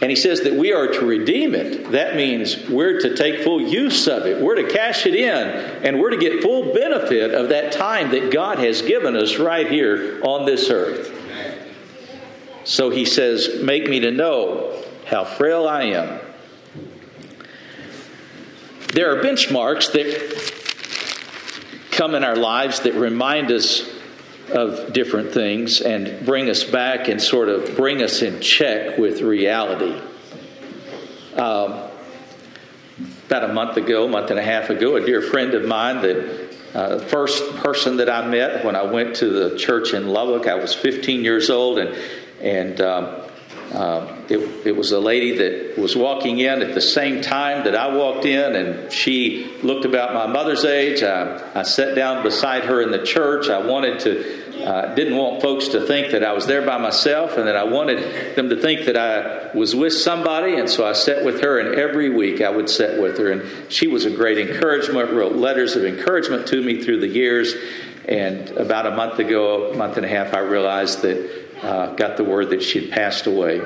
And 0.00 0.10
he 0.10 0.16
says 0.16 0.40
that 0.42 0.54
we 0.54 0.72
are 0.72 0.86
to 0.86 1.04
redeem 1.04 1.54
it. 1.54 1.92
That 1.92 2.16
means 2.16 2.68
we're 2.68 3.00
to 3.00 3.14
take 3.14 3.42
full 3.42 3.60
use 3.60 4.08
of 4.08 4.24
it. 4.24 4.42
We're 4.42 4.54
to 4.54 4.68
cash 4.68 5.04
it 5.06 5.14
in, 5.14 5.48
and 5.84 6.00
we're 6.00 6.10
to 6.10 6.16
get 6.16 6.42
full 6.42 6.72
benefit 6.72 7.34
of 7.34 7.50
that 7.50 7.72
time 7.72 8.10
that 8.12 8.32
God 8.32 8.58
has 8.58 8.80
given 8.80 9.14
us 9.14 9.36
right 9.36 9.70
here 9.70 10.20
on 10.22 10.46
this 10.46 10.70
earth. 10.70 11.14
So 12.64 12.88
he 12.88 13.04
says, 13.04 13.62
Make 13.62 13.88
me 13.88 14.00
to 14.00 14.10
know 14.10 14.82
how 15.06 15.24
frail 15.24 15.68
I 15.68 15.82
am 15.84 16.20
there 18.92 19.16
are 19.16 19.22
benchmarks 19.22 19.92
that 19.92 20.06
come 21.92 22.16
in 22.16 22.24
our 22.24 22.34
lives 22.34 22.80
that 22.80 22.94
remind 22.94 23.52
us 23.52 23.88
of 24.52 24.92
different 24.92 25.32
things 25.32 25.80
and 25.80 26.24
bring 26.26 26.50
us 26.50 26.64
back 26.64 27.08
and 27.08 27.20
sort 27.20 27.48
of 27.48 27.76
bring 27.76 28.02
us 28.02 28.22
in 28.22 28.40
check 28.40 28.98
with 28.98 29.20
reality. 29.20 30.00
Um, 31.36 31.88
about 33.26 33.48
a 33.48 33.52
month 33.52 33.76
ago, 33.76 34.06
a 34.06 34.08
month 34.08 34.30
and 34.30 34.38
a 34.38 34.42
half 34.42 34.70
ago, 34.70 34.96
a 34.96 35.06
dear 35.06 35.22
friend 35.22 35.54
of 35.54 35.64
mine 35.64 36.02
the 36.02 36.50
uh, 36.74 36.98
first 36.98 37.56
person 37.56 37.96
that 37.96 38.08
I 38.08 38.26
met 38.28 38.64
when 38.64 38.76
I 38.76 38.82
went 38.82 39.16
to 39.16 39.28
the 39.28 39.58
church 39.58 39.92
in 39.92 40.08
Lubbock, 40.08 40.46
I 40.46 40.54
was 40.54 40.74
15 40.74 41.24
years 41.24 41.50
old, 41.50 41.78
and 41.78 41.96
and 42.40 42.80
um, 42.80 43.22
uh, 43.72 44.16
it, 44.28 44.66
it, 44.66 44.76
was 44.76 44.90
a 44.90 44.98
lady 44.98 45.36
that 45.36 45.78
was 45.78 45.94
walking 45.94 46.38
in 46.40 46.60
at 46.60 46.74
the 46.74 46.80
same 46.80 47.22
time 47.22 47.64
that 47.64 47.76
I 47.76 47.94
walked 47.94 48.24
in, 48.24 48.56
and 48.56 48.92
she 48.92 49.58
looked 49.62 49.84
about 49.84 50.12
my 50.12 50.26
mother's 50.26 50.64
age. 50.64 51.04
I, 51.04 51.52
I 51.54 51.62
sat 51.62 51.94
down 51.94 52.24
beside 52.24 52.64
her 52.64 52.82
in 52.82 52.90
the 52.90 53.04
church. 53.04 53.48
I 53.48 53.64
wanted 53.64 54.00
to, 54.00 54.64
uh, 54.66 54.94
didn't 54.96 55.16
want 55.16 55.40
folks 55.40 55.68
to 55.68 55.86
think 55.86 56.10
that 56.10 56.24
I 56.24 56.32
was 56.32 56.46
there 56.46 56.66
by 56.66 56.78
myself, 56.78 57.36
and 57.36 57.46
that 57.46 57.54
I 57.54 57.62
wanted 57.62 58.34
them 58.34 58.48
to 58.48 58.56
think 58.56 58.86
that 58.86 58.96
I 58.96 59.56
was 59.56 59.76
with 59.76 59.92
somebody. 59.92 60.56
And 60.56 60.68
so 60.68 60.84
I 60.84 60.92
sat 60.92 61.24
with 61.24 61.40
her, 61.42 61.60
and 61.60 61.78
every 61.78 62.10
week 62.10 62.40
I 62.40 62.50
would 62.50 62.68
sit 62.68 63.00
with 63.00 63.18
her. 63.18 63.30
And 63.30 63.70
she 63.72 63.86
was 63.86 64.04
a 64.04 64.10
great 64.10 64.38
encouragement, 64.38 65.12
wrote 65.12 65.36
letters 65.36 65.76
of 65.76 65.84
encouragement 65.84 66.48
to 66.48 66.60
me 66.60 66.82
through 66.82 67.00
the 67.00 67.08
years. 67.08 67.54
And 68.08 68.50
about 68.50 68.86
a 68.86 68.96
month 68.96 69.20
ago, 69.20 69.70
a 69.70 69.76
month 69.76 69.96
and 69.96 70.04
a 70.04 70.08
half, 70.08 70.34
I 70.34 70.40
realized 70.40 71.02
that, 71.02 71.49
uh, 71.62 71.94
got 71.94 72.16
the 72.16 72.24
word 72.24 72.50
that 72.50 72.62
she 72.62 72.80
had 72.80 72.90
passed 72.90 73.26
away. 73.26 73.62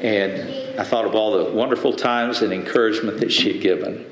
And 0.00 0.78
I 0.80 0.84
thought 0.84 1.06
of 1.06 1.14
all 1.14 1.44
the 1.44 1.52
wonderful 1.52 1.94
times 1.94 2.42
and 2.42 2.52
encouragement 2.52 3.20
that 3.20 3.32
she 3.32 3.52
had 3.52 3.62
given. 3.62 4.10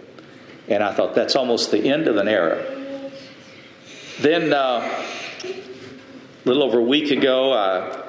And 0.69 0.83
I 0.83 0.95
thought, 0.95 1.15
that's 1.15 1.37
almost 1.37 1.71
the 1.71 1.91
end 1.91 2.09
of 2.09 2.17
an 2.17 2.27
era. 2.27 2.65
Then, 4.21 4.53
uh, 4.53 5.05
a 5.45 6.49
little 6.49 6.63
over 6.63 6.79
a 6.79 6.85
week 6.85 7.11
ago, 7.11 7.53
I 7.53 8.03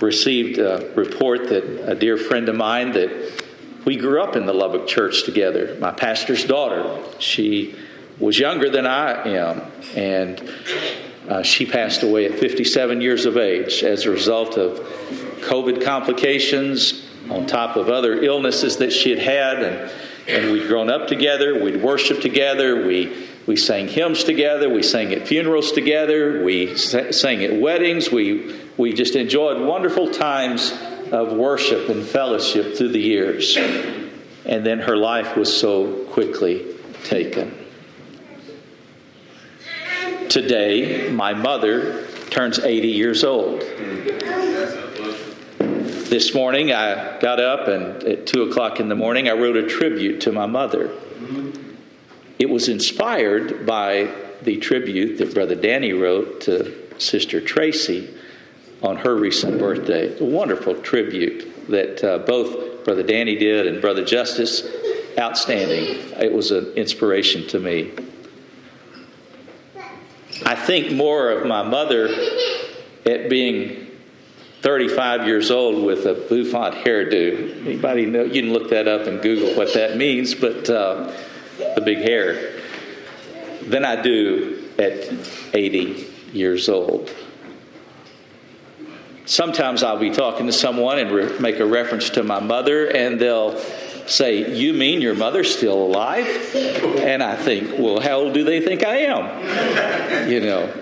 received 0.00 0.58
a 0.58 0.92
report 0.94 1.48
that 1.48 1.90
a 1.90 1.94
dear 1.94 2.16
friend 2.16 2.48
of 2.48 2.56
mine 2.56 2.92
that 2.92 3.42
we 3.84 3.96
grew 3.96 4.22
up 4.22 4.36
in 4.36 4.46
the 4.46 4.52
Lubbock 4.52 4.86
church 4.86 5.24
together. 5.24 5.76
My 5.80 5.92
pastor's 5.92 6.44
daughter. 6.44 7.02
She 7.18 7.76
was 8.18 8.38
younger 8.38 8.70
than 8.70 8.86
I 8.86 9.28
am, 9.28 9.62
and 9.96 10.40
uh, 11.28 11.42
she 11.42 11.64
passed 11.64 12.02
away 12.02 12.26
at 12.26 12.38
57 12.38 13.00
years 13.00 13.24
of 13.26 13.36
age 13.36 13.82
as 13.82 14.04
a 14.04 14.10
result 14.10 14.58
of 14.58 14.78
COVID 15.40 15.82
complications, 15.84 17.08
on 17.30 17.46
top 17.46 17.76
of 17.76 17.88
other 17.88 18.22
illnesses 18.22 18.78
that 18.78 18.92
she 18.92 19.10
had 19.10 19.18
had. 19.18 19.62
And, 19.62 19.92
and 20.26 20.52
we'd 20.52 20.68
grown 20.68 20.90
up 20.90 21.08
together, 21.08 21.62
we'd 21.62 21.82
worshiped 21.82 22.22
together, 22.22 22.86
we, 22.86 23.28
we 23.46 23.56
sang 23.56 23.88
hymns 23.88 24.24
together, 24.24 24.68
we 24.68 24.82
sang 24.82 25.12
at 25.12 25.26
funerals 25.26 25.72
together, 25.72 26.42
we 26.44 26.76
sang 26.76 27.44
at 27.44 27.60
weddings, 27.60 28.10
we, 28.10 28.58
we 28.76 28.92
just 28.92 29.16
enjoyed 29.16 29.60
wonderful 29.60 30.10
times 30.10 30.72
of 31.12 31.32
worship 31.32 31.90
and 31.90 32.04
fellowship 32.04 32.76
through 32.76 32.88
the 32.88 33.00
years. 33.00 33.56
And 34.46 34.64
then 34.64 34.80
her 34.80 34.96
life 34.96 35.36
was 35.36 35.54
so 35.54 36.04
quickly 36.06 36.74
taken. 37.04 37.63
Today, 40.28 41.10
my 41.10 41.34
mother 41.34 42.06
turns 42.30 42.58
80 42.58 42.88
years 42.88 43.24
old. 43.24 43.60
This 45.60 46.34
morning, 46.34 46.72
I 46.72 47.18
got 47.20 47.40
up 47.40 47.68
and 47.68 48.02
at 48.04 48.26
2 48.26 48.50
o'clock 48.50 48.80
in 48.80 48.88
the 48.88 48.94
morning, 48.94 49.28
I 49.28 49.32
wrote 49.32 49.56
a 49.56 49.66
tribute 49.66 50.20
to 50.22 50.32
my 50.32 50.46
mother. 50.46 50.90
It 52.38 52.48
was 52.50 52.68
inspired 52.68 53.66
by 53.66 54.12
the 54.42 54.56
tribute 54.58 55.18
that 55.18 55.34
Brother 55.34 55.54
Danny 55.54 55.92
wrote 55.92 56.40
to 56.42 57.00
Sister 57.00 57.40
Tracy 57.40 58.12
on 58.82 58.96
her 58.96 59.16
recent 59.16 59.58
birthday. 59.58 60.18
A 60.18 60.24
wonderful 60.24 60.74
tribute 60.82 61.68
that 61.68 62.04
uh, 62.04 62.18
both 62.18 62.84
Brother 62.84 63.02
Danny 63.02 63.36
did 63.36 63.66
and 63.66 63.80
Brother 63.80 64.04
Justice. 64.04 64.66
Outstanding. 65.18 66.12
It 66.20 66.32
was 66.32 66.50
an 66.50 66.72
inspiration 66.72 67.46
to 67.48 67.60
me. 67.60 67.92
I 70.46 70.54
think 70.54 70.92
more 70.92 71.30
of 71.30 71.46
my 71.46 71.62
mother 71.62 72.08
at 73.06 73.28
being 73.30 73.84
35 74.60 75.26
years 75.26 75.50
old 75.50 75.84
with 75.84 76.06
a 76.06 76.14
bouffant 76.14 76.74
hairdo. 76.74 77.66
Anybody 77.66 78.06
know? 78.06 78.24
You 78.24 78.42
can 78.42 78.52
look 78.52 78.70
that 78.70 78.88
up 78.88 79.06
and 79.06 79.20
Google 79.20 79.54
what 79.56 79.74
that 79.74 79.96
means, 79.96 80.34
but 80.34 80.68
uh, 80.68 81.12
the 81.74 81.82
big 81.82 81.98
hair. 81.98 82.60
Than 83.62 83.84
I 83.84 84.00
do 84.00 84.68
at 84.78 85.12
80 85.54 86.12
years 86.32 86.68
old. 86.68 87.10
Sometimes 89.26 89.82
I'll 89.82 89.98
be 89.98 90.10
talking 90.10 90.46
to 90.46 90.52
someone 90.52 90.98
and 90.98 91.10
re- 91.10 91.38
make 91.38 91.58
a 91.58 91.66
reference 91.66 92.10
to 92.10 92.22
my 92.22 92.40
mother, 92.40 92.86
and 92.86 93.18
they'll 93.18 93.58
say, 94.06 94.54
You 94.54 94.72
mean 94.72 95.00
your 95.00 95.14
mother's 95.14 95.54
still 95.54 95.82
alive? 95.82 96.26
And 96.54 97.22
I 97.22 97.36
think, 97.36 97.78
Well, 97.78 98.00
how 98.00 98.18
old 98.18 98.34
do 98.34 98.44
they 98.44 98.60
think 98.60 98.84
I 98.84 98.96
am? 98.96 100.30
You 100.30 100.40
know. 100.40 100.80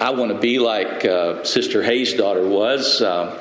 I 0.00 0.10
want 0.10 0.30
to 0.30 0.38
be 0.38 0.60
like 0.60 1.04
uh, 1.04 1.42
Sister 1.42 1.82
Hayes' 1.82 2.14
daughter 2.14 2.46
was. 2.46 3.02
Uh, 3.02 3.36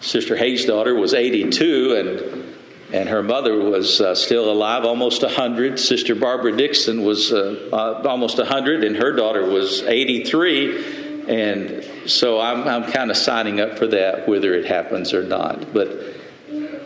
Sister 0.00 0.36
Hayes' 0.36 0.64
daughter 0.64 0.94
was 0.94 1.14
82, 1.14 1.94
and 1.94 2.50
and 2.92 3.08
her 3.08 3.22
mother 3.22 3.56
was 3.56 4.00
uh, 4.00 4.14
still 4.14 4.50
alive, 4.50 4.84
almost 4.84 5.22
100. 5.22 5.78
Sister 5.78 6.14
Barbara 6.14 6.56
Dixon 6.56 7.04
was 7.04 7.32
uh, 7.32 7.68
uh, 7.72 8.08
almost 8.08 8.38
100, 8.38 8.82
and 8.82 8.96
her 8.96 9.12
daughter 9.12 9.48
was 9.48 9.82
83. 9.82 11.28
And 11.28 12.10
so 12.10 12.40
I'm, 12.40 12.66
I'm 12.66 12.90
kind 12.90 13.12
of 13.12 13.16
signing 13.16 13.60
up 13.60 13.78
for 13.78 13.86
that, 13.88 14.26
whether 14.26 14.54
it 14.54 14.66
happens 14.66 15.14
or 15.14 15.22
not. 15.22 15.72
But 15.72 15.88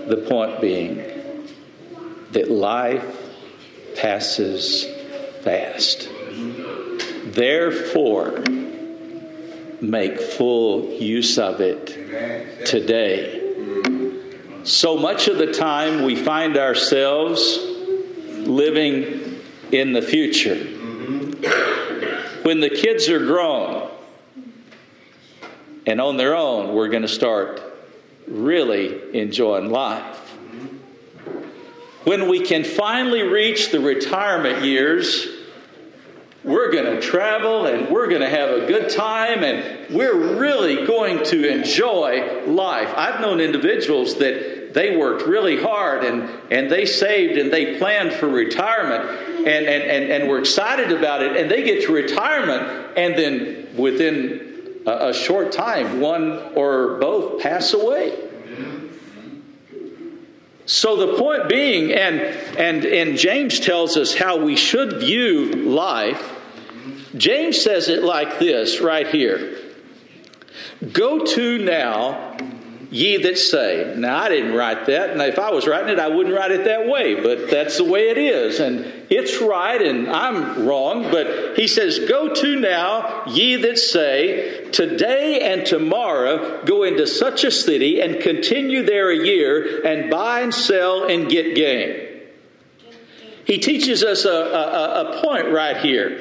the 0.07 0.16
point 0.28 0.61
being 0.61 0.96
that 2.32 2.50
life 2.50 3.05
passes 3.96 4.84
fast. 5.42 6.09
Therefore, 7.26 8.42
make 9.80 10.20
full 10.20 10.90
use 10.90 11.38
of 11.38 11.61
it 11.61 12.66
today. 12.66 13.40
So 14.64 14.96
much 14.96 15.28
of 15.28 15.38
the 15.38 15.52
time 15.52 16.05
we 16.05 16.16
find 16.16 16.57
ourselves 16.57 17.59
living 18.46 19.40
in 19.72 19.92
the 19.92 20.02
future. 20.02 20.57
When 22.42 22.61
the 22.61 22.70
kids 22.70 23.09
are 23.09 23.24
grown 23.24 23.90
and 25.86 26.00
on 26.00 26.16
their 26.16 26.34
own, 26.34 26.74
we're 26.74 26.88
going 26.88 27.02
to 27.02 27.09
start 27.09 27.61
really 28.26 29.18
enjoying 29.18 29.70
life. 29.70 30.20
When 32.04 32.28
we 32.28 32.40
can 32.40 32.64
finally 32.64 33.22
reach 33.22 33.70
the 33.70 33.80
retirement 33.80 34.64
years, 34.64 35.26
we're 36.44 36.70
going 36.70 36.84
to 36.84 37.00
travel 37.00 37.64
and 37.64 37.88
we're 37.88 38.08
going 38.08 38.20
to 38.20 38.28
have 38.28 38.50
a 38.50 38.66
good 38.66 38.90
time 38.90 39.42
and 39.42 39.94
we're 39.94 40.38
really 40.38 40.86
going 40.86 41.24
to 41.24 41.48
enjoy 41.48 42.44
life. 42.46 42.92
I've 42.94 43.20
known 43.20 43.40
individuals 43.40 44.16
that 44.16 44.74
they 44.74 44.96
worked 44.96 45.26
really 45.26 45.62
hard 45.62 46.04
and, 46.04 46.28
and 46.50 46.70
they 46.70 46.84
saved 46.84 47.38
and 47.38 47.50
they 47.50 47.78
planned 47.78 48.12
for 48.12 48.28
retirement 48.28 49.08
and, 49.46 49.66
and, 49.66 49.82
and, 49.82 50.12
and 50.12 50.28
were 50.28 50.38
excited 50.38 50.92
about 50.92 51.22
it 51.22 51.36
and 51.36 51.50
they 51.50 51.62
get 51.62 51.86
to 51.86 51.92
retirement 51.92 52.98
and 52.98 53.16
then 53.16 53.76
within 53.76 54.43
a, 54.87 55.12
short 55.14 55.53
time, 55.53 56.01
one 56.01 56.53
or 56.55 56.99
both 56.99 57.43
pass 57.43 57.72
away. 57.72 58.18
So 60.66 60.97
the 60.97 61.18
point 61.18 61.49
being, 61.49 61.93
and 61.93 62.20
and 62.20 62.85
and 62.85 63.18
James 63.18 63.61
tells 63.61 63.97
us 63.97 64.14
how 64.14 64.39
we 64.39 64.57
should 64.57 65.01
view 65.01 65.53
life. 65.53 66.32
James 67.16 67.61
says 67.61 67.89
it 67.89 68.03
like 68.03 68.39
this 68.39 68.80
right 68.80 69.07
here. 69.07 69.59
Go 70.93 71.24
to 71.24 71.59
now 71.59 72.37
ye 72.95 73.16
that 73.16 73.36
say. 73.36 73.92
Now, 73.97 74.16
I 74.16 74.28
didn't 74.28 74.55
write 74.55 74.86
that, 74.86 75.11
and 75.11 75.20
if 75.20 75.36
I 75.36 75.51
was 75.51 75.66
writing 75.66 75.88
it, 75.88 75.99
I 75.99 76.07
wouldn't 76.07 76.32
write 76.32 76.53
it 76.53 76.64
that 76.66 76.86
way, 76.86 77.20
but 77.20 77.51
that's 77.51 77.78
the 77.78 77.84
way 77.84 78.11
it 78.11 78.18
is. 78.18 78.61
And 78.61 78.84
it's 79.11 79.42
right, 79.42 79.82
and 79.82 80.09
I'm 80.09 80.64
wrong, 80.64 81.11
but 81.11 81.59
he 81.59 81.66
says, 81.66 81.99
Go 82.09 82.32
to 82.32 82.61
now, 82.61 83.24
ye 83.26 83.57
that 83.57 83.80
say, 83.80 84.70
Today 84.70 85.40
and 85.40 85.66
tomorrow 85.66 86.64
go 86.64 86.84
into 86.84 87.09
such 87.09 87.42
a 87.42 87.51
city 87.51 88.01
and 88.01 88.22
continue 88.22 88.84
there 88.84 89.11
a 89.11 89.26
year, 89.26 89.84
and 89.84 90.09
buy 90.09 90.42
and 90.42 90.55
sell 90.55 91.09
and 91.09 91.28
get 91.28 91.57
gain. 91.57 92.20
He 93.45 93.59
teaches 93.59 94.05
us 94.05 94.24
a, 94.24 94.30
a, 94.30 95.18
a 95.18 95.22
point 95.24 95.51
right 95.51 95.78
here. 95.78 96.16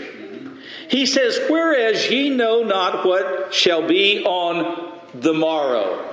He 0.89 1.05
says, 1.05 1.39
Whereas 1.51 2.09
ye 2.09 2.31
know 2.31 2.63
not 2.63 3.05
what 3.05 3.53
shall 3.53 3.87
be 3.87 4.23
on 4.25 4.99
the 5.13 5.35
morrow. 5.35 6.09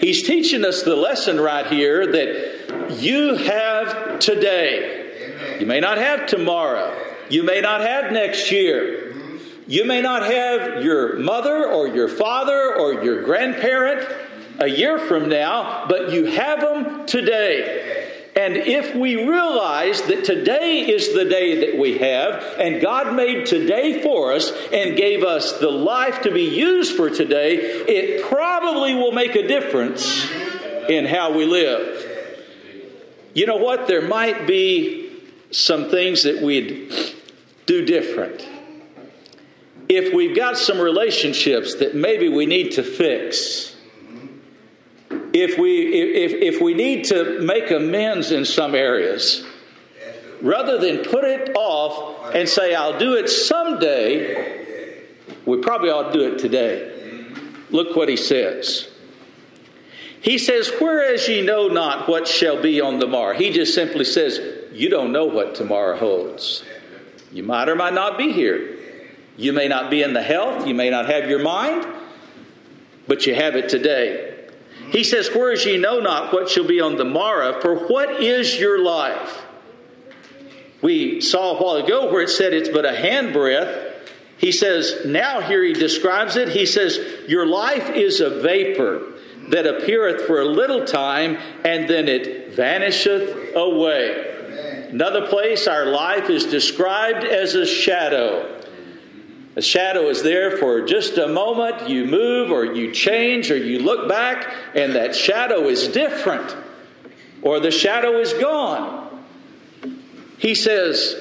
He's 0.00 0.22
teaching 0.22 0.64
us 0.64 0.82
the 0.82 0.96
lesson 0.96 1.40
right 1.40 1.66
here 1.66 2.06
that 2.06 3.00
you 3.00 3.36
have 3.36 4.18
today. 4.18 5.58
You 5.60 5.66
may 5.66 5.80
not 5.80 5.98
have 5.98 6.26
tomorrow. 6.26 6.96
You 7.28 7.42
may 7.42 7.60
not 7.60 7.80
have 7.80 8.12
next 8.12 8.50
year. 8.52 9.14
You 9.66 9.84
may 9.84 10.00
not 10.00 10.22
have 10.22 10.84
your 10.84 11.18
mother 11.18 11.66
or 11.66 11.88
your 11.88 12.08
father 12.08 12.76
or 12.76 13.02
your 13.02 13.22
grandparent 13.22 14.08
a 14.58 14.68
year 14.68 14.98
from 14.98 15.28
now, 15.28 15.86
but 15.88 16.12
you 16.12 16.26
have 16.26 16.60
them 16.60 17.06
today. 17.06 18.05
And 18.36 18.54
if 18.54 18.94
we 18.94 19.16
realize 19.16 20.02
that 20.02 20.24
today 20.24 20.80
is 20.80 21.14
the 21.14 21.24
day 21.24 21.70
that 21.70 21.80
we 21.80 21.96
have, 21.98 22.58
and 22.58 22.82
God 22.82 23.16
made 23.16 23.46
today 23.46 24.02
for 24.02 24.34
us 24.34 24.52
and 24.72 24.94
gave 24.94 25.24
us 25.24 25.58
the 25.58 25.70
life 25.70 26.20
to 26.22 26.30
be 26.30 26.42
used 26.42 26.94
for 26.96 27.08
today, 27.08 27.56
it 27.56 28.24
probably 28.26 28.94
will 28.94 29.12
make 29.12 29.36
a 29.36 29.48
difference 29.48 30.30
in 30.90 31.06
how 31.06 31.34
we 31.34 31.46
live. 31.46 32.06
You 33.32 33.46
know 33.46 33.56
what? 33.56 33.86
There 33.86 34.06
might 34.06 34.46
be 34.46 35.12
some 35.50 35.88
things 35.88 36.24
that 36.24 36.42
we'd 36.42 36.92
do 37.64 37.86
different. 37.86 38.46
If 39.88 40.12
we've 40.12 40.36
got 40.36 40.58
some 40.58 40.78
relationships 40.78 41.76
that 41.76 41.94
maybe 41.94 42.28
we 42.28 42.44
need 42.44 42.72
to 42.72 42.82
fix, 42.82 43.75
if 45.42 45.58
we 45.58 45.92
if, 45.92 46.54
if 46.54 46.62
we 46.62 46.74
need 46.74 47.04
to 47.06 47.40
make 47.40 47.70
amends 47.70 48.30
in 48.32 48.44
some 48.44 48.74
areas 48.74 49.44
rather 50.42 50.78
than 50.78 50.98
put 50.98 51.24
it 51.24 51.54
off 51.54 52.34
and 52.34 52.48
say, 52.48 52.74
I'll 52.74 52.98
do 52.98 53.14
it 53.14 53.28
someday, 53.28 55.04
we 55.44 55.58
probably 55.58 55.90
ought 55.90 56.12
to 56.12 56.18
do 56.18 56.32
it 56.32 56.38
today. 56.38 56.92
Look 57.70 57.96
what 57.96 58.08
he 58.08 58.16
says. 58.16 58.88
He 60.20 60.38
says, 60.38 60.70
Whereas 60.80 61.28
ye 61.28 61.42
know 61.42 61.68
not 61.68 62.08
what 62.08 62.26
shall 62.26 62.60
be 62.60 62.80
on 62.80 62.98
the 62.98 63.06
morrow. 63.06 63.34
He 63.34 63.50
just 63.52 63.74
simply 63.74 64.04
says, 64.04 64.40
You 64.72 64.88
don't 64.88 65.12
know 65.12 65.26
what 65.26 65.54
tomorrow 65.54 65.96
holds. 65.96 66.64
You 67.32 67.42
might 67.42 67.68
or 67.68 67.76
might 67.76 67.94
not 67.94 68.18
be 68.18 68.32
here. 68.32 68.76
You 69.36 69.52
may 69.52 69.68
not 69.68 69.90
be 69.90 70.02
in 70.02 70.14
the 70.14 70.22
health, 70.22 70.66
you 70.66 70.74
may 70.74 70.88
not 70.88 71.10
have 71.10 71.28
your 71.28 71.40
mind, 71.40 71.86
but 73.06 73.26
you 73.26 73.34
have 73.34 73.54
it 73.54 73.68
today. 73.68 74.35
He 74.90 75.04
says, 75.04 75.30
Whereas 75.34 75.64
ye 75.64 75.76
know 75.76 76.00
not 76.00 76.32
what 76.32 76.48
shall 76.48 76.66
be 76.66 76.80
on 76.80 76.96
the 76.96 77.04
morrow, 77.04 77.60
for 77.60 77.86
what 77.88 78.22
is 78.22 78.58
your 78.58 78.82
life? 78.82 79.42
We 80.82 81.20
saw 81.20 81.56
a 81.56 81.62
while 81.62 81.76
ago 81.76 82.12
where 82.12 82.22
it 82.22 82.30
said 82.30 82.52
it's 82.52 82.68
but 82.68 82.84
a 82.84 82.92
handbreadth. 82.92 83.94
He 84.38 84.52
says, 84.52 85.06
now 85.06 85.40
here 85.40 85.64
he 85.64 85.72
describes 85.72 86.36
it. 86.36 86.50
He 86.50 86.66
says, 86.66 86.98
Your 87.26 87.46
life 87.46 87.90
is 87.90 88.20
a 88.20 88.40
vapor 88.40 89.14
that 89.48 89.66
appeareth 89.66 90.26
for 90.26 90.40
a 90.40 90.44
little 90.44 90.84
time, 90.84 91.38
and 91.64 91.88
then 91.88 92.08
it 92.08 92.54
vanisheth 92.54 93.56
away. 93.56 94.88
Another 94.90 95.26
place, 95.26 95.66
our 95.66 95.86
life 95.86 96.28
is 96.28 96.44
described 96.44 97.24
as 97.24 97.54
a 97.54 97.66
shadow. 97.66 98.55
A 99.56 99.62
shadow 99.62 100.10
is 100.10 100.22
there 100.22 100.58
for 100.58 100.82
just 100.82 101.16
a 101.16 101.26
moment. 101.26 101.88
You 101.88 102.04
move 102.04 102.50
or 102.50 102.66
you 102.66 102.92
change 102.92 103.50
or 103.50 103.56
you 103.56 103.78
look 103.78 104.06
back, 104.06 104.52
and 104.74 104.94
that 104.94 105.16
shadow 105.16 105.68
is 105.68 105.88
different, 105.88 106.54
or 107.40 107.58
the 107.58 107.70
shadow 107.70 108.18
is 108.18 108.34
gone. 108.34 109.24
He 110.36 110.54
says, 110.54 111.16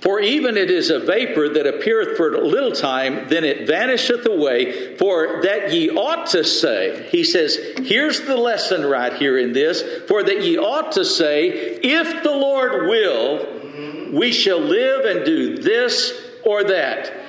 For 0.00 0.18
even 0.18 0.56
it 0.56 0.68
is 0.68 0.90
a 0.90 0.98
vapor 0.98 1.50
that 1.50 1.64
appeareth 1.64 2.16
for 2.16 2.34
a 2.34 2.44
little 2.44 2.72
time, 2.72 3.28
then 3.28 3.44
it 3.44 3.68
vanisheth 3.68 4.26
away. 4.26 4.96
For 4.96 5.40
that 5.42 5.72
ye 5.72 5.90
ought 5.90 6.26
to 6.30 6.42
say, 6.42 7.08
he 7.12 7.22
says, 7.22 7.56
here's 7.84 8.20
the 8.22 8.36
lesson 8.36 8.84
right 8.84 9.12
here 9.12 9.38
in 9.38 9.52
this, 9.52 9.80
for 10.08 10.24
that 10.24 10.42
ye 10.42 10.58
ought 10.58 10.90
to 10.92 11.04
say, 11.04 11.78
if 11.84 12.24
the 12.24 12.32
Lord 12.32 12.88
will, 12.88 14.10
we 14.12 14.32
shall 14.32 14.60
live 14.60 15.04
and 15.04 15.24
do 15.24 15.56
this 15.58 16.20
or 16.44 16.64
that. 16.64 17.26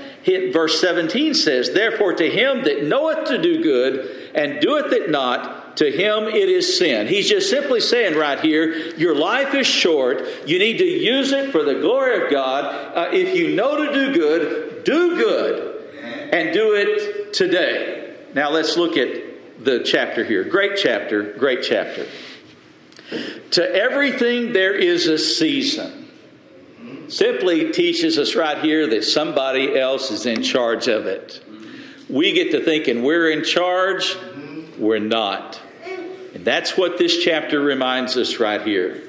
Verse 0.51 0.79
17 0.79 1.33
says, 1.33 1.71
Therefore 1.71 2.13
to 2.13 2.29
him 2.29 2.63
that 2.63 2.83
knoweth 2.83 3.27
to 3.29 3.41
do 3.41 3.63
good 3.63 4.31
and 4.35 4.59
doeth 4.59 4.91
it 4.91 5.09
not, 5.09 5.77
to 5.77 5.85
him 5.85 6.27
it 6.27 6.49
is 6.49 6.77
sin. 6.77 7.07
He's 7.07 7.29
just 7.29 7.49
simply 7.49 7.79
saying 7.79 8.17
right 8.17 8.39
here, 8.39 8.73
your 8.97 9.15
life 9.15 9.53
is 9.53 9.65
short. 9.65 10.23
You 10.45 10.59
need 10.59 10.77
to 10.77 10.85
use 10.85 11.31
it 11.31 11.51
for 11.51 11.63
the 11.63 11.75
glory 11.75 12.25
of 12.25 12.31
God. 12.31 12.65
Uh, 12.65 13.09
if 13.11 13.35
you 13.35 13.55
know 13.55 13.85
to 13.85 13.93
do 13.93 14.13
good, 14.13 14.83
do 14.83 15.15
good 15.15 16.33
and 16.33 16.53
do 16.53 16.73
it 16.75 17.33
today. 17.33 18.15
Now 18.33 18.51
let's 18.51 18.77
look 18.77 18.97
at 18.97 19.63
the 19.63 19.83
chapter 19.83 20.23
here. 20.23 20.43
Great 20.43 20.77
chapter, 20.77 21.33
great 21.33 21.63
chapter. 21.63 22.05
To 23.51 23.75
everything 23.75 24.53
there 24.53 24.75
is 24.75 25.07
a 25.07 25.17
season 25.17 25.98
simply 27.09 27.71
teaches 27.71 28.17
us 28.17 28.35
right 28.35 28.59
here 28.63 28.87
that 28.87 29.03
somebody 29.03 29.77
else 29.77 30.11
is 30.11 30.25
in 30.25 30.43
charge 30.43 30.87
of 30.87 31.05
it. 31.05 31.43
We 32.09 32.33
get 32.33 32.51
to 32.51 32.63
thinking 32.63 33.03
we're 33.03 33.29
in 33.29 33.43
charge, 33.43 34.15
we're 34.77 34.99
not. 34.99 35.59
And 36.33 36.45
that's 36.45 36.77
what 36.77 36.97
this 36.97 37.23
chapter 37.23 37.59
reminds 37.59 38.15
us 38.15 38.39
right 38.39 38.61
here. 38.61 39.03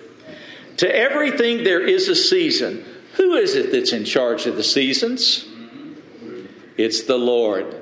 To 0.79 0.95
everything 0.95 1.63
there 1.63 1.87
is 1.87 2.09
a 2.09 2.17
season. 2.17 2.85
Who 3.15 3.35
is 3.35 3.55
it 3.55 3.71
that's 3.71 3.93
in 3.93 4.05
charge 4.05 4.47
of 4.47 4.57
the 4.57 4.65
seasons? 4.65 5.45
It's 6.77 7.03
the 7.03 7.19
Lord. 7.19 7.77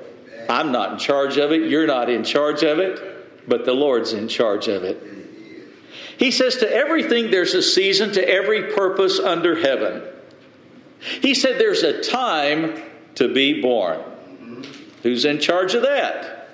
I'm 0.49 0.71
not 0.71 0.93
in 0.93 0.99
charge 0.99 1.37
of 1.37 1.51
it, 1.51 1.69
you're 1.69 1.87
not 1.87 2.09
in 2.09 2.23
charge 2.23 2.63
of 2.63 2.79
it, 2.79 3.47
but 3.47 3.65
the 3.65 3.73
Lord's 3.73 4.13
in 4.13 4.27
charge 4.27 4.67
of 4.67 4.83
it. 4.83 5.18
He 6.19 6.31
says, 6.31 6.57
To 6.57 6.71
everything 6.71 7.31
there's 7.31 7.53
a 7.53 7.63
season, 7.63 8.11
to 8.11 8.29
every 8.29 8.73
purpose 8.73 9.19
under 9.19 9.55
heaven. 9.55 10.03
He 10.99 11.33
said, 11.33 11.57
There's 11.57 11.81
a 11.81 12.03
time 12.03 12.83
to 13.15 13.33
be 13.33 13.61
born. 13.61 14.01
Who's 15.01 15.23
in 15.23 15.39
charge 15.39 15.73
of 15.75 15.83
that? 15.83 16.49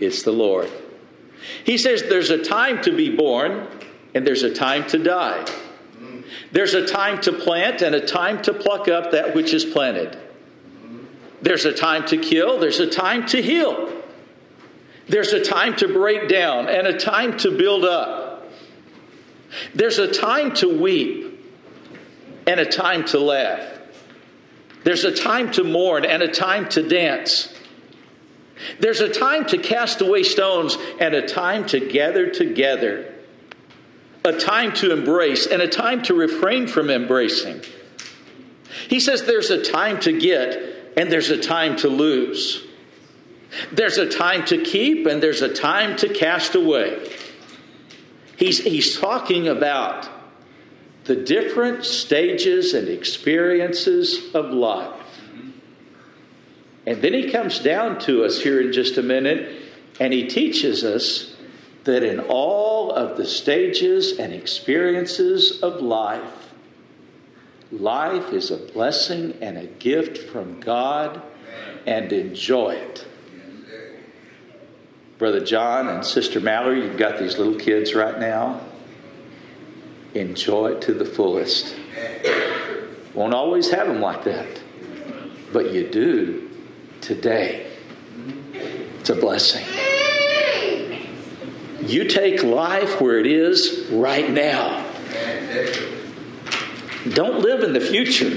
It's 0.00 0.24
the 0.24 0.32
Lord. 0.32 0.68
He 1.64 1.78
says, 1.78 2.02
There's 2.02 2.30
a 2.30 2.42
time 2.42 2.82
to 2.82 2.94
be 2.94 3.14
born, 3.14 3.68
and 4.14 4.26
there's 4.26 4.42
a 4.42 4.52
time 4.52 4.84
to 4.88 4.98
die. 4.98 5.46
There's 6.50 6.74
a 6.74 6.84
time 6.84 7.20
to 7.22 7.32
plant 7.32 7.82
and 7.82 7.94
a 7.94 8.04
time 8.04 8.42
to 8.42 8.52
pluck 8.52 8.88
up 8.88 9.12
that 9.12 9.36
which 9.36 9.54
is 9.54 9.64
planted. 9.64 10.18
There's 11.40 11.66
a 11.66 11.72
time 11.72 12.04
to 12.06 12.16
kill, 12.16 12.58
there's 12.58 12.80
a 12.80 12.90
time 12.90 13.26
to 13.26 13.40
heal. 13.40 13.92
There's 15.06 15.34
a 15.34 15.44
time 15.44 15.76
to 15.76 15.88
break 15.88 16.28
down 16.28 16.68
and 16.68 16.86
a 16.86 16.98
time 16.98 17.36
to 17.38 17.50
build 17.56 17.84
up. 17.84 18.23
There's 19.74 19.98
a 19.98 20.12
time 20.12 20.54
to 20.54 20.80
weep 20.80 21.40
and 22.46 22.60
a 22.60 22.66
time 22.66 23.04
to 23.06 23.18
laugh. 23.18 23.74
There's 24.84 25.04
a 25.04 25.14
time 25.14 25.50
to 25.52 25.64
mourn 25.64 26.04
and 26.04 26.22
a 26.22 26.28
time 26.28 26.68
to 26.70 26.86
dance. 26.86 27.52
There's 28.78 29.00
a 29.00 29.08
time 29.08 29.46
to 29.46 29.58
cast 29.58 30.00
away 30.00 30.22
stones 30.22 30.76
and 31.00 31.14
a 31.14 31.26
time 31.26 31.66
to 31.66 31.80
gather 31.80 32.30
together. 32.30 33.12
A 34.24 34.32
time 34.32 34.72
to 34.74 34.92
embrace 34.92 35.46
and 35.46 35.60
a 35.60 35.68
time 35.68 36.02
to 36.04 36.14
refrain 36.14 36.66
from 36.66 36.90
embracing. 36.90 37.62
He 38.88 39.00
says 39.00 39.24
there's 39.24 39.50
a 39.50 39.62
time 39.62 40.00
to 40.00 40.18
get 40.18 40.92
and 40.96 41.10
there's 41.10 41.30
a 41.30 41.40
time 41.40 41.76
to 41.76 41.88
lose. 41.88 42.66
There's 43.72 43.98
a 43.98 44.08
time 44.08 44.44
to 44.46 44.62
keep 44.62 45.06
and 45.06 45.22
there's 45.22 45.42
a 45.42 45.52
time 45.52 45.96
to 45.96 46.08
cast 46.12 46.54
away. 46.54 47.10
He's, 48.36 48.58
he's 48.58 48.98
talking 48.98 49.48
about 49.48 50.08
the 51.04 51.16
different 51.16 51.84
stages 51.84 52.74
and 52.74 52.88
experiences 52.88 54.34
of 54.34 54.46
life. 54.46 55.00
And 56.86 57.00
then 57.00 57.14
he 57.14 57.30
comes 57.30 57.60
down 57.60 57.98
to 58.00 58.24
us 58.24 58.40
here 58.40 58.60
in 58.60 58.72
just 58.72 58.98
a 58.98 59.02
minute 59.02 59.62
and 60.00 60.12
he 60.12 60.26
teaches 60.26 60.84
us 60.84 61.34
that 61.84 62.02
in 62.02 62.20
all 62.20 62.90
of 62.90 63.16
the 63.16 63.26
stages 63.26 64.18
and 64.18 64.32
experiences 64.32 65.60
of 65.62 65.80
life, 65.80 66.52
life 67.70 68.32
is 68.32 68.50
a 68.50 68.56
blessing 68.56 69.36
and 69.40 69.58
a 69.58 69.66
gift 69.66 70.18
from 70.30 70.60
God 70.60 71.22
and 71.86 72.12
enjoy 72.12 72.70
it. 72.70 73.06
Brother 75.18 75.44
John 75.44 75.88
and 75.88 76.04
Sister 76.04 76.40
Mallory, 76.40 76.82
you've 76.82 76.96
got 76.96 77.20
these 77.20 77.38
little 77.38 77.54
kids 77.54 77.94
right 77.94 78.18
now. 78.18 78.60
Enjoy 80.14 80.72
it 80.72 80.82
to 80.82 80.94
the 80.94 81.04
fullest. 81.04 81.76
Won't 83.14 83.32
always 83.32 83.70
have 83.70 83.86
them 83.86 84.00
like 84.00 84.24
that, 84.24 84.60
but 85.52 85.72
you 85.72 85.88
do 85.88 86.50
today. 87.00 87.70
It's 88.52 89.10
a 89.10 89.14
blessing. 89.14 89.64
You 91.86 92.08
take 92.08 92.42
life 92.42 93.00
where 93.00 93.18
it 93.18 93.26
is 93.26 93.86
right 93.92 94.28
now. 94.28 94.84
Don't 97.10 97.40
live 97.40 97.62
in 97.62 97.72
the 97.72 97.80
future. 97.80 98.30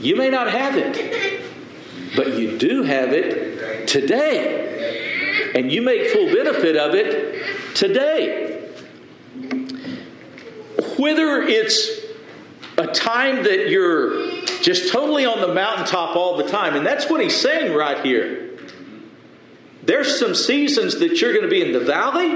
You 0.00 0.16
may 0.16 0.30
not 0.30 0.50
have 0.50 0.76
it, 0.78 1.42
but 2.16 2.38
you 2.38 2.56
do 2.56 2.84
have 2.84 3.12
it 3.12 3.86
today 3.86 4.73
and 5.54 5.70
you 5.70 5.82
make 5.82 6.10
full 6.10 6.26
benefit 6.26 6.76
of 6.76 6.94
it 6.94 7.74
today. 7.74 8.68
Whether 10.98 11.42
it's 11.42 11.88
a 12.76 12.88
time 12.88 13.44
that 13.44 13.68
you're 13.68 14.42
just 14.62 14.92
totally 14.92 15.24
on 15.24 15.40
the 15.40 15.54
mountaintop 15.54 16.16
all 16.16 16.36
the 16.36 16.48
time, 16.48 16.74
and 16.74 16.84
that's 16.84 17.08
what 17.08 17.20
he's 17.20 17.40
saying 17.40 17.74
right 17.74 18.04
here. 18.04 18.58
There's 19.82 20.18
some 20.18 20.34
seasons 20.34 20.98
that 21.00 21.20
you're 21.20 21.32
going 21.32 21.44
to 21.44 21.50
be 21.50 21.62
in 21.62 21.72
the 21.72 21.80
valley, 21.80 22.32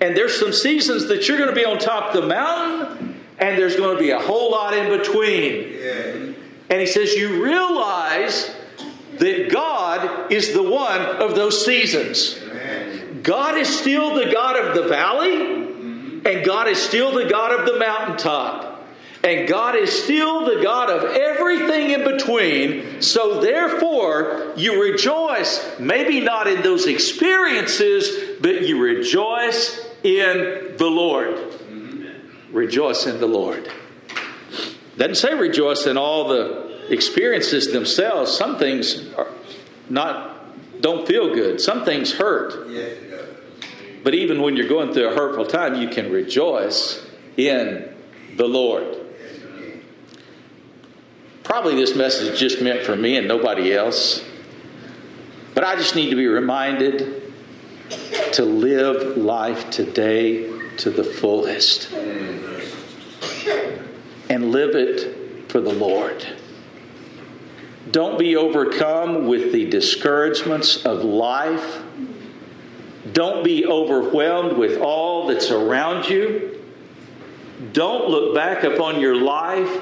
and 0.00 0.16
there's 0.16 0.38
some 0.38 0.52
seasons 0.52 1.06
that 1.08 1.28
you're 1.28 1.38
going 1.38 1.50
to 1.50 1.54
be 1.54 1.64
on 1.64 1.78
top 1.78 2.14
of 2.14 2.22
the 2.22 2.28
mountain, 2.28 3.20
and 3.38 3.56
there's 3.56 3.76
going 3.76 3.96
to 3.96 4.02
be 4.02 4.10
a 4.10 4.18
whole 4.18 4.50
lot 4.50 4.74
in 4.74 4.98
between. 4.98 5.72
And 6.68 6.80
he 6.80 6.86
says, 6.86 7.14
You 7.14 7.42
realize 7.42 8.54
that 9.18 9.50
God 9.50 10.32
is 10.32 10.52
the 10.52 10.62
one 10.62 11.00
of 11.00 11.34
those 11.34 11.64
seasons. 11.64 12.40
God 13.22 13.56
is 13.56 13.68
still 13.68 14.14
the 14.14 14.30
God 14.32 14.56
of 14.56 14.74
the 14.74 14.88
valley, 14.88 15.64
and 16.26 16.44
God 16.44 16.68
is 16.68 16.78
still 16.78 17.12
the 17.12 17.28
God 17.28 17.58
of 17.58 17.66
the 17.66 17.78
mountaintop. 17.78 18.72
And 19.22 19.48
God 19.48 19.74
is 19.74 19.90
still 19.90 20.44
the 20.44 20.62
God 20.62 20.90
of 20.90 21.16
everything 21.16 21.92
in 21.92 22.04
between. 22.04 23.00
So, 23.00 23.40
therefore, 23.40 24.52
you 24.54 24.82
rejoice, 24.82 25.78
maybe 25.78 26.20
not 26.20 26.46
in 26.46 26.60
those 26.60 26.86
experiences, 26.86 28.38
but 28.42 28.62
you 28.62 28.82
rejoice 28.82 29.80
in 30.02 30.76
the 30.76 30.90
Lord. 30.90 31.38
Rejoice 32.52 33.06
in 33.06 33.18
the 33.18 33.26
Lord. 33.26 33.72
Doesn't 34.98 35.14
say 35.14 35.34
rejoice 35.34 35.86
in 35.86 35.96
all 35.96 36.28
the 36.28 36.73
experiences 36.90 37.72
themselves. 37.72 38.36
Some 38.36 38.58
things 38.58 39.12
are 39.14 39.28
not 39.88 40.34
don't 40.80 41.06
feel 41.06 41.34
good. 41.34 41.60
Some 41.60 41.84
things 41.84 42.12
hurt. 42.12 42.68
But 44.02 44.14
even 44.14 44.42
when 44.42 44.54
you're 44.54 44.68
going 44.68 44.92
through 44.92 45.08
a 45.08 45.14
hurtful 45.14 45.46
time, 45.46 45.80
you 45.80 45.88
can 45.88 46.12
rejoice 46.12 47.06
in 47.38 47.88
the 48.36 48.46
Lord. 48.46 48.98
Probably 51.42 51.74
this 51.74 51.96
message 51.96 52.34
is 52.34 52.38
just 52.38 52.60
meant 52.60 52.84
for 52.84 52.96
me 52.96 53.16
and 53.16 53.26
nobody 53.26 53.72
else. 53.72 54.22
But 55.54 55.64
I 55.64 55.76
just 55.76 55.94
need 55.94 56.10
to 56.10 56.16
be 56.16 56.26
reminded 56.26 57.32
to 58.32 58.44
live 58.44 59.16
life 59.16 59.70
today 59.70 60.50
to 60.78 60.90
the 60.90 61.04
fullest 61.04 61.92
and 64.28 64.50
live 64.50 64.74
it 64.74 65.50
for 65.50 65.60
the 65.60 65.72
Lord. 65.72 66.26
Don't 67.90 68.18
be 68.18 68.36
overcome 68.36 69.26
with 69.28 69.52
the 69.52 69.68
discouragements 69.68 70.84
of 70.84 71.04
life. 71.04 71.82
Don't 73.12 73.44
be 73.44 73.66
overwhelmed 73.66 74.56
with 74.56 74.80
all 74.80 75.26
that's 75.26 75.50
around 75.50 76.08
you. 76.08 76.62
Don't 77.72 78.08
look 78.08 78.34
back 78.34 78.64
upon 78.64 79.00
your 79.00 79.16
life 79.16 79.80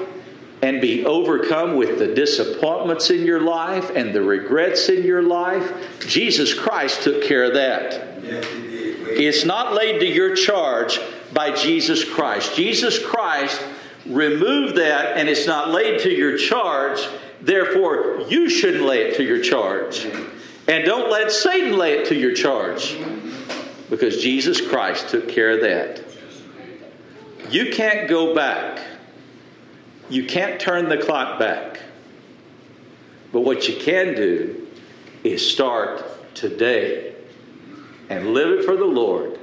and 0.61 0.79
be 0.79 1.05
overcome 1.05 1.75
with 1.75 1.99
the 1.99 2.13
disappointments 2.13 3.09
in 3.09 3.25
your 3.25 3.41
life 3.41 3.91
and 3.95 4.13
the 4.13 4.21
regrets 4.21 4.89
in 4.89 5.03
your 5.03 5.21
life. 5.21 5.99
Jesus 6.07 6.53
Christ 6.53 7.03
took 7.03 7.23
care 7.23 7.43
of 7.43 7.53
that. 7.55 8.23
Yes. 8.23 8.45
It's 9.15 9.45
not 9.45 9.73
laid 9.73 9.99
to 9.99 10.05
your 10.05 10.35
charge 10.35 10.99
by 11.33 11.51
Jesus 11.51 12.03
Christ. 12.05 12.55
Jesus 12.55 13.03
Christ 13.03 13.61
removed 14.05 14.77
that 14.77 15.17
and 15.17 15.27
it's 15.27 15.45
not 15.45 15.69
laid 15.69 15.99
to 16.01 16.09
your 16.09 16.37
charge. 16.37 16.99
Therefore, 17.43 18.21
you 18.29 18.49
shouldn't 18.49 18.85
lay 18.85 19.09
it 19.09 19.17
to 19.17 19.23
your 19.23 19.41
charge. 19.41 20.05
And 20.67 20.85
don't 20.85 21.11
let 21.11 21.29
Satan 21.29 21.77
lay 21.77 21.99
it 21.99 22.07
to 22.07 22.15
your 22.15 22.33
charge 22.33 22.97
because 23.89 24.21
Jesus 24.23 24.65
Christ 24.65 25.09
took 25.09 25.27
care 25.27 25.51
of 25.51 25.61
that. 25.61 26.01
You 27.51 27.73
can't 27.73 28.07
go 28.07 28.33
back. 28.33 28.79
You 30.09 30.25
can't 30.25 30.59
turn 30.59 30.87
the 30.87 30.97
clock 30.97 31.37
back. 31.37 31.81
But 33.33 33.41
what 33.41 33.67
you 33.67 33.75
can 33.75 34.15
do 34.15 34.65
is 35.25 35.45
start 35.45 36.33
today 36.35 37.13
and 38.09 38.33
live 38.33 38.59
it 38.59 38.65
for 38.65 38.77
the 38.77 38.85
Lord 38.85 39.37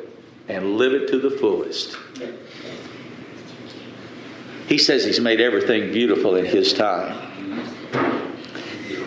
and 0.49 0.79
live 0.79 0.95
it 0.95 1.09
to 1.09 1.19
the 1.19 1.31
fullest. 1.31 1.99
He 4.69 4.79
says 4.79 5.05
He's 5.05 5.21
made 5.21 5.41
everything 5.41 5.93
beautiful 5.93 6.37
in 6.37 6.47
His 6.47 6.73
time. 6.73 7.30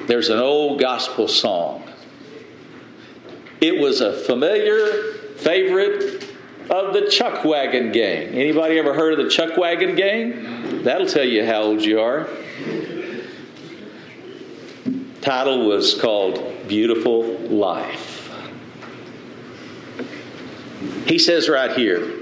There's 0.07 0.29
an 0.29 0.39
old 0.39 0.79
gospel 0.79 1.27
song. 1.27 1.89
It 3.61 3.79
was 3.79 4.01
a 4.01 4.13
familiar 4.13 5.13
favorite 5.37 6.29
of 6.69 6.93
the 6.93 7.09
Chuck 7.09 7.45
Wagon 7.45 7.91
Gang. 7.91 8.29
Anybody 8.29 8.77
ever 8.79 8.93
heard 8.93 9.17
of 9.17 9.25
the 9.25 9.31
Chuck 9.31 9.57
Wagon 9.57 9.95
Gang? 9.95 10.83
That'll 10.83 11.07
tell 11.07 11.23
you 11.23 11.45
how 11.45 11.61
old 11.61 11.83
you 11.83 11.99
are. 11.99 12.27
Title 15.21 15.65
was 15.65 15.99
called 15.99 16.67
Beautiful 16.67 17.23
Life. 17.37 18.29
He 21.05 21.17
says 21.17 21.47
right 21.47 21.71
here, 21.71 22.19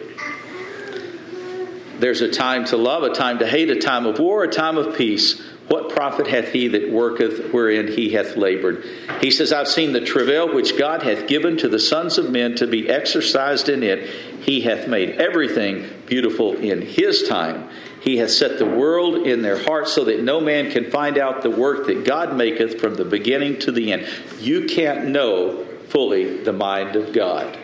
there's 1.97 2.21
a 2.21 2.31
time 2.31 2.65
to 2.65 2.77
love, 2.77 3.03
a 3.03 3.09
time 3.09 3.39
to 3.39 3.47
hate, 3.47 3.69
a 3.69 3.79
time 3.79 4.05
of 4.05 4.19
war, 4.19 4.43
a 4.43 4.47
time 4.47 4.77
of 4.77 4.95
peace. 4.95 5.41
What 5.67 5.89
profit 5.89 6.27
hath 6.27 6.49
he 6.49 6.67
that 6.69 6.91
worketh 6.91 7.53
wherein 7.53 7.87
he 7.87 8.09
hath 8.09 8.35
labored? 8.35 8.83
He 9.21 9.31
says, 9.31 9.53
I've 9.53 9.67
seen 9.67 9.93
the 9.93 10.01
travail 10.01 10.53
which 10.53 10.77
God 10.77 11.03
hath 11.03 11.27
given 11.27 11.55
to 11.57 11.69
the 11.69 11.79
sons 11.79 12.17
of 12.17 12.29
men 12.29 12.55
to 12.55 12.67
be 12.67 12.89
exercised 12.89 13.69
in 13.69 13.83
it. 13.83 14.09
He 14.41 14.61
hath 14.61 14.87
made 14.87 15.11
everything 15.11 15.87
beautiful 16.07 16.55
in 16.55 16.81
his 16.81 17.27
time. 17.27 17.69
He 18.01 18.17
hath 18.17 18.31
set 18.31 18.57
the 18.57 18.65
world 18.65 19.27
in 19.27 19.43
their 19.43 19.63
hearts 19.63 19.93
so 19.93 20.03
that 20.05 20.23
no 20.23 20.41
man 20.41 20.71
can 20.71 20.89
find 20.89 21.17
out 21.17 21.43
the 21.43 21.51
work 21.51 21.85
that 21.85 22.03
God 22.03 22.35
maketh 22.35 22.81
from 22.81 22.95
the 22.95 23.05
beginning 23.05 23.59
to 23.59 23.71
the 23.71 23.93
end. 23.93 24.07
You 24.39 24.65
can't 24.65 25.09
know 25.09 25.65
fully 25.89 26.43
the 26.43 26.53
mind 26.53 26.95
of 26.95 27.13
God. 27.13 27.57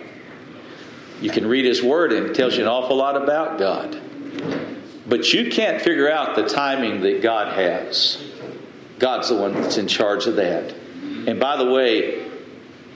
You 1.19 1.31
can 1.31 1.47
read 1.47 1.65
his 1.65 1.81
word 1.81 2.13
and 2.13 2.27
it 2.27 2.35
tells 2.35 2.55
you 2.55 2.61
an 2.61 2.69
awful 2.69 2.95
lot 2.95 3.21
about 3.21 3.57
God. 3.57 3.99
But 5.07 5.33
you 5.33 5.49
can't 5.49 5.81
figure 5.81 6.11
out 6.11 6.35
the 6.35 6.47
timing 6.47 7.01
that 7.01 7.21
God 7.21 7.53
has. 7.53 8.23
God's 8.99 9.29
the 9.29 9.37
one 9.37 9.53
that's 9.53 9.77
in 9.77 9.87
charge 9.87 10.25
of 10.25 10.35
that. 10.35 10.73
And 11.27 11.39
by 11.39 11.57
the 11.57 11.69
way, 11.69 12.29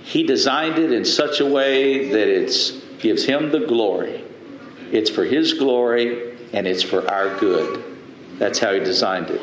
He 0.03 0.24
designed 0.24 0.78
it 0.78 0.91
in 0.91 1.05
such 1.05 1.39
a 1.39 1.45
way 1.45 2.09
that 2.09 2.28
it 2.28 2.99
gives 2.99 3.24
Him 3.24 3.51
the 3.51 3.66
glory. 3.66 4.24
It's 4.91 5.09
for 5.09 5.24
His 5.24 5.53
glory 5.53 6.38
and 6.53 6.68
it's 6.68 6.84
for 6.84 7.09
our 7.09 7.39
good. 7.39 7.84
That's 8.38 8.59
how 8.59 8.74
He 8.74 8.80
designed 8.80 9.30
it. 9.30 9.41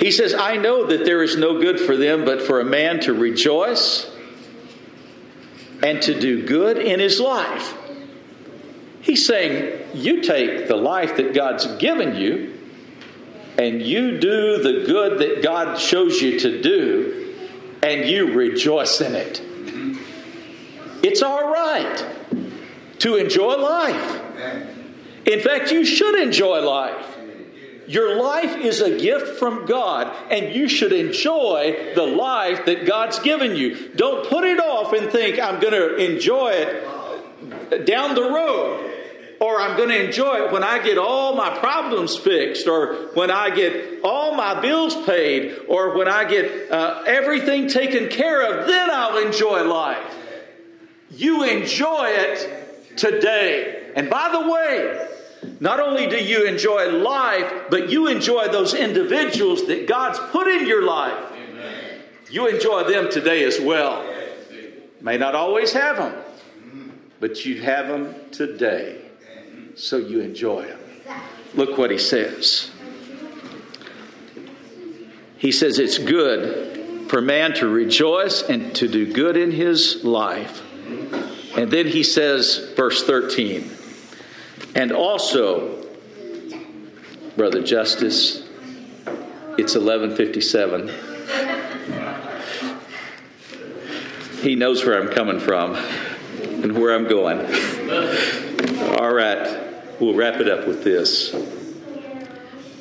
He 0.00 0.12
says, 0.12 0.32
I 0.32 0.56
know 0.56 0.86
that 0.86 1.04
there 1.04 1.22
is 1.22 1.36
no 1.36 1.60
good 1.60 1.78
for 1.78 1.96
them 1.96 2.24
but 2.24 2.40
for 2.40 2.60
a 2.60 2.64
man 2.64 3.00
to 3.00 3.12
rejoice 3.12 4.10
and 5.82 6.00
to 6.02 6.18
do 6.18 6.46
good 6.46 6.78
in 6.78 6.98
his 7.00 7.20
life. 7.20 7.77
He's 9.08 9.26
saying, 9.26 9.80
you 9.94 10.20
take 10.20 10.68
the 10.68 10.76
life 10.76 11.16
that 11.16 11.32
God's 11.32 11.66
given 11.76 12.14
you 12.14 12.60
and 13.56 13.80
you 13.80 14.20
do 14.20 14.62
the 14.62 14.84
good 14.84 15.20
that 15.20 15.42
God 15.42 15.78
shows 15.78 16.20
you 16.20 16.38
to 16.40 16.60
do 16.60 17.34
and 17.82 18.06
you 18.06 18.34
rejoice 18.34 19.00
in 19.00 19.14
it. 19.14 19.40
It's 21.02 21.22
all 21.22 21.50
right 21.50 22.06
to 22.98 23.16
enjoy 23.16 23.56
life. 23.56 24.20
In 25.24 25.40
fact, 25.40 25.72
you 25.72 25.86
should 25.86 26.20
enjoy 26.20 26.60
life. 26.60 27.16
Your 27.86 28.20
life 28.20 28.58
is 28.58 28.82
a 28.82 28.98
gift 28.98 29.38
from 29.38 29.64
God, 29.64 30.14
and 30.30 30.54
you 30.54 30.68
should 30.68 30.92
enjoy 30.92 31.92
the 31.94 32.04
life 32.04 32.66
that 32.66 32.84
God's 32.84 33.18
given 33.20 33.56
you. 33.56 33.88
Don't 33.96 34.28
put 34.28 34.44
it 34.44 34.60
off 34.60 34.92
and 34.92 35.10
think, 35.10 35.40
I'm 35.40 35.60
going 35.60 35.72
to 35.72 35.96
enjoy 35.96 36.50
it 36.50 37.86
down 37.86 38.14
the 38.14 38.30
road 38.30 38.96
or 39.40 39.60
I'm 39.60 39.76
going 39.76 39.90
to 39.90 40.04
enjoy 40.04 40.46
it 40.46 40.52
when 40.52 40.64
I 40.64 40.82
get 40.82 40.98
all 40.98 41.34
my 41.36 41.58
problems 41.58 42.16
fixed, 42.16 42.66
or 42.66 43.10
when 43.14 43.30
I 43.30 43.50
get 43.50 44.00
all 44.02 44.34
my 44.34 44.60
bills 44.60 44.96
paid, 45.06 45.58
or 45.68 45.96
when 45.96 46.08
I 46.08 46.24
get 46.24 46.70
uh, 46.70 47.04
everything 47.06 47.68
taken 47.68 48.08
care 48.08 48.42
of, 48.42 48.66
then 48.66 48.90
I'll 48.90 49.24
enjoy 49.24 49.62
life. 49.64 50.14
You 51.10 51.44
enjoy 51.44 52.08
it 52.08 52.96
today. 52.96 53.92
And 53.94 54.10
by 54.10 54.30
the 54.32 54.50
way, 54.50 55.08
not 55.60 55.78
only 55.78 56.08
do 56.08 56.16
you 56.16 56.46
enjoy 56.46 56.90
life, 56.90 57.66
but 57.70 57.90
you 57.90 58.08
enjoy 58.08 58.48
those 58.48 58.74
individuals 58.74 59.66
that 59.68 59.86
God's 59.86 60.18
put 60.30 60.48
in 60.48 60.66
your 60.66 60.84
life. 60.84 61.32
You 62.30 62.48
enjoy 62.48 62.84
them 62.84 63.10
today 63.10 63.44
as 63.44 63.60
well. 63.60 64.04
May 65.00 65.16
not 65.16 65.36
always 65.36 65.72
have 65.72 65.96
them, 65.96 66.14
but 67.20 67.46
you 67.46 67.62
have 67.62 67.86
them 67.86 68.14
today 68.32 69.07
so 69.78 69.96
you 69.96 70.20
enjoy 70.20 70.66
them. 70.66 70.78
Look 71.54 71.78
what 71.78 71.90
he 71.90 71.98
says. 71.98 72.70
He 75.38 75.52
says 75.52 75.78
it's 75.78 75.98
good 75.98 77.08
for 77.08 77.20
man 77.20 77.54
to 77.54 77.68
rejoice 77.68 78.42
and 78.42 78.74
to 78.76 78.88
do 78.88 79.10
good 79.10 79.36
in 79.36 79.52
his 79.52 80.04
life. 80.04 80.62
And 81.56 81.70
then 81.70 81.86
he 81.86 82.02
says, 82.02 82.72
verse 82.76 83.04
13, 83.04 83.70
and 84.74 84.92
also, 84.92 85.86
Brother 87.36 87.62
Justice, 87.62 88.42
it's 89.56 89.74
1157. 89.74 90.90
He 94.42 94.54
knows 94.54 94.84
where 94.84 95.00
I'm 95.00 95.08
coming 95.12 95.40
from 95.40 95.74
and 95.74 96.78
where 96.78 96.94
I'm 96.94 97.08
going. 97.08 97.38
All 98.98 99.12
right 99.12 99.67
we'll 100.00 100.14
wrap 100.14 100.40
it 100.40 100.48
up 100.48 100.66
with 100.66 100.84
this. 100.84 101.34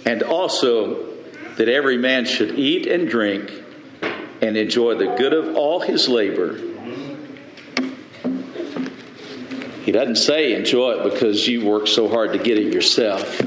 And 0.06 0.24
also, 0.24 1.18
that 1.58 1.68
every 1.68 1.98
man 1.98 2.26
should 2.26 2.58
eat 2.58 2.86
and 2.86 3.10
drink 3.10 3.52
and 4.42 4.56
enjoy 4.56 4.94
the 4.94 5.16
good 5.18 5.34
of 5.34 5.56
all 5.56 5.80
his 5.80 6.08
labor. 6.08 6.56
He 9.84 9.92
doesn't 9.92 10.18
say 10.18 10.54
enjoy 10.54 10.92
it 10.92 11.12
because 11.12 11.48
you 11.48 11.66
work 11.66 11.88
so 11.88 12.08
hard 12.08 12.34
to 12.34 12.40
get 12.40 12.60
it 12.60 12.74
yourself. 12.74 13.40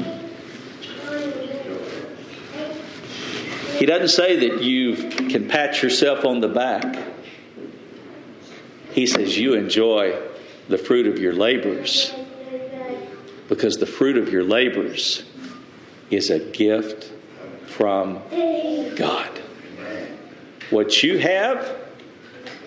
He 3.78 3.86
doesn't 3.86 4.08
say 4.08 4.48
that 4.48 4.62
you 4.62 4.96
can 5.28 5.48
pat 5.48 5.82
yourself 5.82 6.24
on 6.24 6.40
the 6.40 6.48
back. 6.48 6.98
He 8.92 9.06
says 9.06 9.38
you 9.38 9.54
enjoy 9.54 10.20
the 10.68 10.78
fruit 10.78 11.06
of 11.06 11.18
your 11.18 11.32
labors 11.32 12.12
because 13.50 13.78
the 13.78 13.86
fruit 13.86 14.16
of 14.16 14.32
your 14.32 14.44
labors 14.44 15.24
is 16.08 16.30
a 16.30 16.38
gift 16.38 17.12
from 17.66 18.22
God. 18.94 19.28
What 20.70 21.02
you 21.02 21.18
have, 21.18 21.76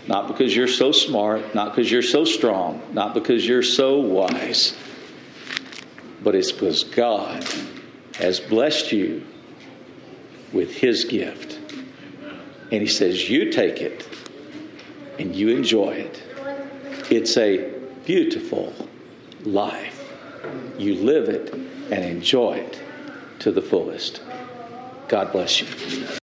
not 0.07 0.27
because 0.27 0.53
you're 0.53 0.67
so 0.67 0.91
smart, 0.91 1.55
not 1.55 1.73
because 1.73 1.89
you're 1.89 2.01
so 2.01 2.25
strong, 2.25 2.81
not 2.91 3.13
because 3.13 3.47
you're 3.47 3.63
so 3.63 4.01
wise, 4.01 4.75
but 6.21 6.35
it's 6.35 6.51
because 6.51 6.83
God 6.83 7.45
has 8.15 8.41
blessed 8.41 8.91
you 8.91 9.25
with 10.51 10.75
His 10.75 11.05
gift. 11.05 11.59
And 12.73 12.81
He 12.81 12.87
says, 12.87 13.29
You 13.29 13.53
take 13.53 13.79
it 13.79 14.05
and 15.17 15.33
you 15.33 15.47
enjoy 15.47 15.91
it. 15.91 16.21
It's 17.09 17.37
a 17.37 17.71
beautiful 18.03 18.73
life. 19.45 19.92
You 20.77 20.95
live 20.95 21.29
it 21.29 21.53
and 21.53 22.03
enjoy 22.03 22.53
it 22.55 22.81
to 23.39 23.51
the 23.51 23.61
fullest. 23.61 24.21
God 25.07 25.31
bless 25.31 25.61
you. 25.61 26.17